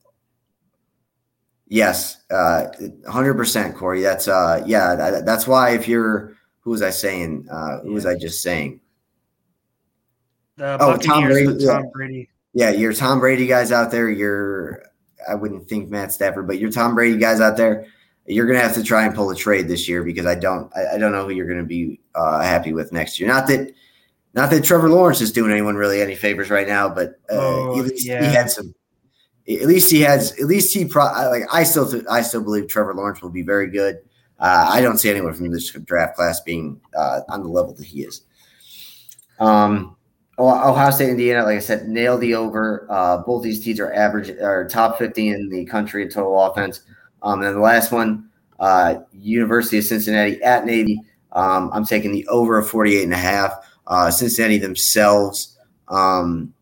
yes, 1.66 2.22
uh, 2.30 2.66
100% 2.80 3.74
Corey. 3.74 4.02
That's, 4.02 4.28
uh, 4.28 4.62
yeah, 4.66 4.94
that, 4.94 5.26
that's 5.26 5.48
why 5.48 5.70
if 5.70 5.88
you're, 5.88 6.36
who 6.60 6.70
was 6.70 6.82
I 6.82 6.90
saying? 6.90 7.48
Uh, 7.50 7.80
who 7.80 7.92
was 7.92 8.06
I 8.06 8.16
just 8.16 8.42
saying? 8.42 8.80
The 10.56 10.76
oh, 10.80 10.96
Tom 10.96 11.24
Brady. 11.24 11.66
Tom 11.66 11.90
Brady. 11.92 12.28
Yeah, 12.52 12.70
you're 12.70 12.92
Tom 12.92 13.20
Brady 13.20 13.46
guys 13.46 13.72
out 13.72 13.90
there. 13.90 14.10
You're, 14.10 14.82
I 15.28 15.34
wouldn't 15.34 15.68
think 15.68 15.88
Matt 15.88 16.12
Stafford, 16.12 16.46
but 16.46 16.58
you're 16.58 16.70
Tom 16.70 16.94
Brady 16.94 17.16
guys 17.16 17.40
out 17.40 17.56
there. 17.56 17.86
You're 18.26 18.46
going 18.46 18.58
to 18.58 18.62
have 18.62 18.74
to 18.74 18.82
try 18.82 19.06
and 19.06 19.14
pull 19.14 19.30
a 19.30 19.36
trade 19.36 19.68
this 19.68 19.88
year 19.88 20.02
because 20.02 20.26
I 20.26 20.34
don't, 20.34 20.70
I, 20.76 20.94
I 20.94 20.98
don't 20.98 21.12
know 21.12 21.24
who 21.24 21.30
you're 21.32 21.46
going 21.46 21.60
to 21.60 21.64
be 21.64 22.00
uh, 22.14 22.40
happy 22.40 22.72
with 22.72 22.92
next 22.92 23.18
year. 23.18 23.28
Not 23.28 23.46
that, 23.48 23.72
not 24.34 24.50
that 24.50 24.64
Trevor 24.64 24.88
Lawrence 24.88 25.20
is 25.20 25.32
doing 25.32 25.50
anyone 25.50 25.76
really 25.76 26.00
any 26.00 26.14
favors 26.14 26.50
right 26.50 26.68
now, 26.68 26.88
but 26.88 27.20
uh, 27.30 27.36
oh, 27.36 27.88
yeah. 27.96 28.28
he 28.28 28.34
had 28.34 28.50
some. 28.50 28.74
At 29.48 29.66
least 29.66 29.90
he 29.90 30.00
has. 30.02 30.32
At 30.38 30.46
least 30.46 30.72
he 30.72 30.84
pro. 30.84 31.04
Like 31.04 31.42
I 31.52 31.64
still, 31.64 31.90
th- 31.90 32.04
I 32.08 32.20
still 32.22 32.42
believe 32.42 32.68
Trevor 32.68 32.94
Lawrence 32.94 33.20
will 33.20 33.30
be 33.30 33.42
very 33.42 33.68
good. 33.68 33.98
Uh, 34.40 34.68
I 34.70 34.80
don't 34.80 34.98
see 34.98 35.10
anyone 35.10 35.34
from 35.34 35.50
this 35.50 35.70
draft 35.70 36.16
class 36.16 36.40
being 36.40 36.80
uh, 36.96 37.20
on 37.28 37.42
the 37.42 37.48
level 37.48 37.74
that 37.74 37.84
he 37.84 38.02
is. 38.02 38.22
Um, 39.38 39.96
Ohio 40.38 40.90
State, 40.90 41.10
Indiana, 41.10 41.44
like 41.44 41.56
I 41.56 41.60
said, 41.60 41.88
nail 41.88 42.16
the 42.16 42.34
over. 42.34 42.86
Uh, 42.88 43.18
both 43.18 43.42
these 43.42 43.62
teams 43.62 43.78
are 43.78 43.92
average 43.92 44.30
or 44.30 44.66
top 44.68 44.98
50 44.98 45.28
in 45.28 45.48
the 45.50 45.66
country 45.66 46.02
in 46.02 46.08
total 46.08 46.42
offense. 46.42 46.80
Um, 47.22 47.42
and 47.42 47.54
the 47.54 47.60
last 47.60 47.92
one, 47.92 48.30
uh, 48.58 48.96
University 49.12 49.78
of 49.78 49.84
Cincinnati 49.84 50.42
at 50.42 50.64
Navy. 50.64 51.00
Um, 51.32 51.70
I'm 51.72 51.84
taking 51.84 52.12
the 52.12 52.26
over 52.28 52.58
of 52.58 52.68
48 52.68 53.04
and 53.04 53.12
a 53.12 53.18
half. 53.18 53.52
Uh, 53.86 54.10
Cincinnati 54.10 54.58
themselves 54.58 55.58
um, 55.88 56.54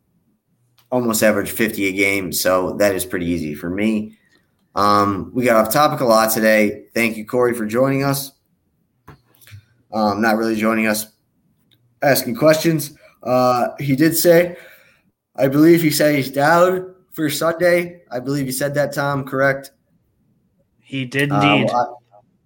almost 0.91 1.23
average 1.23 1.51
50 1.51 1.87
a 1.87 1.93
game, 1.93 2.33
so 2.33 2.73
that 2.73 2.95
is 2.95 3.05
pretty 3.05 3.27
easy 3.27 3.55
for 3.55 3.71
me. 3.71 4.18
Um, 4.79 5.33
we 5.35 5.45
got 5.45 5.57
off 5.57 5.73
topic 5.73 5.99
a 5.99 6.05
lot 6.05 6.31
today. 6.31 6.85
Thank 6.95 7.17
you, 7.17 7.27
Corey, 7.27 7.53
for 7.53 7.67
joining 7.67 8.05
us. 8.05 8.31
Um, 9.93 10.23
not 10.23 10.37
really 10.37 10.55
joining 10.55 10.87
us, 10.87 11.11
asking 12.01 12.37
questions. 12.37 12.97
Uh, 13.25 13.71
he 13.81 13.97
did 13.97 14.17
say, 14.17 14.57
I 15.35 15.49
believe 15.49 15.83
he 15.83 15.91
said 15.91 16.15
he's 16.15 16.31
down 16.31 16.95
for 17.11 17.29
Sunday. 17.29 18.03
I 18.13 18.21
believe 18.21 18.47
he 18.47 18.53
said 18.53 18.75
that, 18.75 18.93
Tom, 18.93 19.25
correct? 19.25 19.73
He 20.79 21.05
did 21.07 21.33
uh, 21.33 21.41
indeed. 21.41 21.71
Uh, 21.71 21.87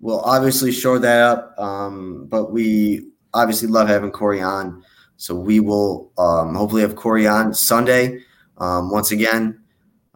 we'll, 0.00 0.16
we'll, 0.16 0.20
obviously 0.20 0.72
shore 0.72 0.98
that 1.00 1.20
up, 1.20 1.58
um, 1.58 2.28
but 2.30 2.50
we 2.50 3.08
obviously 3.34 3.68
love 3.68 3.88
having 3.88 4.10
Corey 4.10 4.40
on. 4.40 4.82
So 5.18 5.34
we 5.34 5.60
will 5.60 6.10
um, 6.16 6.54
hopefully 6.54 6.80
have 6.80 6.96
Corey 6.96 7.26
on 7.26 7.52
Sunday 7.52 8.20
um, 8.56 8.90
once 8.90 9.10
again 9.10 9.61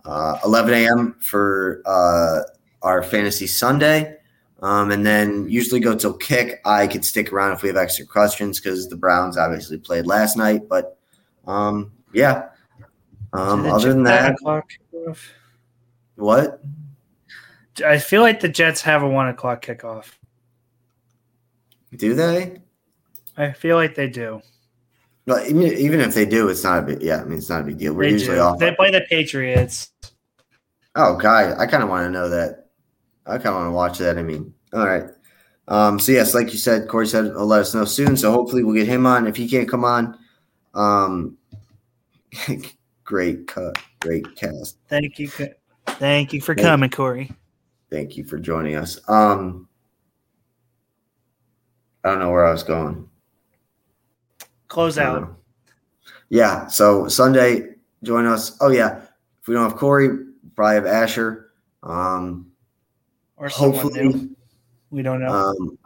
uh, 0.07 0.39
11 0.45 0.75
a.m. 0.75 1.17
for 1.21 1.83
uh, 1.85 2.41
our 2.83 3.03
fantasy 3.03 3.47
Sunday. 3.47 4.17
Um, 4.63 4.91
and 4.91 5.05
then 5.05 5.47
usually 5.49 5.81
go 5.81 5.95
till 5.95 6.15
kick. 6.15 6.61
I 6.65 6.87
could 6.87 7.05
stick 7.05 7.33
around 7.33 7.53
if 7.53 7.63
we 7.63 7.69
have 7.69 7.77
extra 7.77 8.07
questions 8.07 8.59
because 8.59 8.89
the 8.89 8.97
Browns 8.97 9.37
obviously 9.37 9.77
played 9.77 10.07
last 10.07 10.37
night. 10.37 10.69
But 10.69 10.99
um, 11.47 11.93
yeah, 12.15 12.49
um, 13.35 13.67
other 13.67 13.93
than 13.93 14.03
that, 14.05 14.37
what? 16.15 16.61
I 17.85 17.99
feel 17.99 18.23
like 18.23 18.41
the 18.41 18.49
Jets 18.49 18.81
have 18.83 19.03
a 19.03 19.09
one 19.09 19.29
o'clock 19.29 19.65
kickoff. 19.65 20.13
Do 21.95 22.15
they? 22.15 22.61
I 23.37 23.53
feel 23.53 23.77
like 23.77 23.95
they 23.95 24.09
do. 24.09 24.41
Well, 25.27 25.45
even, 25.45 25.63
even 25.63 26.01
if 26.01 26.15
they 26.15 26.25
do, 26.25 26.49
it's 26.49 26.65
not 26.65 26.79
a 26.79 26.83
big. 26.83 27.03
Yeah, 27.03 27.21
I 27.21 27.25
mean, 27.25 27.39
it's 27.39 27.51
not 27.51 27.61
a 27.61 27.65
big 27.65 27.79
deal. 27.79 27.93
We're 27.93 28.05
they 28.05 28.13
usually 28.13 28.37
do. 28.37 28.43
off. 28.43 28.59
They 28.59 28.75
play 28.75 28.91
the 28.91 29.05
Patriots. 29.09 29.91
Oh, 30.97 31.17
guy, 31.17 31.55
I 31.57 31.67
kind 31.67 31.83
of 31.83 31.89
want 31.91 32.07
to 32.07 32.11
know 32.11 32.31
that. 32.31 32.67
I 33.27 33.37
kind 33.37 33.49
of 33.49 33.55
want 33.55 33.67
to 33.69 33.73
watch 33.73 33.99
that. 33.99 34.19
I 34.19 34.23
mean, 34.23 34.55
all 34.73 34.87
right. 34.87 35.05
Um, 35.69 35.99
so 35.99 36.13
yes, 36.13 36.35
like 36.35 36.53
you 36.53 36.59
said, 36.59 36.89
Corey 36.89 37.07
said, 37.07 37.27
he'll 37.27 37.47
let 37.47 37.61
us 37.61 37.75
know 37.75 37.85
soon. 37.85 38.17
So 38.17 38.33
hopefully 38.33 38.65
we'll 38.65 38.75
get 38.75 38.87
him 38.87 39.05
on. 39.05 39.27
If 39.27 39.37
he 39.37 39.49
can't 39.49 39.69
come 39.69 39.85
on, 39.85 40.19
um, 40.75 41.37
great 43.05 43.47
cut, 43.47 43.79
great 44.01 44.37
cast. 44.37 44.79
Thank 44.89 45.19
you, 45.19 45.29
thank 45.87 46.33
you 46.33 46.41
for 46.41 46.55
thank 46.55 46.67
coming, 46.67 46.91
Corey. 46.91 47.33
Thank 47.91 48.17
you 48.17 48.25
for 48.25 48.39
joining 48.39 48.77
us. 48.77 48.99
Um, 49.09 49.69
I 52.05 52.11
don't 52.11 52.21
know 52.21 52.31
where 52.31 52.47
I 52.47 52.53
was 52.53 52.63
going. 52.63 53.09
Close 54.69 54.99
out. 54.99 55.37
Yeah. 56.29 56.67
So 56.69 57.09
Sunday, 57.09 57.75
join 58.03 58.27
us. 58.27 58.57
Oh 58.61 58.71
yeah. 58.71 59.03
If 59.41 59.49
we 59.49 59.55
don't 59.55 59.69
have 59.69 59.79
Corey, 59.79 60.26
probably 60.57 60.75
have 60.75 60.87
Asher. 60.87 61.53
Um, 61.83 62.51
or 63.37 63.49
hopefully, 63.49 64.31
we 64.91 65.03
don't 65.03 65.21
know. 65.21 65.29
Um, 65.29 65.79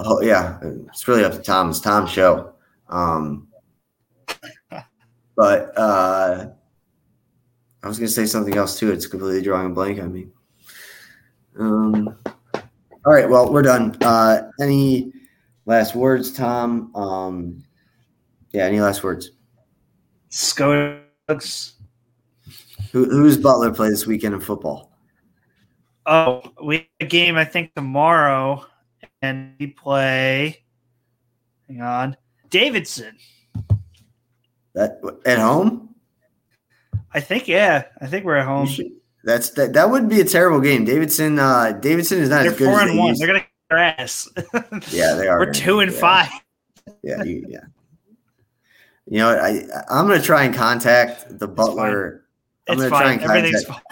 oh 0.00 0.20
yeah, 0.20 0.58
it's 0.62 1.06
really 1.08 1.24
up 1.24 1.32
to 1.32 1.38
Tom. 1.38 1.70
It's 1.70 1.80
Tom's 1.80 2.10
show. 2.10 2.52
Um, 2.88 3.48
but 5.36 5.78
uh, 5.78 6.48
I 7.82 7.88
was 7.88 7.98
gonna 7.98 8.08
say 8.08 8.26
something 8.26 8.56
else 8.56 8.78
too. 8.78 8.90
It's 8.90 9.06
completely 9.06 9.42
drawing 9.42 9.66
a 9.66 9.74
blank 9.74 10.00
on 10.00 10.12
me. 10.12 10.26
Um, 11.58 12.18
all 13.06 13.12
right. 13.12 13.28
Well, 13.30 13.52
we're 13.52 13.62
done. 13.62 13.96
Uh, 14.02 14.50
any 14.60 15.12
last 15.64 15.94
words, 15.94 16.32
Tom? 16.32 16.94
Um, 16.94 17.62
yeah, 18.52 18.64
any 18.64 18.80
last 18.80 19.04
words? 19.04 19.30
Scotugs. 20.30 21.75
Who, 22.96 23.04
who's 23.10 23.36
Butler 23.36 23.74
play 23.74 23.90
this 23.90 24.06
weekend 24.06 24.32
in 24.32 24.40
football? 24.40 24.90
Oh, 26.06 26.42
we 26.64 26.76
have 26.76 26.86
a 27.00 27.04
game 27.04 27.36
I 27.36 27.44
think 27.44 27.74
tomorrow, 27.74 28.64
and 29.20 29.52
we 29.60 29.66
play. 29.66 30.64
Hang 31.68 31.82
on, 31.82 32.16
Davidson. 32.48 33.18
That 34.72 34.98
at 35.26 35.38
home? 35.38 35.94
I 37.12 37.20
think 37.20 37.46
yeah. 37.46 37.84
I 38.00 38.06
think 38.06 38.24
we're 38.24 38.36
at 38.36 38.46
home. 38.46 38.66
That's 39.24 39.50
that. 39.50 39.74
That 39.74 39.90
would 39.90 40.08
be 40.08 40.22
a 40.22 40.24
terrible 40.24 40.62
game. 40.62 40.86
Davidson. 40.86 41.38
Uh, 41.38 41.72
Davidson 41.72 42.20
is 42.20 42.30
not 42.30 42.44
They're 42.44 42.52
as 42.52 42.58
good. 42.58 42.64
Four 42.64 42.80
as 42.80 42.88
and 42.88 42.98
one. 42.98 43.08
Used. 43.08 43.20
They're 43.20 43.26
gonna 43.26 43.40
get 43.40 43.48
their 43.68 43.78
ass. 43.78 44.26
yeah, 44.90 45.12
they 45.12 45.28
are. 45.28 45.38
We're 45.38 45.52
two 45.52 45.80
and 45.80 45.92
five. 45.92 46.30
Yeah, 47.02 47.22
you, 47.24 47.44
yeah. 47.46 47.64
You 49.06 49.18
know, 49.18 49.28
I 49.36 49.66
I'm 49.90 50.08
gonna 50.08 50.22
try 50.22 50.44
and 50.44 50.54
contact 50.54 51.38
the 51.38 51.46
Butler. 51.46 52.22
I'm 52.68 52.78
gonna 52.78 52.90
fine. 52.90 53.18
try 53.18 53.36
and 53.38 53.54
contact. 53.54 53.84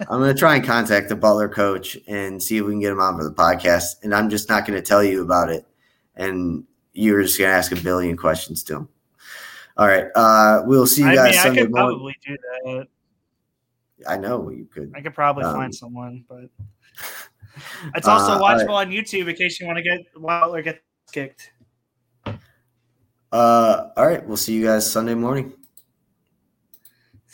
I'm 0.00 0.20
gonna 0.20 0.34
try 0.34 0.56
and 0.56 0.64
contact 0.64 1.08
the 1.08 1.16
Butler 1.16 1.48
coach 1.48 1.96
and 2.06 2.42
see 2.42 2.58
if 2.58 2.64
we 2.64 2.72
can 2.72 2.80
get 2.80 2.92
him 2.92 3.00
on 3.00 3.16
for 3.16 3.24
the 3.24 3.34
podcast. 3.34 4.02
And 4.02 4.14
I'm 4.14 4.28
just 4.28 4.48
not 4.48 4.66
gonna 4.66 4.82
tell 4.82 5.02
you 5.02 5.22
about 5.22 5.50
it. 5.50 5.66
And 6.16 6.64
you're 6.92 7.22
just 7.22 7.38
gonna 7.38 7.50
ask 7.50 7.72
a 7.72 7.76
billion 7.76 8.16
questions 8.16 8.62
to 8.64 8.76
him. 8.76 8.88
All 9.76 9.86
right. 9.86 10.06
Uh, 10.14 10.62
we'll 10.66 10.86
see 10.86 11.02
you 11.02 11.08
I 11.08 11.14
guys 11.14 11.34
mean, 11.34 11.42
Sunday 11.42 11.60
I 11.60 11.64
could 11.64 11.72
morning. 11.72 11.98
Probably 11.98 12.16
do 12.26 12.36
that. 12.64 12.88
I 14.06 14.16
know 14.18 14.50
you 14.50 14.66
could. 14.66 14.92
I 14.94 15.00
could 15.00 15.14
probably 15.14 15.44
um, 15.44 15.54
find 15.54 15.74
someone, 15.74 16.24
but 16.28 16.50
It's 17.94 18.08
also 18.08 18.32
uh, 18.32 18.40
watchable 18.40 18.68
right. 18.68 18.86
on 18.86 18.90
YouTube 18.90 19.28
in 19.28 19.36
case 19.36 19.60
you 19.60 19.66
want 19.66 19.78
to 19.78 19.82
get 19.82 20.00
Wilder 20.16 20.62
get 20.62 20.82
kicked. 21.12 21.52
Uh, 22.26 23.88
all 23.96 24.06
right. 24.06 24.26
We'll 24.26 24.36
see 24.36 24.54
you 24.54 24.64
guys 24.66 24.90
Sunday 24.90 25.14
morning. 25.14 25.52